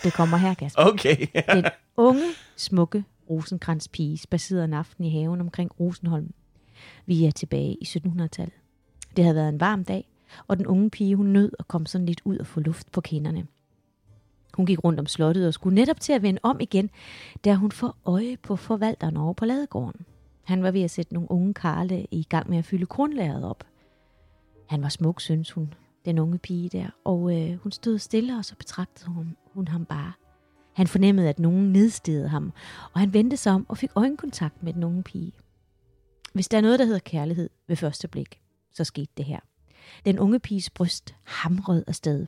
Det 0.02 0.12
kommer 0.12 0.36
her, 0.36 0.54
Kasper. 0.54 0.82
Okay. 0.82 1.26
Den 1.52 1.64
unge, 1.96 2.24
smukke 2.56 3.04
rosenkrans 3.30 3.88
pige 3.88 4.18
spacerede 4.18 4.64
en 4.64 4.74
aften 4.74 5.04
i 5.04 5.10
haven 5.10 5.40
omkring 5.40 5.80
Rosenholm. 5.80 6.32
Vi 7.06 7.24
er 7.24 7.30
tilbage 7.30 7.76
i 7.80 7.84
1700-tallet. 7.84 8.54
Det 9.16 9.24
havde 9.24 9.36
været 9.36 9.48
en 9.48 9.60
varm 9.60 9.84
dag, 9.84 10.08
og 10.46 10.58
den 10.58 10.66
unge 10.66 10.90
pige 10.90 11.16
hun 11.16 11.26
nød 11.26 11.52
at 11.58 11.68
komme 11.68 11.86
sådan 11.86 12.06
lidt 12.06 12.20
ud 12.24 12.38
og 12.38 12.46
få 12.46 12.60
luft 12.60 12.92
på 12.92 13.00
kinderne. 13.00 13.46
Hun 14.54 14.66
gik 14.66 14.84
rundt 14.84 15.00
om 15.00 15.06
slottet 15.06 15.46
og 15.46 15.54
skulle 15.54 15.74
netop 15.74 16.00
til 16.00 16.12
at 16.12 16.22
vende 16.22 16.40
om 16.42 16.60
igen, 16.60 16.90
da 17.44 17.54
hun 17.54 17.72
får 17.72 17.96
øje 18.04 18.36
på 18.42 18.56
forvalteren 18.56 19.16
over 19.16 19.32
på 19.32 19.44
ladegården. 19.44 20.00
Han 20.42 20.62
var 20.62 20.70
ved 20.70 20.82
at 20.82 20.90
sætte 20.90 21.14
nogle 21.14 21.30
unge 21.30 21.54
karle 21.54 22.06
i 22.10 22.22
gang 22.22 22.50
med 22.50 22.58
at 22.58 22.64
fylde 22.64 22.86
kornlageret 22.86 23.44
op. 23.44 23.64
Han 24.66 24.82
var 24.82 24.88
smuk, 24.88 25.20
synes 25.20 25.50
hun, 25.50 25.74
den 26.04 26.18
unge 26.18 26.38
pige 26.38 26.68
der, 26.68 26.86
og 27.04 27.40
øh, 27.40 27.56
hun 27.56 27.72
stod 27.72 27.98
stille, 27.98 28.36
og 28.36 28.44
så 28.44 28.56
betragtede 28.56 29.10
hun, 29.10 29.36
hun 29.54 29.68
ham 29.68 29.84
bare. 29.84 30.12
Han 30.72 30.86
fornemmede, 30.86 31.28
at 31.28 31.38
nogen 31.38 31.72
nedstedede 31.72 32.28
ham, 32.28 32.52
og 32.92 33.00
han 33.00 33.12
vendte 33.12 33.36
sig 33.36 33.52
om 33.52 33.66
og 33.68 33.78
fik 33.78 33.90
øjenkontakt 33.94 34.62
med 34.62 34.72
den 34.72 34.84
unge 34.84 35.02
pige. 35.02 35.32
Hvis 36.32 36.48
der 36.48 36.56
er 36.56 36.62
noget, 36.62 36.78
der 36.78 36.84
hedder 36.84 36.98
kærlighed 36.98 37.50
ved 37.68 37.76
første 37.76 38.08
blik, 38.08 38.40
så 38.74 38.84
skete 38.84 39.12
det 39.16 39.24
her. 39.24 39.40
Den 40.04 40.18
unge 40.18 40.40
piges 40.40 40.70
bryst 40.70 41.14
hamrede 41.24 41.84
afsted. 41.86 42.26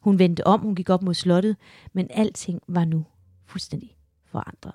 Hun 0.00 0.18
vendte 0.18 0.46
om, 0.46 0.60
hun 0.60 0.74
gik 0.74 0.90
op 0.90 1.02
mod 1.02 1.14
slottet, 1.14 1.56
men 1.92 2.06
alting 2.10 2.60
var 2.68 2.84
nu 2.84 3.04
fuldstændig 3.46 3.96
forandret. 4.24 4.72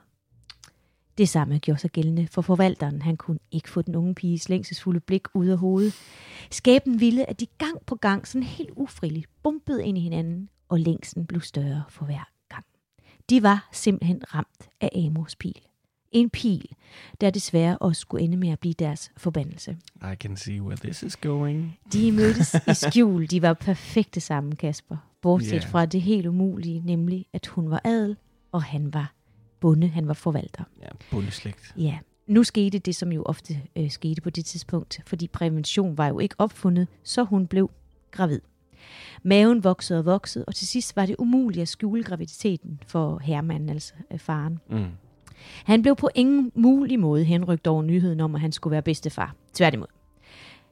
Det 1.18 1.30
samme 1.30 1.59
gjorde 1.59 1.82
sig 1.82 1.91
gældende 1.91 2.28
for 2.28 2.41
forvalteren. 2.41 3.01
Han 3.01 3.18
kunne 3.18 3.39
ikke 3.51 3.70
få 3.70 3.82
den 3.82 3.95
unge 3.95 4.15
piges 4.15 4.49
længselsfulde 4.49 4.99
blik 4.99 5.28
ud 5.34 5.47
af 5.47 5.57
hovedet. 5.57 5.93
Skæben 6.51 6.99
ville, 6.99 7.30
at 7.30 7.39
de 7.39 7.45
gang 7.57 7.86
på 7.86 7.95
gang 7.95 8.28
sådan 8.28 8.43
helt 8.43 8.72
ufrivilligt, 8.76 9.30
bumpede 9.43 9.86
ind 9.86 9.97
i 9.97 10.01
hinanden, 10.01 10.49
og 10.70 10.80
længsen 10.80 11.26
blev 11.26 11.41
større 11.41 11.84
for 11.89 12.05
hver. 12.05 12.37
De 13.30 13.44
var 13.44 13.70
simpelthen 13.72 14.22
ramt 14.34 14.70
af 14.82 14.90
Amos 14.96 15.36
pil. 15.36 15.62
En 16.12 16.30
pil, 16.30 16.70
der 17.22 17.30
desværre 17.30 17.78
også 17.78 18.02
skulle 18.02 18.24
ende 18.24 18.38
med 18.38 18.50
at 18.50 18.60
blive 18.60 18.74
deres 18.74 19.12
forbandelse. 19.18 19.78
I 20.14 20.16
can 20.16 20.38
see 20.38 20.62
where 20.62 20.78
this 20.78 21.04
is 21.04 21.16
going. 21.18 21.80
De 21.94 22.12
mødtes 22.12 22.54
i 22.54 22.74
skjul. 22.74 23.30
De 23.30 23.42
var 23.42 23.54
perfekte 23.54 24.20
sammen, 24.20 24.56
Kasper. 24.56 24.98
Bortset 25.22 25.52
yeah. 25.52 25.72
fra 25.72 25.86
det 25.86 26.02
helt 26.02 26.26
umulige, 26.26 26.82
nemlig 26.86 27.26
at 27.34 27.48
hun 27.48 27.70
var 27.70 27.82
adel, 27.84 28.18
og 28.52 28.64
han 28.64 28.94
var 28.94 29.14
bonde, 29.60 29.88
han 29.88 30.08
var 30.08 30.14
forvalter. 30.14 30.64
Ja, 30.82 30.88
bundeslægt. 31.12 31.74
Ja, 31.78 31.98
nu 32.28 32.44
skete 32.44 32.80
det, 32.80 32.96
som 32.96 33.12
jo 33.12 33.24
ofte 33.24 33.62
øh, 33.76 33.92
skete 33.92 34.22
på 34.22 34.30
det 34.30 34.46
tidspunkt, 34.46 35.02
fordi 35.06 35.28
prævention 35.28 35.98
var 35.98 36.08
jo 36.08 36.20
ikke 36.20 36.36
opfundet, 36.38 36.88
så 37.04 37.24
hun 37.24 37.48
blev 37.48 37.72
gravid. 38.12 38.42
Maven 39.24 39.64
voksede 39.64 40.00
og 40.00 40.06
voksede, 40.06 40.46
og 40.46 40.56
til 40.56 40.68
sidst 40.68 40.96
var 40.96 41.06
det 41.06 41.16
umuligt 41.20 41.62
at 41.62 41.68
skjule 41.68 42.04
graviditeten 42.04 42.80
for 42.88 43.20
hermanden, 43.24 43.70
altså 43.70 43.94
øh, 44.12 44.20
faren. 44.20 44.60
Mm. 44.70 44.86
Han 45.64 45.82
blev 45.82 45.96
på 45.96 46.10
ingen 46.16 46.52
mulig 46.56 47.00
måde 47.00 47.24
henrygt 47.24 47.68
over 47.68 47.84
nyheden 47.84 48.20
om, 48.20 48.36
at 48.36 48.42
han 48.42 48.52
skulle 48.52 48.72
være 48.72 48.82
bedstefar. 48.82 49.36
Tværtimod. 49.54 49.88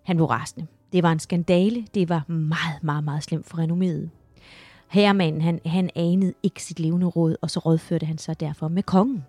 Han 0.03 0.15
blev 0.15 0.25
rasende. 0.25 0.67
Det 0.93 1.03
var 1.03 1.11
en 1.11 1.19
skandale. 1.19 1.87
Det 1.93 2.09
var 2.09 2.23
meget, 2.27 2.83
meget, 2.83 3.03
meget 3.03 3.23
slemt 3.23 3.45
for 3.45 3.57
renomméet. 3.57 4.09
Herremanden, 4.87 5.41
han, 5.41 5.59
han 5.65 5.89
anede 5.95 6.33
ikke 6.43 6.63
sit 6.63 6.79
levende 6.79 7.05
råd, 7.07 7.35
og 7.41 7.49
så 7.49 7.59
rådførte 7.59 8.05
han 8.05 8.17
sig 8.17 8.39
derfor 8.39 8.67
med 8.67 8.83
kongen. 8.83 9.25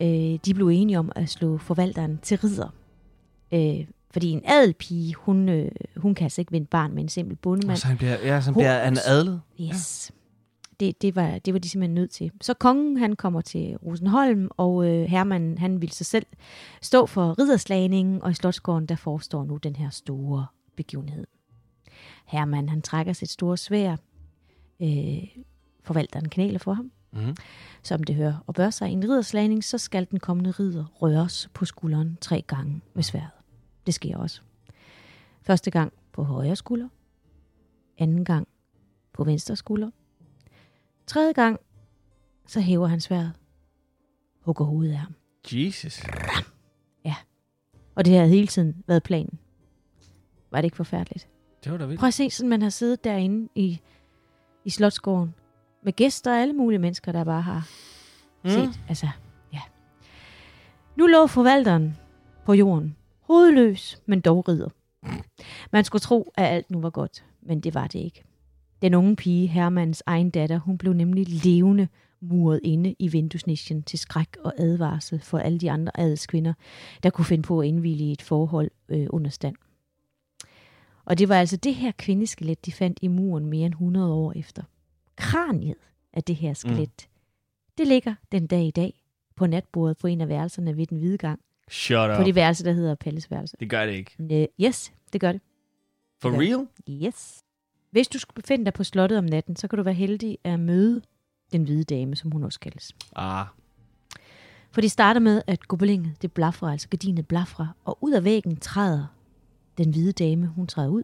Øh, 0.00 0.38
de 0.44 0.54
blev 0.54 0.68
enige 0.68 0.98
om 0.98 1.12
at 1.16 1.28
slå 1.28 1.58
forvalteren 1.58 2.18
til 2.22 2.38
ridder. 2.38 2.68
Øh, 3.52 3.86
fordi 4.12 4.28
en 4.30 4.42
adelpige, 4.44 5.14
hun, 5.14 5.48
øh, 5.48 5.70
hun 5.96 6.14
kan 6.14 6.24
altså 6.24 6.40
ikke 6.40 6.52
vinde 6.52 6.66
barn 6.66 6.94
med 6.94 7.02
en 7.02 7.08
simpel 7.08 7.36
bondemand. 7.36 7.70
Og 7.72 7.78
så 7.78 7.86
han 7.86 7.96
bliver, 7.96 8.12
ja, 8.22 8.40
så 8.40 8.44
han 8.44 8.54
Hun- 8.54 8.60
bliver 8.60 8.84
han 8.84 8.96
adlet. 9.06 9.40
Yes. 9.60 10.12
Det, 10.80 11.02
det, 11.02 11.16
var, 11.16 11.38
det 11.38 11.52
var 11.54 11.58
de 11.60 11.68
simpelthen 11.68 11.94
nødt 11.94 12.10
til. 12.10 12.30
Så 12.40 12.54
kongen 12.54 12.96
han 12.96 13.16
kommer 13.16 13.40
til 13.40 13.76
Rosenholm, 13.76 14.48
og 14.56 14.86
øh, 14.88 15.04
Herman 15.04 15.58
han 15.58 15.80
vil 15.82 15.90
sig 15.92 16.06
selv 16.06 16.26
stå 16.82 17.06
for 17.06 17.38
ridderslagningen, 17.38 18.22
og 18.22 18.30
i 18.30 18.34
Slotsgården 18.34 18.86
der 18.86 18.96
forestår 18.96 19.44
nu 19.44 19.56
den 19.56 19.76
her 19.76 19.90
store 19.90 20.46
begivenhed. 20.76 21.26
Herman 22.26 22.68
han 22.68 22.82
trækker 22.82 23.12
sit 23.12 23.30
store 23.30 23.56
svær, 23.56 23.96
øh, 24.82 25.22
forvalteren 25.84 26.28
knæler 26.28 26.58
for 26.58 26.72
ham, 26.72 26.90
Mm. 27.14 27.36
som 27.82 28.02
det 28.02 28.14
hører 28.14 28.44
og 28.46 28.54
bør 28.54 28.70
sig 28.70 28.88
i 28.90 28.92
en 28.92 29.04
ridderslagning, 29.04 29.64
så 29.64 29.78
skal 29.78 30.06
den 30.10 30.20
kommende 30.20 30.50
ridder 30.50 30.84
røres 31.02 31.50
på 31.54 31.64
skulderen 31.64 32.18
tre 32.20 32.44
gange 32.46 32.80
med 32.94 33.02
sværet. 33.02 33.30
Det 33.86 33.94
sker 33.94 34.16
også. 34.16 34.40
Første 35.42 35.70
gang 35.70 35.92
på 36.12 36.22
højre 36.22 36.56
skulder, 36.56 36.88
anden 37.98 38.24
gang 38.24 38.48
på 39.12 39.24
venstre 39.24 39.56
skulder, 39.56 39.90
tredje 41.06 41.32
gang, 41.32 41.60
så 42.46 42.60
hæver 42.60 42.86
han 42.86 43.00
sværet, 43.00 43.32
hugger 44.40 44.64
hovedet 44.64 44.92
af 44.92 44.98
ham. 44.98 45.14
Jesus. 45.52 46.02
Og 47.94 48.04
det 48.04 48.18
har 48.18 48.24
hele 48.26 48.46
tiden 48.46 48.84
været 48.86 49.02
planen. 49.02 49.38
Var 50.50 50.58
det 50.60 50.64
ikke 50.64 50.76
forfærdeligt? 50.76 51.28
Det 51.64 51.72
var 51.72 51.78
da 51.78 51.86
vildt. 51.86 51.98
Prøv 52.00 52.06
at 52.08 52.14
se, 52.14 52.30
sådan 52.30 52.48
man 52.50 52.62
har 52.62 52.68
siddet 52.70 53.04
derinde 53.04 53.48
i, 53.54 53.80
i 54.64 54.70
Slotsgården 54.70 55.34
med 55.82 55.92
gæster 55.92 56.32
og 56.32 56.38
alle 56.38 56.52
mulige 56.54 56.78
mennesker, 56.78 57.12
der 57.12 57.24
bare 57.24 57.42
har 57.42 57.68
Mm. 58.44 58.50
set. 58.50 58.80
Altså, 58.88 59.08
ja. 59.52 59.60
Nu 60.96 61.06
lå 61.06 61.26
forvalteren 61.26 61.96
på 62.44 62.52
jorden, 62.52 62.96
hovedløs, 63.32 64.02
men 64.06 64.20
dog 64.20 64.48
ridder. 64.48 64.68
Man 65.72 65.84
skulle 65.84 66.00
tro, 66.00 66.32
at 66.36 66.44
alt 66.44 66.70
nu 66.70 66.80
var 66.80 66.90
godt, 66.90 67.24
men 67.42 67.60
det 67.60 67.74
var 67.74 67.86
det 67.86 67.98
ikke. 67.98 68.22
Den 68.82 68.94
unge 68.94 69.16
pige, 69.16 69.46
Hermans 69.46 70.02
egen 70.06 70.30
datter, 70.30 70.58
hun 70.58 70.78
blev 70.78 70.92
nemlig 70.92 71.44
levende 71.44 71.88
muret 72.20 72.60
inde 72.64 72.94
i 72.98 73.08
vinduesnischen 73.08 73.82
til 73.82 73.98
skræk 73.98 74.36
og 74.44 74.52
advarsel 74.58 75.20
for 75.20 75.38
alle 75.38 75.58
de 75.58 75.70
andre 75.70 76.00
adelskvinder, 76.00 76.52
der 77.02 77.10
kunne 77.10 77.24
finde 77.24 77.42
på 77.42 77.60
at 77.60 77.66
indvillige 77.66 78.08
i 78.08 78.12
et 78.12 78.22
forhold 78.22 78.70
øh, 78.88 79.06
under 79.10 79.30
stand. 79.30 79.56
Og 81.04 81.18
det 81.18 81.28
var 81.28 81.36
altså 81.36 81.56
det 81.56 81.74
her 81.74 81.92
kvindeskelet, 81.98 82.66
de 82.66 82.72
fandt 82.72 82.98
i 83.02 83.08
muren 83.08 83.46
mere 83.46 83.66
end 83.66 83.74
100 83.74 84.12
år 84.14 84.32
efter. 84.36 84.62
Kraniet 85.16 85.76
af 86.12 86.22
det 86.22 86.36
her 86.36 86.54
skelet, 86.54 87.08
mm. 87.08 87.12
det 87.78 87.86
ligger 87.86 88.14
den 88.32 88.46
dag 88.46 88.64
i 88.64 88.70
dag 88.70 89.02
på 89.36 89.46
natbordet 89.46 89.96
på 89.98 90.06
en 90.06 90.20
af 90.20 90.28
værelserne 90.28 90.76
ved 90.76 90.86
den 90.86 90.98
hvide 90.98 91.18
gang. 91.18 91.40
Shut 91.70 92.10
up. 92.10 92.16
På 92.16 92.22
det 92.24 92.34
værelse, 92.34 92.64
der 92.64 92.72
hedder 92.72 92.94
Palles 92.94 93.30
værelse. 93.30 93.56
Det 93.60 93.70
gør 93.70 93.86
det 93.86 93.92
ikke. 93.92 94.16
Øh, 94.30 94.66
Yes, 94.66 94.92
det 95.12 95.20
gør 95.20 95.32
det. 95.32 95.40
For 96.22 96.30
Ja. 96.30 96.38
real? 96.38 96.66
Yes. 97.06 97.42
Hvis 97.90 98.08
du 98.08 98.18
skulle 98.18 98.34
befinde 98.42 98.64
dig 98.64 98.72
på 98.74 98.84
slottet 98.84 99.18
om 99.18 99.24
natten, 99.24 99.56
så 99.56 99.68
kan 99.68 99.76
du 99.76 99.82
være 99.82 99.94
heldig 99.94 100.38
at 100.44 100.60
møde 100.60 101.02
den 101.52 101.62
hvide 101.64 101.84
dame, 101.84 102.16
som 102.16 102.30
hun 102.30 102.44
også 102.44 102.60
kaldes. 102.60 102.92
Ah. 103.16 103.46
For 104.70 104.80
det 104.80 104.90
starter 104.90 105.20
med, 105.20 105.42
at 105.46 105.68
gobelinget, 105.68 106.22
det 106.22 106.32
blafrer, 106.32 106.68
altså 106.68 106.88
gardinet 106.88 107.26
blafrer, 107.28 107.66
og 107.84 107.98
ud 108.00 108.12
af 108.12 108.24
væggen 108.24 108.56
træder 108.56 109.06
den 109.78 109.90
hvide 109.90 110.12
dame, 110.12 110.46
hun 110.46 110.66
træder 110.66 110.88
ud, 110.88 111.02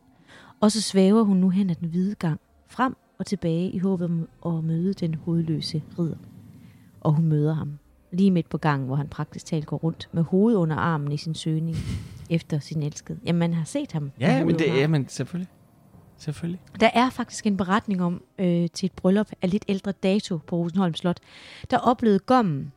og 0.60 0.72
så 0.72 0.82
svæver 0.82 1.22
hun 1.22 1.36
nu 1.36 1.48
hen 1.50 1.70
ad 1.70 1.74
den 1.74 1.88
hvide 1.88 2.14
gang, 2.14 2.40
frem 2.66 2.96
og 3.18 3.26
tilbage 3.26 3.70
i 3.70 3.78
håbet 3.78 4.04
om 4.04 4.28
at 4.58 4.64
møde 4.64 4.92
den 4.94 5.14
hovedløse 5.14 5.82
ridder. 5.98 6.16
Og 7.00 7.12
hun 7.12 7.24
møder 7.24 7.54
ham, 7.54 7.78
lige 8.10 8.30
midt 8.30 8.48
på 8.48 8.58
gangen, 8.58 8.86
hvor 8.86 8.96
han 8.96 9.08
praktisk 9.08 9.46
talt 9.46 9.66
går 9.66 9.76
rundt 9.76 10.08
med 10.12 10.22
hovedet 10.22 10.58
under 10.58 10.76
armen 10.76 11.12
i 11.12 11.16
sin 11.16 11.34
søgning 11.34 11.76
efter 12.30 12.58
sin 12.58 12.82
elskede. 12.82 13.18
Jamen, 13.26 13.38
man 13.38 13.54
har 13.54 13.64
set 13.64 13.92
ham. 13.92 14.10
Ja, 14.20 14.44
men 14.44 14.58
det 14.58 14.82
er, 14.82 14.86
men 14.86 15.08
selvfølgelig. 15.08 15.48
Selvfølgelig. 16.20 16.60
der 16.80 16.90
er 16.94 17.10
faktisk 17.10 17.46
en 17.46 17.56
beretning 17.56 18.02
om 18.02 18.22
øh, 18.38 18.68
til 18.74 18.86
et 18.86 18.92
bryllup 18.92 19.30
af 19.42 19.50
lidt 19.50 19.64
ældre 19.68 19.92
dato 19.92 20.38
på 20.46 20.56
Rosenholm 20.56 20.94
Slot, 20.94 21.18
der 21.70 21.78
oplevede 21.78 22.18
gommen, 22.18 22.72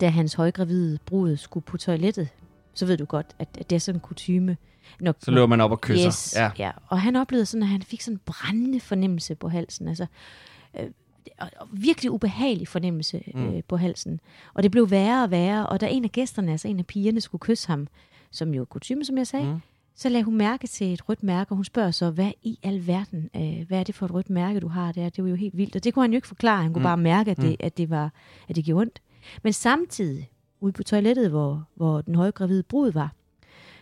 da 0.00 0.08
hans 0.08 0.34
højgravide 0.34 0.98
brud 1.06 1.36
skulle 1.36 1.64
på 1.64 1.76
toilettet. 1.76 2.28
Så 2.74 2.86
ved 2.86 2.96
du 2.96 3.04
godt, 3.04 3.26
at, 3.38 3.48
at 3.60 3.70
det 3.70 3.76
er 3.76 3.80
sådan 3.80 3.96
en 3.96 4.00
kutyme. 4.00 4.56
Når, 5.00 5.14
Så 5.18 5.30
løber 5.30 5.46
man 5.46 5.60
op 5.60 5.70
og 5.70 5.80
kysser. 5.80 6.06
Yes, 6.06 6.34
Ja. 6.36 6.50
ja. 6.58 6.70
Og 6.86 7.00
han 7.00 7.16
oplevede 7.16 7.46
sådan, 7.46 7.62
at 7.62 7.68
han 7.68 7.82
fik 7.82 8.00
sådan 8.00 8.14
en 8.16 8.20
brændende 8.24 8.80
fornemmelse 8.80 9.34
på 9.34 9.48
halsen. 9.48 9.88
Altså, 9.88 10.06
øh, 10.80 10.86
og, 11.40 11.68
virkelig 11.72 12.10
ubehagelig 12.10 12.68
fornemmelse 12.68 13.22
øh, 13.34 13.54
Mm. 13.54 13.62
på 13.68 13.76
halsen. 13.76 14.20
Og 14.54 14.62
det 14.62 14.70
blev 14.70 14.90
værre 14.90 15.22
og 15.24 15.30
værre. 15.30 15.66
Og 15.66 15.80
da 15.80 15.86
en 15.90 16.04
af 16.04 16.12
gæsterne, 16.12 16.50
altså 16.52 16.68
en 16.68 16.78
af 16.78 16.86
pigerne, 16.86 17.20
skulle 17.20 17.40
kysse 17.40 17.68
ham, 17.68 17.86
som 18.30 18.54
jo 18.54 18.60
er 18.60 18.64
kutyme, 18.64 19.04
som 19.04 19.18
jeg 19.18 19.26
sagde, 19.26 19.52
Mm. 19.52 19.60
så 19.94 20.08
lagde 20.08 20.24
hun 20.24 20.36
mærke 20.36 20.66
til 20.66 20.92
et 20.92 21.08
rødt 21.08 21.22
mærke, 21.22 21.52
og 21.52 21.56
hun 21.56 21.64
spørger 21.64 21.90
så, 21.90 22.10
hvad 22.10 22.32
i 22.42 22.58
alverden, 22.62 23.30
øh, 23.36 23.66
hvad 23.68 23.78
er 23.80 23.84
det 23.84 23.94
for 23.94 24.06
et 24.06 24.14
rødt 24.14 24.30
mærke, 24.30 24.60
du 24.60 24.68
har 24.68 24.92
der? 24.92 25.08
Det 25.08 25.24
var 25.24 25.30
jo 25.30 25.36
helt 25.36 25.56
vildt. 25.56 25.76
Og 25.76 25.84
det 25.84 25.94
kunne 25.94 26.02
han 26.02 26.10
jo 26.12 26.16
ikke 26.16 26.28
forklare. 26.28 26.62
Han 26.62 26.72
kunne 26.72 26.80
Mm. 26.80 26.84
bare 26.84 26.96
mærke, 26.96 27.30
at 27.30 27.36
det, 27.36 27.50
Mm. 27.50 27.56
at 27.60 27.76
det, 27.78 27.90
var, 27.90 28.12
at 28.48 28.56
det 28.56 28.64
gjorde 28.64 28.80
ondt. 28.80 29.02
Men 29.42 29.52
samtidig, 29.52 30.30
ude 30.60 30.72
på 30.72 30.82
toilettet, 30.82 31.30
hvor, 31.30 31.64
hvor 31.74 32.00
den 32.00 32.14
højgravide 32.14 32.62
brud 32.62 32.92
var, 32.92 33.12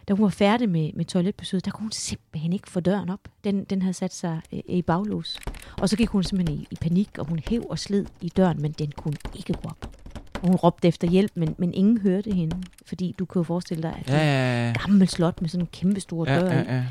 da 0.09 0.15
hun 0.15 0.23
var 0.23 0.29
færdig 0.31 0.69
med, 0.69 0.91
med 0.95 1.05
toiletbesøget, 1.05 1.65
der 1.65 1.71
kunne 1.71 1.85
hun 1.85 1.93
simpelthen 1.93 2.53
ikke 2.53 2.71
få 2.71 2.81
døren 2.81 3.09
op. 3.11 3.21
Den, 3.45 3.65
den 3.65 3.83
havde 3.83 3.95
sat 3.95 4.15
sig 4.15 4.41
øh, 4.53 4.61
i 4.69 4.83
baglås. 4.83 5.39
Og 5.79 5.89
så 5.89 5.97
gik 5.97 6.09
hun 6.09 6.23
simpelthen 6.25 6.59
i, 6.59 6.67
i 6.71 6.75
panik, 6.75 7.19
og 7.19 7.27
hun 7.27 7.41
hæv 7.49 7.67
og 7.71 7.79
sled 7.79 8.07
i 8.21 8.29
døren, 8.29 8.63
men 8.63 8.73
den 8.73 8.93
kunne 8.97 9.17
ikke 9.35 9.53
gå 9.53 9.69
op. 9.69 9.97
Og 10.35 10.49
hun 10.49 10.57
råbte 10.57 10.89
efter 10.89 11.09
hjælp, 11.09 11.33
men, 11.35 11.55
men 11.59 11.75
ingen 11.75 11.99
hørte 11.99 12.33
hende. 12.33 12.57
Fordi 12.87 13.15
du 13.19 13.25
kan 13.25 13.41
jo 13.41 13.45
forestille 13.45 13.83
dig, 13.83 13.97
at 14.01 14.07
det 14.07 14.13
Ja, 14.13 14.19
ja, 14.19 14.65
ja. 14.65 14.71
et 14.71 14.81
gammelt 14.81 15.11
slot 15.11 15.41
med 15.41 15.49
sådan 15.49 15.63
en 15.63 15.69
kæmpe 15.73 16.01
stor 16.01 16.27
Ja, 16.31 16.41
dør. 16.41 16.51
i. 16.51 16.55
ja, 16.55 16.75
ja. 16.75 16.87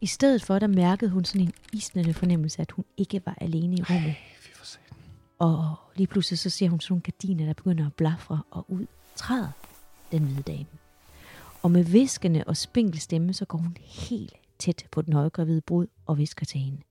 I 0.00 0.06
stedet 0.06 0.42
for, 0.44 0.58
der 0.58 0.66
mærkede 0.66 1.10
hun 1.10 1.24
sådan 1.24 1.40
en 1.40 1.52
isnende 1.72 2.14
fornemmelse, 2.14 2.60
at 2.62 2.70
hun 2.70 2.84
ikke 2.96 3.22
var 3.26 3.34
alene 3.40 3.76
i 3.76 3.82
rummet. 3.82 4.14
Satan. 4.62 4.96
Og 5.38 5.74
lige 5.96 6.06
pludselig 6.06 6.38
så 6.38 6.50
ser 6.50 6.68
hun 6.68 6.80
sådan 6.80 6.92
nogle 6.92 7.02
gardiner, 7.02 7.46
der 7.46 7.52
begynder 7.52 7.86
at 7.86 7.92
blafre, 7.94 8.40
og 8.50 8.64
ud 8.68 8.86
træder 9.16 9.48
den 10.12 10.22
hvide 10.22 10.42
dame. 10.42 10.66
Og 11.62 11.70
med 11.70 11.84
viskende 11.84 12.44
og 12.46 12.56
spinkel 12.56 13.00
stemme, 13.00 13.32
så 13.34 13.44
går 13.44 13.58
hun 13.58 13.76
helt 13.80 14.32
tæt 14.58 14.86
på 14.90 15.02
den 15.02 15.12
højgravide 15.12 15.60
brud 15.60 15.86
og 16.06 16.18
visker 16.18 16.46
til 16.46 16.60
hende. 16.60 16.82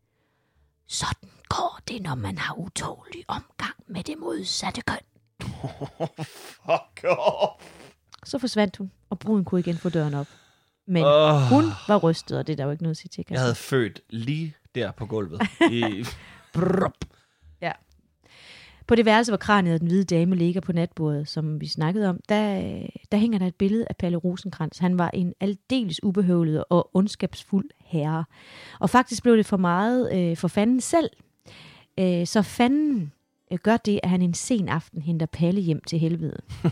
Sådan 0.88 1.30
går 1.50 1.80
det, 1.88 2.02
når 2.02 2.16
man 2.16 2.38
har 2.38 2.54
utålig 2.56 3.26
omgang 3.28 3.76
med 3.88 4.04
det 4.04 4.16
modsatte 4.20 4.82
køn. 4.82 4.98
Fuck 6.66 7.04
off. 7.04 7.64
Så 8.26 8.40
forsvandt 8.40 8.78
hun, 8.78 8.92
og 9.10 9.20
bruden 9.20 9.46
kunne 9.46 9.60
igen 9.60 9.78
få 9.78 9.90
døren 9.90 10.14
op. 10.14 10.28
Men 10.88 11.04
Åh. 11.06 11.42
hun 11.42 11.64
var 11.88 11.98
rystet, 11.98 12.38
og 12.38 12.48
det 12.48 12.54
er 12.54 12.58
der 12.58 12.64
jo 12.64 12.72
ikke 12.72 12.84
noget 12.84 12.94
at 12.94 12.98
sige 12.98 13.10
til. 13.10 13.26
Jeg 13.30 13.40
havde 13.40 13.56
født 13.56 14.02
lige 14.10 14.56
der 14.76 14.92
på 14.92 15.06
gulvet. 15.06 15.42
I, 15.72 16.06
Ja. 16.56 16.88
På 18.90 18.96
det 18.96 19.06
værelse, 19.06 19.32
hvor 19.32 19.38
kraniet 19.38 19.74
af 19.74 19.80
den 19.80 19.88
hvide 19.88 20.04
dame 20.04 20.36
ligger 20.36 20.62
på 20.62 20.74
natbordet, 20.74 21.28
som 21.28 21.62
vi 21.62 21.68
snakkede 21.68 22.10
om, 22.10 22.20
der, 22.30 22.62
der 23.12 23.18
hænger 23.18 23.40
der 23.40 23.48
et 23.48 23.56
billede 23.56 23.86
af 23.90 23.96
Palle 23.96 24.18
Rosenkrantz. 24.18 24.78
Han 24.78 24.98
var 24.98 25.10
en 25.14 25.34
aldeles 25.40 26.04
ubehøvlet 26.04 26.64
og 26.70 26.90
ondskabsfuld 26.94 27.70
herre. 27.80 28.26
Og 28.80 28.90
faktisk 28.90 29.24
blev 29.24 29.38
det 29.38 29.46
for 29.46 29.58
meget 29.58 30.16
øh, 30.16 30.38
for 30.38 30.48
fanden 30.48 30.82
selv. 30.82 31.10
Øh, 32.00 32.28
så 32.28 32.42
fanden 32.42 33.14
øh, 33.52 33.58
gør 33.64 33.78
det, 33.78 34.00
at 34.04 34.10
han 34.10 34.22
en 34.22 34.34
sen 34.34 34.70
aften 34.70 35.02
henter 35.02 35.26
Palle 35.26 35.62
hjem 35.62 35.82
til 35.88 36.00
helvede. 36.00 36.42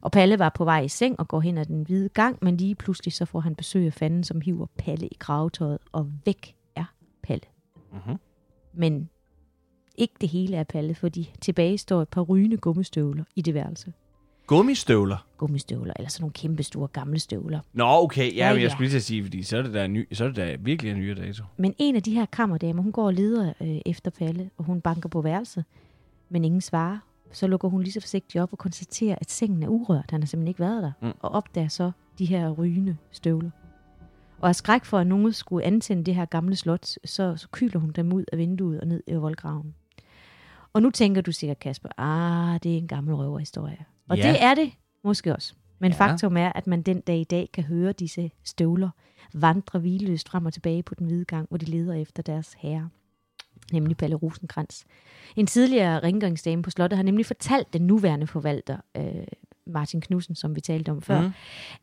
Og 0.00 0.12
Palle 0.12 0.38
var 0.38 0.48
på 0.48 0.64
vej 0.64 0.80
i 0.80 0.88
seng 0.88 1.20
og 1.20 1.28
går 1.28 1.40
hen 1.40 1.58
ad 1.58 1.66
den 1.66 1.82
hvide 1.82 2.08
gang, 2.08 2.38
men 2.42 2.56
lige 2.56 2.74
pludselig 2.74 3.12
så 3.12 3.24
får 3.24 3.40
han 3.40 3.54
besøg 3.54 3.86
af 3.86 3.92
fanden, 3.92 4.24
som 4.24 4.40
hiver 4.40 4.66
Palle 4.78 5.06
i 5.06 5.16
gravetøjet, 5.18 5.78
og 5.92 6.12
væk 6.24 6.54
er 6.76 6.84
Palle. 7.22 7.46
Mm-hmm. 7.92 8.16
Men 8.74 9.10
ikke 9.98 10.14
det 10.20 10.28
hele 10.28 10.56
er 10.56 10.64
Palle, 10.64 10.94
fordi 10.94 11.32
tilbage 11.40 11.78
står 11.78 12.02
et 12.02 12.08
par 12.08 12.20
rygende 12.22 12.56
gummistøvler 12.56 13.24
i 13.36 13.42
det 13.42 13.54
værelse. 13.54 13.92
Gummistøvler? 14.46 15.26
Gummistøvler, 15.38 15.92
eller 15.96 16.10
sådan 16.10 16.22
nogle 16.22 16.32
kæmpe 16.32 16.62
store 16.62 16.88
gamle 16.88 17.18
støvler. 17.18 17.60
Nå, 17.72 17.84
okay. 17.84 18.36
Ja, 18.36 18.46
Ja, 18.46 18.52
men 18.52 18.62
jeg 18.62 18.70
skulle 18.70 18.84
lige 18.84 18.92
til 18.92 18.96
at 18.96 19.02
sige, 19.02 19.22
fordi 19.22 19.42
så 19.42 19.56
er 19.56 19.62
det 19.62 19.74
da, 19.74 19.86
ny, 19.86 20.08
så 20.12 20.24
er 20.24 20.28
det 20.28 20.36
da 20.36 20.56
virkelig 20.60 20.92
en 20.92 20.98
nyere 20.98 21.14
dato. 21.14 21.44
Men 21.56 21.74
en 21.78 21.96
af 21.96 22.02
de 22.02 22.14
her 22.14 22.26
kammerdamer, 22.26 22.82
hun 22.82 22.92
går 22.92 23.06
og 23.06 23.14
leder 23.14 23.52
øh, 23.60 23.78
efter 23.86 24.10
Palle, 24.10 24.50
og 24.56 24.64
hun 24.64 24.80
banker 24.80 25.08
på 25.08 25.20
værelset, 25.20 25.64
men 26.28 26.44
ingen 26.44 26.60
svarer. 26.60 26.98
Så 27.32 27.46
lukker 27.46 27.68
hun 27.68 27.82
lige 27.82 27.92
så 27.92 28.00
forsigtigt 28.00 28.42
op 28.42 28.52
og 28.52 28.58
konstaterer, 28.58 29.16
at 29.20 29.30
sengen 29.30 29.62
er 29.62 29.68
urørt. 29.68 30.10
Han 30.10 30.22
har 30.22 30.26
simpelthen 30.26 30.48
ikke 30.48 30.60
været 30.60 30.82
der. 30.82 30.92
Mm. 31.02 31.12
Og 31.20 31.32
opdager 31.32 31.68
så 31.68 31.90
de 32.18 32.24
her 32.24 32.50
rygende 32.50 32.96
støvler. 33.10 33.50
Og 34.40 34.48
af 34.48 34.56
skræk 34.56 34.84
for, 34.84 34.98
at 34.98 35.06
nogen 35.06 35.32
skulle 35.32 35.64
antænde 35.64 36.04
det 36.04 36.14
her 36.14 36.24
gamle 36.24 36.56
slot, 36.56 36.86
så, 37.04 37.36
så 37.36 37.48
kyler 37.52 37.80
hun 37.80 37.90
dem 37.90 38.12
ud 38.12 38.24
af 38.32 38.38
vinduet 38.38 38.80
og 38.80 38.86
ned 38.86 39.02
i 39.06 39.14
voldgraven. 39.14 39.74
Og 40.76 40.82
nu 40.82 40.90
tænker 40.90 41.20
du 41.20 41.32
sikkert, 41.32 41.58
Kasper, 41.58 41.88
ah, 42.00 42.60
det 42.62 42.72
er 42.72 42.76
en 42.76 42.88
gammel 42.88 43.14
røverhistorie. 43.14 43.84
Og 44.08 44.16
Ja. 44.16 44.28
det 44.28 44.42
er 44.42 44.54
det 44.54 44.72
måske 45.04 45.34
også. 45.34 45.54
Men 45.78 45.92
Ja. 45.92 45.96
faktum 45.98 46.36
er, 46.36 46.52
at 46.52 46.66
man 46.66 46.82
den 46.82 47.00
dag 47.00 47.18
i 47.18 47.24
dag 47.24 47.48
kan 47.52 47.64
høre 47.64 47.92
disse 47.92 48.30
støvler 48.44 48.90
vandre 49.34 49.78
hvileløst 49.78 50.28
frem 50.28 50.46
og 50.46 50.52
tilbage 50.52 50.82
på 50.82 50.94
den 50.94 51.06
hvide 51.06 51.24
gang, 51.24 51.48
hvor 51.48 51.58
de 51.58 51.64
leder 51.64 51.94
efter 51.94 52.22
deres 52.22 52.54
herre, 52.58 52.88
nemlig 53.72 53.96
Palle 53.96 54.16
Rosenkrantz. 54.16 54.82
En 55.36 55.46
tidligere 55.46 56.00
rengøringsdame 56.02 56.62
på 56.62 56.70
slottet 56.70 56.96
har 56.96 57.04
nemlig 57.04 57.26
fortalt 57.26 57.72
den 57.72 57.82
nuværende 57.86 58.26
forvalter, 58.26 58.76
øh, 58.96 59.04
Martin 59.66 60.00
Knudsen, 60.00 60.34
som 60.34 60.56
vi 60.56 60.60
talte 60.60 60.90
om 60.90 61.02
før, 61.02 61.20
mm. 61.20 61.30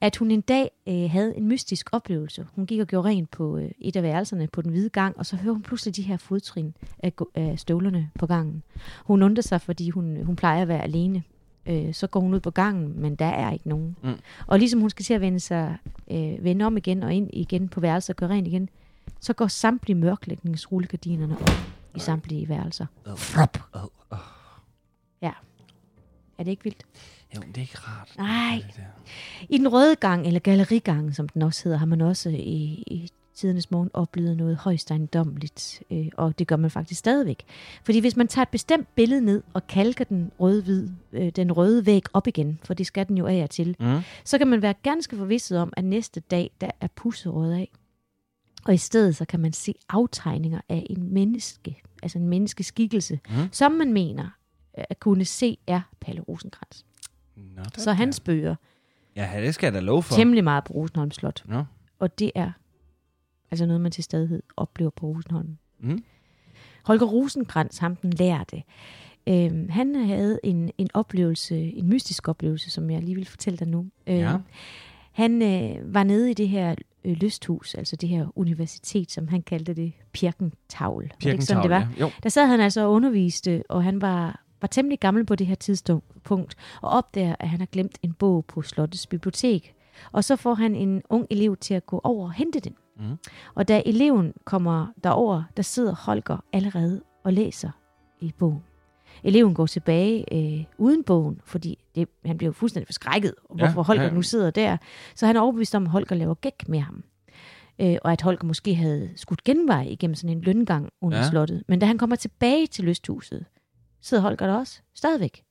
at 0.01 0.15
hun 0.15 0.31
en 0.31 0.41
dag 0.41 0.71
øh, 0.88 1.11
havde 1.11 1.38
en 1.38 1.47
mystisk 1.47 1.89
oplevelse. 1.91 2.45
Hun 2.55 2.65
gik 2.65 2.79
og 2.79 2.88
gjorde 2.88 3.07
rent 3.07 3.31
på 3.31 3.57
øh, 3.57 3.71
et 3.79 3.95
af 3.95 4.03
værelserne 4.03 4.47
på 4.47 4.61
den 4.61 4.71
hvide 4.71 4.89
gang, 4.89 5.17
og 5.17 5.25
så 5.25 5.36
hører 5.36 5.53
hun 5.53 5.61
pludselig 5.61 5.95
de 5.95 6.01
her 6.01 6.17
fodtrin 6.17 6.73
af, 6.99 7.13
af 7.36 7.59
støvlerne 7.59 8.09
på 8.19 8.27
gangen. 8.27 8.63
Hun 9.05 9.23
undrer 9.23 9.41
sig, 9.41 9.61
fordi 9.61 9.89
hun, 9.89 10.23
hun 10.23 10.36
plejer 10.36 10.61
at 10.61 10.67
være 10.67 10.81
alene. 10.81 11.23
Øh, 11.65 11.93
så 11.93 12.07
går 12.07 12.19
hun 12.19 12.34
ud 12.34 12.39
på 12.39 12.51
gangen, 12.51 13.01
men 13.01 13.15
der 13.15 13.25
er 13.25 13.51
ikke 13.51 13.69
nogen. 13.69 13.95
Mm. 14.03 14.13
Og 14.47 14.59
ligesom 14.59 14.79
hun 14.79 14.89
skal 14.89 15.05
til 15.05 15.13
at 15.13 15.21
vende, 15.21 15.39
sig, 15.39 15.77
øh, 16.11 16.43
vende 16.43 16.65
om 16.65 16.77
igen 16.77 17.03
og 17.03 17.13
ind 17.13 17.29
igen 17.34 17.69
på 17.69 17.79
værelset 17.79 18.09
og 18.09 18.15
gøre 18.15 18.29
rent 18.29 18.47
igen, 18.47 18.69
så 19.19 19.34
går 19.34 19.47
samtlige 19.47 19.95
mørklægningsrullegardinerne 19.95 21.38
op 21.41 21.49
i 21.95 21.99
samtlige 21.99 22.49
værelser. 22.49 22.86
Frop. 23.15 23.57
Oh, 23.73 23.84
oh. 24.09 24.17
Er 26.38 26.43
det 26.43 26.51
ikke 26.51 26.63
vildt? 26.63 26.84
Jo, 27.36 27.41
det 27.47 27.57
er 27.57 27.61
ikke 27.61 27.77
rart. 27.77 28.13
Nej. 28.17 28.63
I 29.49 29.57
den 29.57 29.67
røde 29.73 29.95
gang, 29.95 30.27
eller 30.27 30.39
gallerigangen, 30.39 31.13
som 31.13 31.29
den 31.29 31.41
også 31.41 31.63
hedder, 31.63 31.77
har 31.77 31.86
man 31.86 32.01
også 32.01 32.29
i, 32.29 32.84
i 32.88 33.09
tidernes 33.36 33.71
morgen 33.71 33.89
oplevet 33.93 34.38
noget 34.38 34.55
højst 34.57 34.91
ejendommeligt, 34.91 35.84
øh, 35.91 36.07
og 36.17 36.39
det 36.39 36.47
gør 36.47 36.55
man 36.55 36.71
faktisk 36.71 36.99
stadigvæk. 36.99 37.43
Fordi 37.84 37.99
hvis 37.99 38.15
man 38.15 38.27
tager 38.27 38.43
et 38.43 38.49
bestemt 38.49 38.95
billede 38.95 39.21
ned 39.21 39.43
og 39.53 39.67
kalker 39.67 40.03
den 40.03 40.31
røde, 40.39 40.63
hvid, 40.63 40.89
øh, 41.13 41.29
den 41.29 41.51
røde 41.51 41.86
væg 41.86 42.03
op 42.13 42.27
igen, 42.27 42.59
for 42.63 42.73
det 42.73 42.88
skal 42.88 43.07
den 43.07 43.17
jo 43.17 43.25
af 43.25 43.43
og 43.43 43.49
til, 43.49 43.75
Mm. 43.79 43.99
så 44.25 44.38
kan 44.38 44.47
man 44.47 44.61
være 44.61 44.73
ganske 44.84 45.17
forvisset 45.17 45.57
om, 45.59 45.73
at 45.77 45.84
næste 45.84 46.19
dag, 46.19 46.51
der 46.61 46.69
er 46.81 46.88
pusset 46.95 47.34
rød 47.34 47.51
af. 47.53 47.71
Og 48.65 48.73
i 48.73 48.77
stedet 48.77 49.15
så 49.15 49.25
kan 49.25 49.39
man 49.39 49.53
se 49.53 49.75
aftegninger 49.89 50.61
af 50.69 50.88
en 50.89 51.13
menneske, 51.13 51.81
altså 52.03 52.17
en 52.19 52.27
menneskeskikkelse, 52.27 53.19
mm. 53.29 53.36
som 53.51 53.71
man 53.71 53.93
mener 53.93 54.23
øh, 54.77 54.84
at 54.89 54.99
kunne 54.99 55.25
se 55.25 55.57
er 55.67 55.81
Palle 56.01 56.21
Rosenkrantz. 56.21 56.81
Nå, 57.36 57.63
Så 57.77 57.89
er- 57.89 57.93
han 57.93 58.13
spørger 58.13 58.55
Ja, 59.15 59.29
det 59.41 59.53
skal 59.53 59.67
jeg 59.67 59.73
da 59.73 59.79
love 59.79 60.03
for. 60.03 60.15
temmelig 60.15 60.43
meget 60.43 60.63
på 60.63 60.73
Rosenholm 60.73 61.11
Slot. 61.11 61.43
Nå. 61.45 61.63
Og 61.99 62.19
det 62.19 62.31
er 62.36 62.51
altså 63.51 63.65
noget, 63.65 63.81
man 63.81 63.91
til 63.91 64.03
stadighed 64.03 64.41
oplever 64.57 64.89
på 64.91 65.05
Rosenholm. 65.07 65.57
Mm. 65.79 66.03
Holger 66.84 67.05
Rosenkrantz, 67.05 67.77
ham 67.77 67.95
den 67.95 68.09
lærte, 68.13 68.63
øhm, 69.27 69.69
han 69.69 69.95
havde 69.95 70.39
en, 70.43 70.71
en 70.77 70.89
oplevelse, 70.93 71.57
en 71.57 71.88
mystisk 71.89 72.27
oplevelse, 72.27 72.69
som 72.69 72.89
jeg 72.89 73.01
lige 73.03 73.15
vil 73.15 73.25
fortælle 73.25 73.57
dig 73.57 73.67
nu. 73.67 73.79
Øhm, 74.07 74.17
Ja. 74.19 74.38
Han 75.11 75.41
øh, 75.41 75.93
var 75.93 76.03
nede 76.03 76.31
i 76.31 76.34
det 76.34 76.49
her 76.49 76.75
øh, 77.05 77.11
lysthus, 77.13 77.75
altså 77.75 77.95
det 77.95 78.09
her 78.09 78.27
universitet, 78.36 79.11
som 79.11 79.27
han 79.27 79.41
kaldte 79.41 79.73
det 79.73 79.93
Pirkentavl. 80.11 81.03
Var 81.03 81.15
det 81.23 81.31
ikke 81.31 81.45
sådan, 81.45 81.63
det 81.63 81.69
var? 81.71 81.79
Ja. 81.97 82.01
Jo. 82.01 82.09
Der 82.23 82.29
sad 82.29 82.45
han 82.47 82.59
altså 82.59 82.81
og 82.86 82.91
underviste, 82.91 83.63
og 83.69 83.84
han 83.84 84.01
var, 84.01 84.43
var 84.64 84.68
temmelig 84.68 84.99
gammel 84.99 85.26
på 85.26 85.36
det 85.36 85.47
her 85.47 85.55
tidspunkt, 85.55 86.55
og 86.82 86.89
opdager, 86.89 87.36
at 87.39 87.49
han 87.49 87.59
har 87.59 87.66
glemt 87.66 87.97
en 88.01 88.14
bog 88.14 88.45
på 88.45 88.61
Slottets 88.61 89.07
bibliotek. 89.07 89.74
Og 90.11 90.24
så 90.24 90.36
får 90.36 90.53
han 90.53 90.76
en 90.76 91.01
ung 91.09 91.28
elev 91.30 91.57
til 91.57 91.74
at 91.74 91.86
gå 91.86 92.01
over 92.03 92.26
og 92.26 92.34
hente 92.34 92.59
den. 92.59 92.76
Mhm. 92.99 93.18
Og 93.55 93.68
da 93.68 93.82
eleven 93.86 94.34
kommer 94.45 94.88
derover, 95.03 95.43
der 95.57 95.64
sidder 95.64 95.95
Holger 95.95 96.43
allerede 96.53 97.01
og 97.24 97.34
læser 97.34 97.70
i 98.22 98.34
bogen. 98.39 98.64
Eleven 99.24 99.53
går 99.53 99.66
tilbage 99.66 100.26
øh, 100.59 100.66
uden 100.78 101.03
bogen, 101.03 101.41
fordi 101.45 101.78
det, 101.95 102.07
han 102.26 102.38
bliver 102.38 102.47
jo 102.47 102.53
fuldstændig 102.53 102.88
forskrækket, 102.88 103.34
Ja, 103.49 103.55
hvorfor 103.55 103.84
Holger 103.84 104.03
ja, 104.03 104.09
ja. 104.09 104.14
nu 104.16 104.22
sidder 104.22 104.51
der. 104.51 104.78
Så 105.16 105.26
han 105.28 105.36
er 105.36 105.41
overbevist 105.41 105.76
om, 105.76 105.84
at 105.84 105.89
Holger 105.89 106.16
laver 106.16 106.34
gæk 106.34 106.68
med 106.70 106.80
ham. 106.80 107.03
Øh, 107.82 107.95
og 108.03 108.11
at 108.11 108.22
Holger 108.22 108.43
måske 108.43 108.76
havde 108.76 109.09
skudt 109.16 109.43
genvej 109.43 109.82
igennem 109.89 110.16
sådan 110.16 110.38
en 110.38 110.41
løngang 110.43 110.89
under 111.01 111.18
Ja. 111.18 111.24
ja. 111.24 111.30
slottet. 111.30 111.64
Men 111.68 111.80
da 111.80 111.86
han 111.86 111.97
kommer 111.97 112.16
tilbage 112.16 112.68
til 112.68 112.84
lysthuset, 112.86 113.45
sidder 114.04 114.24
Holger 114.24 114.47
der 114.47 114.54
også 114.54 114.82
stadigvæk. 114.93 115.43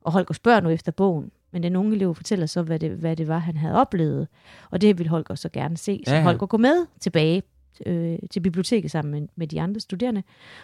Og 0.00 0.12
Holger 0.12 0.32
spørger 0.32 0.60
nu 0.60 0.68
efter 0.68 0.92
bogen, 0.92 1.30
men 1.50 1.62
den 1.62 1.76
unge 1.76 1.96
elev 1.96 2.14
fortæller 2.14 2.46
så, 2.46 2.62
hvad 2.62 2.78
det, 2.78 2.90
hvad 2.90 3.16
det 3.16 3.28
var, 3.28 3.38
han 3.38 3.56
havde 3.56 3.74
oplevet. 3.74 4.28
Og 4.70 4.80
det 4.80 4.98
vil 4.98 5.08
Holger 5.08 5.34
så 5.34 5.48
gerne 5.48 5.76
se. 5.76 6.02
Så 6.06 6.14
Ja. 6.14 6.22
Holger 6.22 6.46
går 6.46 6.58
med 6.58 6.86
tilbage 7.00 7.42
øh, 7.86 8.18
til 8.30 8.40
biblioteket 8.40 8.90
sammen 8.90 9.20
med, 9.20 9.28
med 9.36 9.46
de 9.46 9.60
andre 9.60 9.80
studerende. 9.80 10.22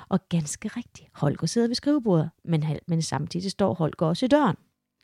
Og 0.08 0.28
ganske 0.28 0.68
rigtigt, 0.68 1.08
Holger 1.12 1.46
sidder 1.46 1.68
ved 1.68 1.74
skrivebordet, 1.74 2.30
men, 2.44 2.64
men 2.86 3.02
samtidig 3.02 3.50
står 3.50 3.74
Holger 3.74 4.06
også 4.06 4.24
i 4.26 4.28
døren. 4.28 4.56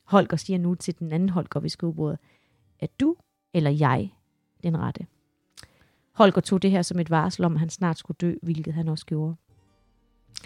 Holger 0.05 0.37
siger 0.37 0.59
nu 0.59 0.75
til 0.75 0.99
den 0.99 1.13
anden 1.13 1.29
Holger 1.29 1.61
ved 1.61 1.69
skrivebordet, 1.71 2.19
er 2.81 2.87
du 3.01 3.17
eller 3.55 3.71
jeg 3.71 4.11
den 4.63 4.79
rette? 4.79 5.07
Holger 6.13 6.41
tog 6.41 6.63
det 6.63 6.71
her 6.71 6.83
som 6.83 6.99
et 6.99 7.11
varsel 7.11 7.45
om, 7.45 7.53
at 7.55 7.61
han 7.61 7.71
snart 7.71 7.99
skulle 7.99 8.17
dø, 8.21 8.35
hvilket 8.43 8.75
han 8.75 8.89
også 8.89 9.07
gjorde. 9.07 9.37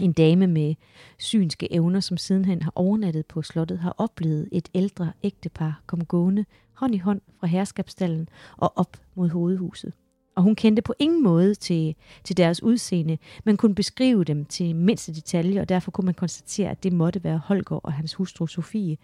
En 0.00 0.12
dame 0.12 0.46
med 0.46 0.74
synske 1.18 1.72
evner, 1.72 2.00
som 2.00 2.16
sidenhen 2.16 2.62
har 2.62 2.72
overnattet 2.74 3.26
på 3.26 3.42
slottet, 3.42 3.78
har 3.78 3.94
oplevet 3.98 4.48
et 4.52 4.68
ældre 4.74 5.12
ægtepar 5.22 5.82
komme 5.86 6.04
gående 6.04 6.44
hånd 6.72 6.94
i 6.94 6.98
hånd 6.98 7.20
fra 7.40 7.46
herskabstallen 7.46 8.28
og 8.56 8.72
op 8.76 8.96
mod 9.14 9.28
hovedhuset. 9.28 9.92
Og 10.36 10.42
hun 10.42 10.54
kendte 10.54 10.82
på 10.82 10.94
ingen 10.98 11.22
måde 11.22 11.54
til, 11.54 11.94
til 12.24 12.36
deres 12.36 12.62
udseende, 12.62 13.18
men 13.44 13.56
kunne 13.56 13.74
beskrive 13.74 14.24
dem 14.24 14.44
til 14.44 14.76
mindste 14.76 15.14
detalje, 15.14 15.60
og 15.60 15.68
derfor 15.68 15.90
kunne 15.90 16.04
man 16.04 16.14
konstatere, 16.14 16.70
at 16.70 16.82
det 16.82 16.92
måtte 16.92 17.24
være 17.24 17.40
Holger 17.44 17.76
og 17.76 17.92
hans 17.92 18.14
hustru 18.14 18.46
Sofie, 18.46 18.96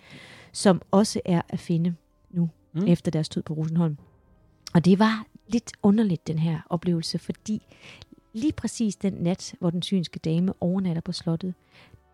som 0.53 0.83
også 0.91 1.20
er 1.24 1.43
at 1.49 1.61
finde 1.61 1.95
nu, 2.31 2.51
Mm. 2.72 2.87
efter 2.87 3.11
deres 3.11 3.28
død 3.28 3.43
på 3.43 3.55
Rosenholm. 3.55 3.99
Og 4.74 4.85
det 4.85 4.99
var 4.99 5.24
lidt 5.49 5.72
underligt, 5.83 6.26
den 6.26 6.39
her 6.39 6.61
oplevelse, 6.70 7.18
fordi 7.18 7.62
lige 8.33 8.53
præcis 8.53 8.97
den 8.97 9.12
nat, 9.12 9.55
hvor 9.61 9.70
den 9.70 9.83
synske 9.83 10.18
dame 10.18 10.53
overnatter 10.61 11.03
på 11.03 11.12
slottet, 11.12 11.55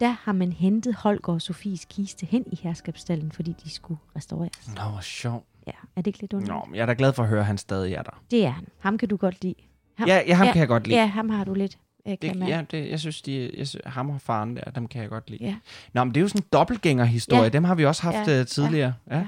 der 0.01 0.09
har 0.21 0.33
man 0.33 0.53
hentet 0.53 0.95
Holger 0.95 1.29
og 1.33 1.43
Sofies 1.43 1.85
kiste 1.85 2.27
hen 2.27 2.45
i 2.53 2.59
herskabsstallen, 2.62 3.33
fordi 3.33 3.55
de 3.64 3.71
skulle 3.71 4.01
restaureres. 4.17 4.71
Nå, 4.77 4.83
hvor 4.83 5.01
sjovt. 5.01 5.47
Ja, 5.67 5.73
er 5.97 6.01
det 6.01 6.07
ikke 6.07 6.21
lidt 6.21 6.33
underligt? 6.33 6.55
Nå, 6.55 6.64
men 6.67 6.75
jeg 6.75 6.83
er 6.83 6.87
da 6.87 6.95
glad 6.99 7.12
for 7.12 7.23
at 7.23 7.29
høre, 7.29 7.41
at 7.41 7.47
han 7.47 7.59
stadig 7.59 7.95
er 7.95 8.03
der. 8.03 8.23
Det 8.31 8.45
er 8.45 8.51
han. 8.51 8.64
Ham 8.79 8.99
kan 8.99 9.09
du 9.09 9.17
godt 9.17 9.43
lide. 9.43 9.55
Ham, 9.95 10.09
Ja, 10.09 10.23
ja 10.27 10.35
ham 10.35 10.47
ja, 10.47 10.53
kan 10.53 10.61
jeg 10.61 10.69
godt 10.69 10.87
lide. 10.87 10.99
Ja, 10.99 11.07
ham 11.07 11.29
har 11.29 11.45
du 11.45 11.55
lidt. 11.55 11.79
Kan 12.07 12.19
Det, 12.23 12.49
ja, 12.49 12.64
det, 12.71 12.91
jeg 12.91 13.01
synes, 13.01 13.23
de, 13.23 13.51
jeg 13.59 13.69
synes, 13.69 13.83
ham 13.87 14.11
og 14.11 14.21
faren 14.21 14.57
der, 14.57 14.71
dem 14.71 14.89
kan 14.89 15.03
jeg 15.03 15.11
godt 15.11 15.31
lide. 15.31 15.45
Ja. 15.45 15.57
Nå, 15.93 16.05
men 16.05 16.14
det 16.14 16.21
er 16.21 16.23
jo 16.23 16.29
sådan 16.29 16.43
en 16.43 16.49
dobbeltgængerhistorie. 16.53 17.43
Ja. 17.43 17.49
Dem 17.49 17.64
har 17.64 17.75
vi 17.75 17.85
også 17.85 18.03
haft 18.03 18.29
Ja, 18.29 18.37
ja. 18.37 18.45
tidligere. 18.45 18.95
Ja. 19.11 19.17
ja. 19.19 19.27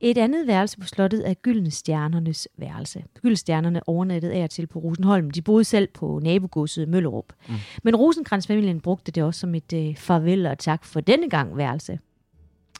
Et 0.00 0.18
andet 0.18 0.46
værelse 0.46 0.78
på 0.78 0.86
slottet 0.86 1.28
er 1.28 1.34
Gyldne 1.34 1.70
Stjernernes 1.70 2.48
værelse. 2.56 3.04
Gyldne 3.22 3.36
Stjernerne 3.36 3.88
overnattede 3.88 4.34
af 4.34 4.42
og 4.42 4.50
til 4.50 4.66
på 4.66 4.78
Rosenholm. 4.78 5.30
De 5.30 5.42
boede 5.42 5.64
selv 5.64 5.88
på 5.94 6.20
nabogodset 6.22 6.88
Møllerup. 6.88 7.32
Mm. 7.48 7.54
Men 7.82 7.96
Rosenkrantz-familien 7.96 8.80
brugte 8.80 9.12
det 9.12 9.22
også 9.22 9.40
som 9.40 9.54
et 9.54 9.72
øh, 9.72 9.96
farvel 9.96 10.46
og 10.46 10.58
tak 10.58 10.84
for 10.84 11.00
denne 11.00 11.30
gang 11.30 11.56
værelse. 11.56 11.98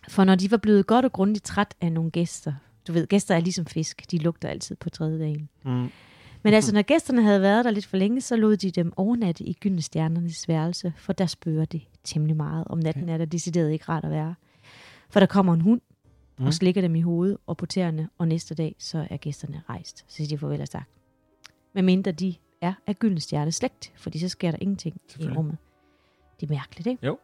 For 0.09 0.25
når 0.25 0.35
de 0.35 0.51
var 0.51 0.57
blevet 0.57 0.87
godt 0.87 1.05
og 1.05 1.13
grundigt 1.13 1.45
træt 1.45 1.75
af 1.81 1.93
nogle 1.93 2.11
gæster, 2.11 2.53
du 2.89 2.93
ved, 2.93 3.07
gæster 3.07 3.35
er 3.35 3.41
ligesom 3.41 3.67
fisk, 3.67 4.11
de 4.11 4.19
lugter 4.19 4.49
altid 4.49 4.77
på 4.77 4.91
tredje 4.91 5.19
dagen. 5.19 5.49
Mm. 5.65 5.91
Men 6.43 6.55
altså, 6.55 6.75
når 6.75 6.83
gæsterne 6.83 7.23
havde 7.23 7.41
været 7.41 7.65
der 7.65 7.71
lidt 7.71 7.87
for 7.87 7.97
længe, 7.97 8.21
så 8.21 8.37
lod 8.37 8.57
de 8.57 8.71
dem 8.71 8.93
overnatte 8.97 9.45
i 9.45 9.53
Gyldne 9.53 9.83
Stjernernes 9.83 10.49
værelse, 10.49 10.93
for 10.97 11.13
der 11.13 11.27
spørger 11.27 11.65
det 11.65 11.83
temmelig 12.05 12.37
meget. 12.37 12.65
Om 12.67 12.79
natten 12.79 13.09
er 13.09 13.19
der 13.19 13.25
decideret 13.25 13.73
ikke 13.73 13.85
rart 13.89 14.05
at 14.05 14.11
være. 14.11 14.35
For 15.11 15.21
der 15.21 15.27
kommer 15.27 15.55
en 15.55 15.61
hund. 15.61 15.81
Mm. 16.39 16.47
og 16.47 16.55
slikker 16.55 16.81
dem 16.81 16.95
i 16.95 17.01
hovedet 17.01 17.37
og 17.47 17.57
på 17.57 17.67
tæerne, 17.67 18.09
og 18.19 18.29
næste 18.29 18.55
dag, 18.55 18.75
så 18.79 19.07
er 19.11 19.17
gæsterne 19.17 19.63
rejst. 19.69 19.99
Så 19.99 20.17
siger 20.17 20.29
de 20.29 20.39
farvel 20.39 20.61
og 20.61 20.69
sagt. 20.69 20.89
Men 21.73 21.85
mindre 21.85 22.13
de 22.13 22.35
er 22.61 22.73
af 22.87 22.99
Gyldne 22.99 23.21
Stjerne 23.21 23.53
slægt, 23.53 23.93
fordi 23.97 24.19
så 24.19 24.29
sker 24.29 24.51
der 24.51 24.59
ingenting 24.61 25.01
i 25.19 25.29
rummet. 25.29 25.57
Det 26.41 26.51
er 26.51 26.55
mærkeligt, 26.55 26.87
ikke? 26.87 27.07
Jo. 27.07 27.19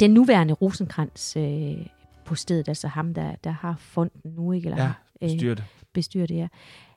Den 0.00 0.10
nuværende 0.10 0.54
Rosenkrantz 0.54 1.36
øh, 1.36 1.86
på 2.24 2.34
stedet, 2.34 2.68
altså 2.68 2.88
ham, 2.88 3.14
der, 3.14 3.34
der 3.44 3.50
har 3.50 3.76
fonden 3.78 4.32
nu, 4.36 4.52
ikke? 4.52 4.68
Eller 4.68 4.82
Ja, 4.82 4.92
øh, 5.22 5.30
styr 5.38 5.54
det. 5.54 5.64
bestyrer 5.92 6.26
det, 6.26 6.36
ja. 6.36 6.48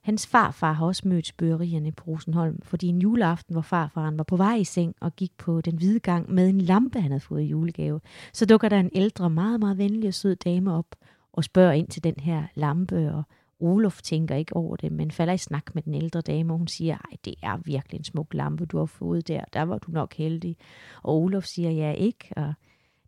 Hans 0.02 0.28
farfar 0.28 0.74
har 0.74 0.86
også 0.86 1.08
mødt 1.08 1.28
spøgerierne 1.28 1.92
på 1.92 2.04
Rosenholm, 2.08 2.62
fordi 2.62 2.88
en 2.88 3.02
juleaften, 3.02 3.54
hvor 3.54 3.62
farfaren 3.62 4.18
var 4.18 4.24
på 4.24 4.36
vej 4.36 4.56
i 4.56 4.64
seng 4.64 4.96
og 5.02 5.16
gik 5.16 5.32
på 5.38 5.62
den 5.62 5.76
hvide 5.78 6.00
gang 6.00 6.32
med 6.34 6.50
en 6.50 6.62
lampe, 6.62 7.02
han 7.02 7.12
havde 7.12 7.20
fået 7.20 7.42
i 7.42 7.46
julegave, 7.46 8.02
så 8.34 8.46
dukker 8.46 8.70
der 8.70 8.80
en 8.80 8.90
ældre, 8.94 9.30
meget, 9.30 9.60
meget 9.60 9.78
venlig 9.78 10.08
og 10.08 10.14
sød 10.14 10.36
dame 10.36 10.74
op 10.74 10.96
og 11.38 11.44
spørger 11.44 11.72
ind 11.72 11.88
til 11.88 12.04
den 12.04 12.16
her 12.20 12.44
lampe, 12.56 13.12
og 13.14 13.24
Olof 13.60 14.02
tænker 14.02 14.36
ikke 14.36 14.56
over 14.56 14.76
det, 14.76 14.92
men 14.92 15.12
falder 15.12 15.34
i 15.34 15.38
snak 15.38 15.76
med 15.76 15.84
den 15.84 15.94
ældre 15.94 16.22
dame, 16.22 16.54
og 16.54 16.58
hun 16.58 16.68
siger, 16.68 16.94
ej, 16.98 17.18
det 17.26 17.36
er 17.44 17.58
virkelig 17.58 17.98
en 17.98 18.04
smuk 18.04 18.34
lampe, 18.34 18.66
du 18.66 18.78
har 18.78 18.86
fået 18.86 19.28
der, 19.28 19.44
der 19.54 19.62
var 19.62 19.78
du 19.78 19.92
nok 19.92 20.14
heldig. 20.14 20.58
Og 21.04 21.16
Olof 21.16 21.46
siger, 21.46 21.72
ja, 21.72 21.92
ikke, 21.92 22.30
og 22.36 22.54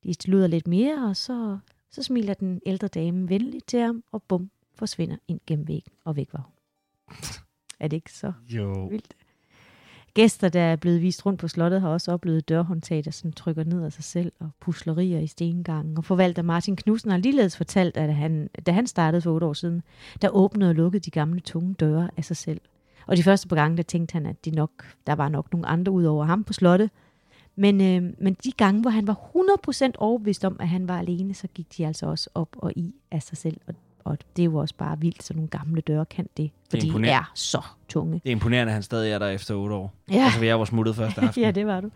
de 0.04 0.14
sluder 0.14 0.48
lidt 0.48 0.68
mere, 0.68 1.10
og 1.10 1.16
så, 1.16 1.58
så 1.92 2.04
smiler 2.04 2.34
den 2.34 2.62
ældre 2.66 2.88
dame 2.88 3.30
venligt 3.30 3.68
til 3.68 3.80
ham, 3.80 4.04
og 4.12 4.24
bum, 4.24 4.52
forsvinder 4.76 5.18
ind 5.28 5.40
gennem 5.48 5.68
væggen, 5.68 5.94
og 6.06 6.16
væk 6.16 6.34
var 6.34 6.42
hun. 6.42 6.54
Er 7.80 7.88
det 7.88 7.98
ikke 7.98 8.14
så 8.14 8.34
Jo. 8.48 8.88
vildt? 8.88 9.16
Gæster, 10.14 10.50
der 10.50 10.62
er 10.62 10.76
blevet 10.76 11.02
vist 11.02 11.26
rundt 11.26 11.40
på 11.40 11.48
slottet, 11.48 11.82
har 11.82 11.90
også 11.90 12.12
oplevet 12.12 12.50
dørhåndtag, 12.50 13.06
der 13.06 13.12
sådan 13.12 13.32
trykker 13.32 13.64
ned 13.64 13.84
af 13.84 13.94
sig 13.94 14.04
selv, 14.04 14.32
og 14.40 14.50
puslerier 14.60 15.20
i 15.20 15.28
stengangen. 15.28 15.98
Og 15.98 16.06
forvalter 16.06 16.42
Martin 16.42 16.76
Knudsen 16.76 17.12
har 17.12 17.18
ligeledes 17.18 17.58
fortalt, 17.58 17.98
at 17.98 18.16
han, 18.16 18.50
da 18.66 18.72
han 18.72 18.88
startede 18.88 19.22
for 19.22 19.32
otte 19.32 19.46
år 19.46 19.54
siden, 19.54 19.82
der 20.22 20.30
åbnede 20.30 20.70
og 20.70 20.76
lukkede 20.76 21.04
de 21.04 21.12
gamle 21.12 21.40
tunge 21.40 21.74
døre 21.74 22.10
af 22.18 22.26
sig 22.26 22.38
selv. 22.38 22.62
Og 23.08 23.18
de 23.18 23.24
første 23.24 23.48
par 23.48 23.56
gange, 23.56 23.78
der 23.78 23.84
tænkte 23.84 24.14
han, 24.14 24.26
at 24.26 24.46
de 24.46 24.52
nok, 24.52 24.72
der 25.08 25.16
var 25.16 25.30
nok 25.30 25.54
nogle 25.54 25.68
andre 25.68 25.92
ud 25.92 26.04
over 26.04 26.26
ham 26.26 26.44
på 26.44 26.54
slottet. 26.54 26.90
Men, 27.56 27.82
øh, 27.82 28.14
men 28.20 28.34
de 28.44 28.52
gange, 28.52 28.82
hvor 28.82 28.90
han 28.90 29.08
var 29.08 29.14
100% 29.14 29.92
overbevist 29.98 30.46
om, 30.46 30.58
at 30.60 30.68
han 30.68 30.88
var 30.88 31.00
alene, 31.00 31.34
så 31.34 31.48
gik 31.48 31.78
de 31.78 31.88
altså 31.88 32.06
også 32.06 32.30
op 32.34 32.56
og 32.58 32.72
i 32.76 32.96
af 33.12 33.24
sig 33.24 33.38
selv. 33.38 33.58
Og, 33.68 33.74
og 34.04 34.18
det 34.36 34.42
er 34.42 34.46
jo 34.46 34.56
også 34.56 34.76
bare 34.76 35.00
vildt, 35.00 35.24
så 35.24 35.34
nogle 35.34 35.50
gamle 35.50 35.82
døre 35.82 36.06
kan 36.06 36.30
det. 36.38 36.52
For 36.70 36.78
de 36.78 37.08
er 37.10 37.32
så 37.36 37.62
tunge. 37.90 38.14
Det 38.14 38.30
er 38.30 38.32
imponerende, 38.32 38.72
at 38.72 38.74
han 38.74 38.84
stadig 38.84 39.12
er 39.12 39.20
der 39.20 39.28
efter 39.28 39.56
otte 39.56 39.76
år. 39.76 39.94
Ja. 40.12 40.24
Altså, 40.24 40.46
jeg 40.46 40.60
var 40.60 40.66
smuttet 40.66 40.96
første 40.96 41.22
aften. 41.28 41.44
ja, 41.44 41.52
det 41.52 41.68
var 41.68 41.82
du. 41.82 41.90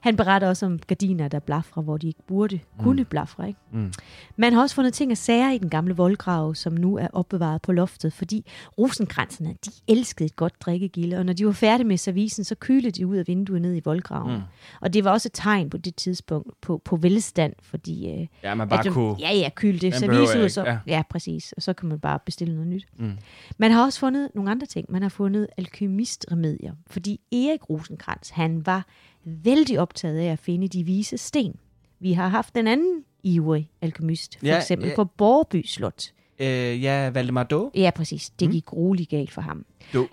Han 0.00 0.16
beretter 0.16 0.48
også 0.48 0.66
om 0.66 0.78
gardiner, 0.78 1.28
der 1.28 1.38
blafrer, 1.38 1.82
hvor 1.82 1.96
de 1.96 2.06
ikke 2.06 2.22
burde 2.26 2.60
kunne 2.78 3.04
blafre. 3.04 3.48
Ikke? 3.48 3.60
Mm. 3.72 3.92
Man 4.36 4.52
har 4.52 4.60
også 4.62 4.74
fundet 4.74 4.94
ting 4.94 5.10
og 5.10 5.16
sager 5.16 5.50
i 5.50 5.58
den 5.58 5.70
gamle 5.70 5.96
voldgrav, 5.96 6.54
som 6.54 6.72
nu 6.72 6.98
er 6.98 7.08
opbevaret 7.12 7.62
på 7.62 7.72
loftet, 7.72 8.12
fordi 8.12 8.50
rosenkranserne, 8.78 9.54
de 9.64 9.70
elskede 9.88 10.26
et 10.26 10.36
godt 10.36 10.52
drikkegilde, 10.60 11.16
og 11.16 11.26
når 11.26 11.32
de 11.32 11.46
var 11.46 11.52
færdige 11.52 11.86
med 11.86 11.96
servicen, 11.96 12.44
så 12.44 12.54
kylede 12.54 12.90
de 12.90 13.06
ud 13.06 13.16
af 13.16 13.24
vinduet 13.28 13.62
ned 13.62 13.76
i 13.76 13.80
voldgraven. 13.84 14.34
Mm. 14.34 14.40
Og 14.80 14.94
det 14.94 15.04
var 15.04 15.10
også 15.10 15.28
et 15.28 15.32
tegn 15.34 15.70
på 15.70 15.76
det 15.76 15.94
tidspunkt 15.96 16.60
på, 16.60 16.82
på 16.84 16.96
velstand, 16.96 17.52
fordi... 17.62 18.10
Øh, 18.10 18.26
Ja, 18.42 18.54
man 18.54 18.68
bare 18.68 18.86
at 18.86 18.92
kunne... 18.92 19.16
Ja, 19.20 19.32
ja, 19.32 19.48
kylde 19.54 19.78
det 19.78 19.94
service 19.94 20.44
ud, 20.44 20.48
så, 20.48 20.62
ja. 20.64 20.70
ja. 20.72 20.78
ja, 20.86 21.02
præcis. 21.10 21.52
Og 21.52 21.62
så 21.62 21.72
kan 21.72 21.88
man 21.88 21.98
bare 21.98 22.18
bestille 22.26 22.54
noget 22.54 22.68
nyt. 22.68 22.86
Mm. 22.96 23.12
Man 23.58 23.70
har 23.70 23.84
også 23.84 23.98
fundet 23.98 24.13
nogle 24.34 24.50
andre 24.50 24.66
ting. 24.66 24.86
Man 24.92 25.02
har 25.02 25.08
fundet 25.08 25.46
alkymistremedier, 25.56 26.72
fordi 26.86 27.20
Erik 27.32 27.70
Rosenkrantz, 27.70 28.30
han 28.30 28.66
var 28.66 28.86
vældig 29.24 29.80
optaget 29.80 30.18
af 30.18 30.32
at 30.32 30.38
finde 30.38 30.68
de 30.68 30.84
vise 30.84 31.18
sten. 31.18 31.56
Vi 32.00 32.12
har 32.12 32.28
haft 32.28 32.56
en 32.56 32.66
anden 32.66 33.04
ivrig 33.22 33.70
alkymist, 33.80 34.38
for 34.38 34.46
Ja, 34.46 34.56
eksempel 34.56 34.88
ja. 34.88 34.94
på 34.94 35.04
Borby 35.04 35.62
Slot. 35.66 36.12
Øh, 36.38 36.82
ja, 36.82 37.10
Valdemar 37.10 37.42
Då. 37.42 37.70
Ja, 37.74 37.90
præcis. 37.94 38.30
Det 38.30 38.50
gik 38.50 38.72
mm. 38.72 38.78
roligt 38.78 39.10
galt 39.10 39.30
for 39.30 39.40
ham. 39.40 39.64
Då. 39.94 40.06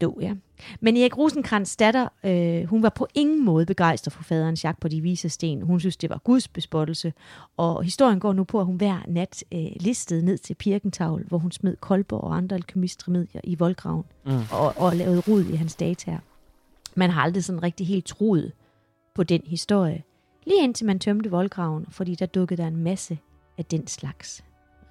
Då, 0.00 0.18
ja. 0.20 0.34
Men 0.80 0.96
Erik 0.96 1.18
Rosenkrantz 1.18 1.76
datter, 1.76 2.08
øh, 2.24 2.64
hun 2.64 2.82
var 2.82 2.88
på 2.88 3.06
ingen 3.14 3.44
måde 3.44 3.66
begejstret 3.66 4.12
for 4.12 4.22
faderens 4.22 4.64
jagt 4.64 4.80
på 4.80 4.88
de 4.88 5.00
vise 5.00 5.28
sten. 5.28 5.62
Hun 5.62 5.80
synes, 5.80 5.96
det 5.96 6.10
var 6.10 6.18
Guds 6.24 6.48
bespottelse. 6.48 7.12
Og 7.56 7.82
historien 7.84 8.20
går 8.20 8.32
nu 8.32 8.44
på, 8.44 8.60
at 8.60 8.66
hun 8.66 8.76
hver 8.76 8.98
nat 9.08 9.44
øh, 9.52 9.66
listede 9.76 10.24
ned 10.24 10.38
til 10.38 10.54
Pirkentavl, 10.54 11.24
hvor 11.28 11.38
hun 11.38 11.52
smed 11.52 11.76
kolber 11.76 12.16
og 12.18 12.36
andre 12.36 12.56
alkymistremedier 12.56 13.40
i 13.44 13.54
voldgraven 13.54 14.04
Mm. 14.26 14.32
og, 14.52 14.74
og 14.78 14.96
lavede 14.96 15.20
rod 15.20 15.44
i 15.44 15.54
hans 15.56 15.74
data. 15.74 16.18
Man 16.94 17.10
har 17.10 17.22
aldrig 17.22 17.44
sådan 17.44 17.62
rigtig 17.62 17.86
helt 17.86 18.06
troet 18.06 18.52
på 19.14 19.22
den 19.22 19.42
historie. 19.46 20.02
Lige 20.46 20.64
indtil 20.64 20.86
man 20.86 20.98
tømte 20.98 21.30
voldgraven, 21.30 21.86
fordi 21.90 22.14
der 22.14 22.26
dukkede 22.26 22.62
der 22.62 22.68
en 22.68 22.76
masse 22.76 23.18
af 23.58 23.64
den 23.64 23.86
slags 23.86 24.44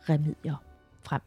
remedier 0.09 0.55
frem. 1.03 1.21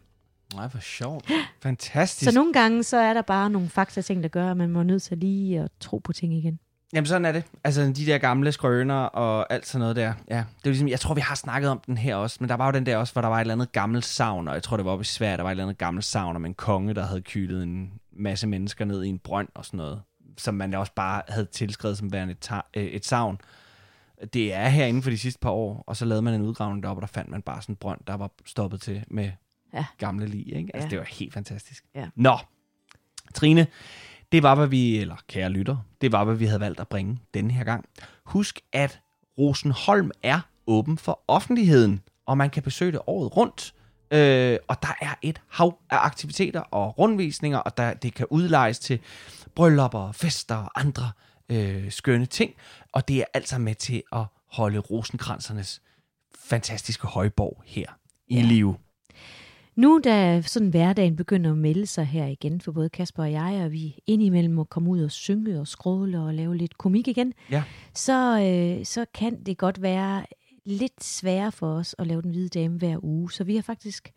Nej, 0.54 0.66
hvor 0.66 0.80
sjovt. 0.80 1.30
Fantastisk. 1.62 2.30
Så 2.30 2.34
nogle 2.34 2.52
gange, 2.52 2.82
så 2.82 2.96
er 2.96 3.14
der 3.14 3.22
bare 3.22 3.50
nogle 3.50 3.68
fakta-ting, 3.68 4.22
der 4.22 4.28
gør, 4.28 4.50
at 4.50 4.56
man 4.56 4.70
må 4.70 4.82
nødt 4.82 5.02
til 5.02 5.18
lige 5.18 5.60
at 5.60 5.70
tro 5.80 5.98
på 5.98 6.12
ting 6.12 6.34
igen. 6.34 6.58
Jamen 6.92 7.06
sådan 7.06 7.24
er 7.24 7.32
det. 7.32 7.44
Altså 7.64 7.92
de 7.96 8.06
der 8.06 8.18
gamle 8.18 8.52
skrøner 8.52 8.94
og 8.94 9.52
alt 9.52 9.66
sådan 9.66 9.80
noget 9.80 9.96
der. 9.96 10.12
Ja, 10.28 10.36
det 10.36 10.64
er 10.64 10.68
ligesom, 10.68 10.88
jeg 10.88 11.00
tror 11.00 11.14
vi 11.14 11.20
har 11.20 11.34
snakket 11.34 11.70
om 11.70 11.80
den 11.86 11.98
her 11.98 12.16
også, 12.16 12.36
men 12.40 12.48
der 12.48 12.54
var 12.54 12.66
jo 12.66 12.72
den 12.72 12.86
der 12.86 12.96
også, 12.96 13.12
hvor 13.12 13.22
der 13.22 13.28
var 13.28 13.36
et 13.36 13.40
eller 13.40 13.54
andet 13.54 13.72
gammelt 13.72 14.04
savn, 14.04 14.48
og 14.48 14.54
jeg 14.54 14.62
tror 14.62 14.76
det 14.76 14.86
var 14.86 14.92
oppe 14.92 15.02
i 15.02 15.04
Sverige, 15.04 15.36
der 15.36 15.42
var 15.42 15.50
et 15.50 15.52
eller 15.52 15.64
andet 15.64 15.78
gammelt 15.78 16.04
savn 16.04 16.36
om 16.36 16.44
en 16.44 16.54
konge, 16.54 16.94
der 16.94 17.06
havde 17.06 17.20
kylet 17.20 17.62
en 17.62 17.92
masse 18.12 18.46
mennesker 18.46 18.84
ned 18.84 19.04
i 19.04 19.08
en 19.08 19.18
brønd 19.18 19.48
og 19.54 19.64
sådan 19.64 19.78
noget, 19.78 20.02
som 20.38 20.54
man 20.54 20.74
også 20.74 20.92
bare 20.96 21.22
havde 21.28 21.46
tilskrevet 21.46 21.98
som 21.98 22.12
værende 22.12 22.32
et, 22.32 22.50
øh, 22.76 22.84
et 22.84 23.06
savn. 23.06 23.38
Det 24.32 24.54
er 24.54 24.68
her 24.68 24.86
inden 24.86 25.02
for 25.02 25.10
de 25.10 25.18
sidste 25.18 25.40
par 25.40 25.50
år, 25.50 25.84
og 25.86 25.96
så 25.96 26.04
lavede 26.04 26.22
man 26.22 26.34
en 26.34 26.42
udgravning 26.42 26.82
deroppe, 26.82 26.98
og 26.98 27.02
der 27.08 27.12
fandt 27.12 27.30
man 27.30 27.42
bare 27.42 27.62
sådan 27.62 27.72
en 27.72 27.76
brønd, 27.76 28.00
der 28.06 28.14
var 28.14 28.30
stoppet 28.46 28.80
til 28.80 29.04
med 29.08 29.30
Ja. 29.74 29.86
gamle 29.98 30.26
lig. 30.26 30.56
Ikke? 30.56 30.70
Altså 30.76 30.86
Ja. 30.86 30.90
det 30.90 30.98
var 30.98 31.04
helt 31.04 31.32
fantastisk. 31.34 31.84
Ja. 31.94 32.06
Nå, 32.16 32.38
Trine, 33.34 33.66
det 34.32 34.42
var, 34.42 34.54
hvad 34.54 34.66
vi, 34.66 34.98
eller 34.98 35.16
kære 35.28 35.50
lytter, 35.50 35.76
det 36.00 36.12
var, 36.12 36.24
hvad 36.24 36.34
vi 36.34 36.46
havde 36.46 36.60
valgt 36.60 36.80
at 36.80 36.88
bringe 36.88 37.18
denne 37.34 37.52
her 37.52 37.64
gang. 37.64 37.84
Husk, 38.24 38.60
at 38.72 39.00
Rosenholm 39.38 40.10
er 40.22 40.40
åben 40.66 40.98
for 40.98 41.20
offentligheden, 41.28 42.00
og 42.26 42.38
man 42.38 42.50
kan 42.50 42.62
besøge 42.62 42.92
det 42.92 43.00
året 43.06 43.36
rundt. 43.36 43.74
Øh, 44.10 44.58
og 44.68 44.82
der 44.82 44.96
er 45.00 45.14
et 45.22 45.40
hav 45.48 45.78
af 45.90 45.96
aktiviteter 46.06 46.60
og 46.60 46.98
rundvisninger, 46.98 47.58
og 47.58 47.76
der, 47.76 47.94
det 47.94 48.14
kan 48.14 48.26
udlejes 48.30 48.78
til 48.78 49.00
bryllupper, 49.54 50.12
fester 50.12 50.56
og 50.56 50.80
andre 50.80 51.12
øh, 51.48 51.90
skønne 51.92 52.26
ting. 52.26 52.54
Og 52.92 53.08
det 53.08 53.18
er 53.20 53.24
altså 53.34 53.58
med 53.58 53.74
til 53.74 54.02
at 54.12 54.24
holde 54.52 54.78
rosenkransernes 54.78 55.82
fantastiske 56.44 57.06
højborg 57.06 57.62
her 57.66 57.86
i 58.28 58.36
Ja. 58.36 58.42
live. 58.42 58.76
Nu 59.76 60.00
da 60.04 60.42
sådan 60.42 60.68
hverdagen 60.68 61.16
begynder 61.16 61.50
at 61.50 61.58
melde 61.58 61.86
sig 61.86 62.06
her 62.06 62.26
igen 62.26 62.60
for 62.60 62.72
både 62.72 62.88
Kasper 62.88 63.22
og 63.22 63.32
jeg, 63.32 63.62
og 63.64 63.72
vi 63.72 63.98
indimellem 64.06 64.54
må 64.54 64.64
komme 64.64 64.90
ud 64.90 65.02
og 65.02 65.10
synge 65.10 65.60
og 65.60 65.68
skråle 65.68 66.20
og 66.20 66.34
lave 66.34 66.56
lidt 66.56 66.78
komik 66.78 67.08
igen, 67.08 67.32
Ja. 67.50 67.62
så, 67.94 68.40
øh, 68.40 68.84
så 68.84 69.06
kan 69.14 69.42
det 69.44 69.58
godt 69.58 69.82
være 69.82 70.26
lidt 70.66 71.04
sværere 71.04 71.52
for 71.52 71.74
os 71.74 71.94
at 71.98 72.06
lave 72.06 72.22
den 72.22 72.30
hvide 72.30 72.48
dame 72.48 72.78
hver 72.78 73.04
uge. 73.04 73.32
Så 73.32 73.44
vi 73.44 73.54
har 73.54 73.62
faktisk 73.62 74.12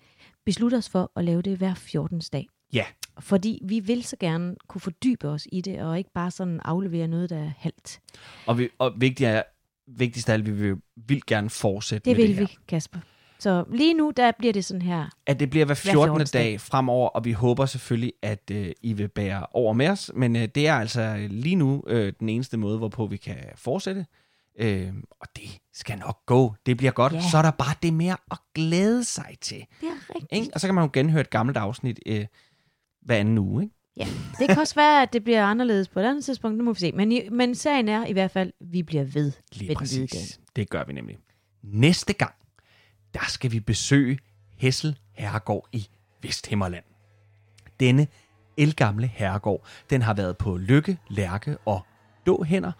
besluttet 0.45 0.77
os 0.77 0.89
for 0.89 1.11
at 1.15 1.23
lave 1.25 1.41
det 1.41 1.57
hver 1.57 1.73
14. 1.73 2.21
dag. 2.33 2.47
Ja, 2.73 2.83
Fordi 3.19 3.59
vi 3.65 3.79
vil 3.79 4.03
så 4.03 4.15
gerne 4.19 4.55
kunne 4.67 4.81
fordybe 4.81 5.27
os 5.29 5.47
i 5.51 5.61
det, 5.61 5.81
og 5.81 5.97
ikke 5.97 6.11
bare 6.13 6.31
sådan 6.31 6.59
aflevere 6.65 7.07
noget, 7.07 7.29
der 7.29 7.37
er 7.37 7.51
halvt. 7.57 7.99
og, 8.45 8.57
vi, 8.57 8.69
og 8.79 8.93
vigtigt 8.97 9.27
er, 9.29 9.43
vigtigst 9.87 10.29
af 10.29 10.33
alt, 10.33 10.45
vi 10.45 10.51
vil 10.51 10.75
vildt 10.95 11.25
gerne 11.25 11.49
fortsætte 11.49 12.05
Det 12.09 12.17
med 12.17 12.25
vil 12.25 12.29
det 12.29 12.35
her. 12.39 12.45
vi, 12.47 12.57
Kasper. 12.67 12.99
Så 13.45 13.65
lige 13.71 13.93
nu, 13.93 14.13
der 14.17 14.31
bliver 14.39 14.53
det 14.53 14.65
sådan 14.65 14.81
her. 14.81 15.09
At 15.25 15.39
det 15.39 15.49
bliver 15.49 15.65
hver 15.65 15.75
14. 15.75 16.07
14. 16.07 16.27
dag 16.33 16.61
fremover, 16.61 17.09
og 17.09 17.25
vi 17.25 17.31
håber 17.31 17.65
selvfølgelig, 17.65 18.13
at 18.21 18.51
øh, 18.51 18.71
I 18.81 18.93
vil 18.93 19.07
bære 19.07 19.45
over 19.51 19.73
med 19.73 19.87
os. 19.87 20.11
Men 20.15 20.35
øh, 20.35 20.47
det 20.55 20.67
er 20.67 20.73
altså 20.73 21.27
lige 21.29 21.55
nu 21.55 21.83
øh, 21.87 22.13
den 22.19 22.29
eneste 22.29 22.57
måde, 22.57 22.77
hvorpå 22.77 23.05
vi 23.05 23.17
kan 23.17 23.37
fortsætte. 23.55 24.05
Øh, 24.59 24.93
og 25.21 25.27
det 25.35 25.59
skal 25.73 25.99
nok 25.99 26.25
gå. 26.25 26.53
Det 26.65 26.77
bliver 26.77 26.91
godt. 26.91 27.13
Ja. 27.13 27.21
Så 27.31 27.37
er 27.37 27.41
der 27.41 27.51
bare 27.51 27.75
det 27.83 27.93
mere 27.93 28.17
at 28.31 28.37
glæde 28.55 29.03
sig 29.03 29.35
til. 29.41 29.57
Det 29.81 29.87
er 29.87 30.15
rigtigt. 30.15 30.33
Ikke? 30.33 30.49
Og 30.53 30.61
så 30.61 30.67
kan 30.67 30.75
man 30.75 30.83
jo 30.83 30.89
genhøre 30.93 31.21
et 31.21 31.29
gammelt 31.29 31.57
afsnit 31.57 31.99
øh, 32.05 32.25
hver 33.01 33.15
anden 33.15 33.37
uge. 33.37 33.63
Ikke? 33.63 33.75
Ja, 33.97 34.07
det 34.39 34.49
kan 34.49 34.59
også 34.59 34.75
være, 34.75 35.01
at 35.01 35.13
det 35.13 35.23
bliver 35.23 35.45
anderledes 35.45 35.87
på 35.87 35.99
et 35.99 36.03
andet 36.03 36.25
tidspunkt. 36.25 36.57
Nu 36.57 36.63
må 36.63 36.73
vi 36.73 36.79
se. 36.79 36.91
Men, 36.91 37.11
i, 37.11 37.21
men 37.31 37.55
sagen 37.55 37.89
er 37.89 38.05
i 38.05 38.13
hvert 38.13 38.31
fald, 38.31 38.53
at 38.61 38.67
vi 38.71 38.83
bliver 38.83 39.03
ved 39.03 39.31
Lige 39.51 39.59
den 39.59 39.67
dame. 39.67 39.75
præcis. 39.75 40.39
Det 40.55 40.69
gør 40.69 40.83
vi 40.87 40.93
nemlig. 40.93 41.17
Næste 41.63 42.13
gang, 42.13 42.33
der 43.15 43.25
skal 43.27 43.51
vi 43.51 43.59
besøge 43.59 44.19
Hessel 44.57 44.97
Herregård 45.13 45.67
i 45.71 45.87
Vesthimmerland. 46.21 46.83
Denne 47.79 48.07
elgamle 48.57 49.07
herregård, 49.07 49.61
den 49.89 50.01
har 50.01 50.13
været 50.13 50.37
på 50.37 50.57
Lykke, 50.57 50.97
Lærke 51.07 51.57
og 51.65 51.85
Dåhænder. 52.25 52.71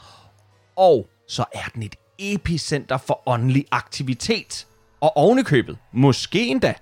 Og 0.76 1.10
så 1.28 1.46
er 1.54 1.70
den 1.74 1.84
et 1.84 1.96
epicenter 2.20 2.98
for 2.98 3.22
åndelig 3.26 3.66
aktivitet. 3.72 4.68
Og 5.02 5.18
ovenikøbet, 5.18 5.78
måske 5.92 6.48
endda, 6.48 6.74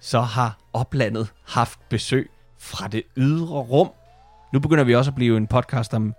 så 0.00 0.20
har 0.20 0.58
oplandet 0.72 1.32
haft 1.46 1.88
besøg 1.88 2.30
fra 2.58 2.88
det 2.88 3.02
ydre 3.16 3.58
rum. 3.60 3.90
Nu 4.52 4.60
begynder 4.60 4.84
vi 4.84 4.94
også 4.94 5.10
at 5.10 5.14
blive 5.14 5.36
en 5.36 5.46
podcast 5.46 5.94
om 5.94 6.14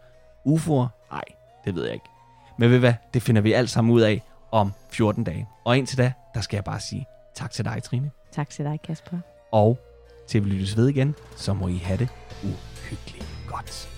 UFO'er. 0.48 0.88
Nej, 1.12 1.24
det 1.66 1.76
ved 1.76 1.84
jeg 1.84 1.94
ikke. 1.94 2.10
Men 2.58 2.70
ved 2.70 2.80
hvad, 2.80 2.94
det 3.14 3.22
finder 3.22 3.42
vi 3.42 3.54
alt 3.54 3.70
sammen 3.70 3.94
ud 3.94 4.02
af 4.02 4.22
om 4.52 4.74
14 4.90 5.24
dage. 5.24 5.48
Og 5.66 5.78
indtil 5.78 5.98
da, 5.98 6.14
der 6.34 6.42
skal 6.42 6.58
jeg 6.58 6.64
bare 6.64 6.80
sige 6.80 7.06
tak 7.36 7.52
til 7.52 7.66
dig, 7.66 7.84
Trine. 7.84 8.12
Tak 8.32 8.50
til 8.50 8.66
dig, 8.66 8.80
Kasper. 8.84 9.18
Og 9.52 9.80
til 10.28 10.46
vi 10.46 10.50
lyttes 10.50 10.78
ved 10.78 10.88
igen, 10.88 11.16
så 11.36 11.54
må 11.54 11.68
I 11.68 11.78
have 11.78 11.98
det 11.98 12.10
uhyggeligt 12.44 13.28
godt. 13.48 13.93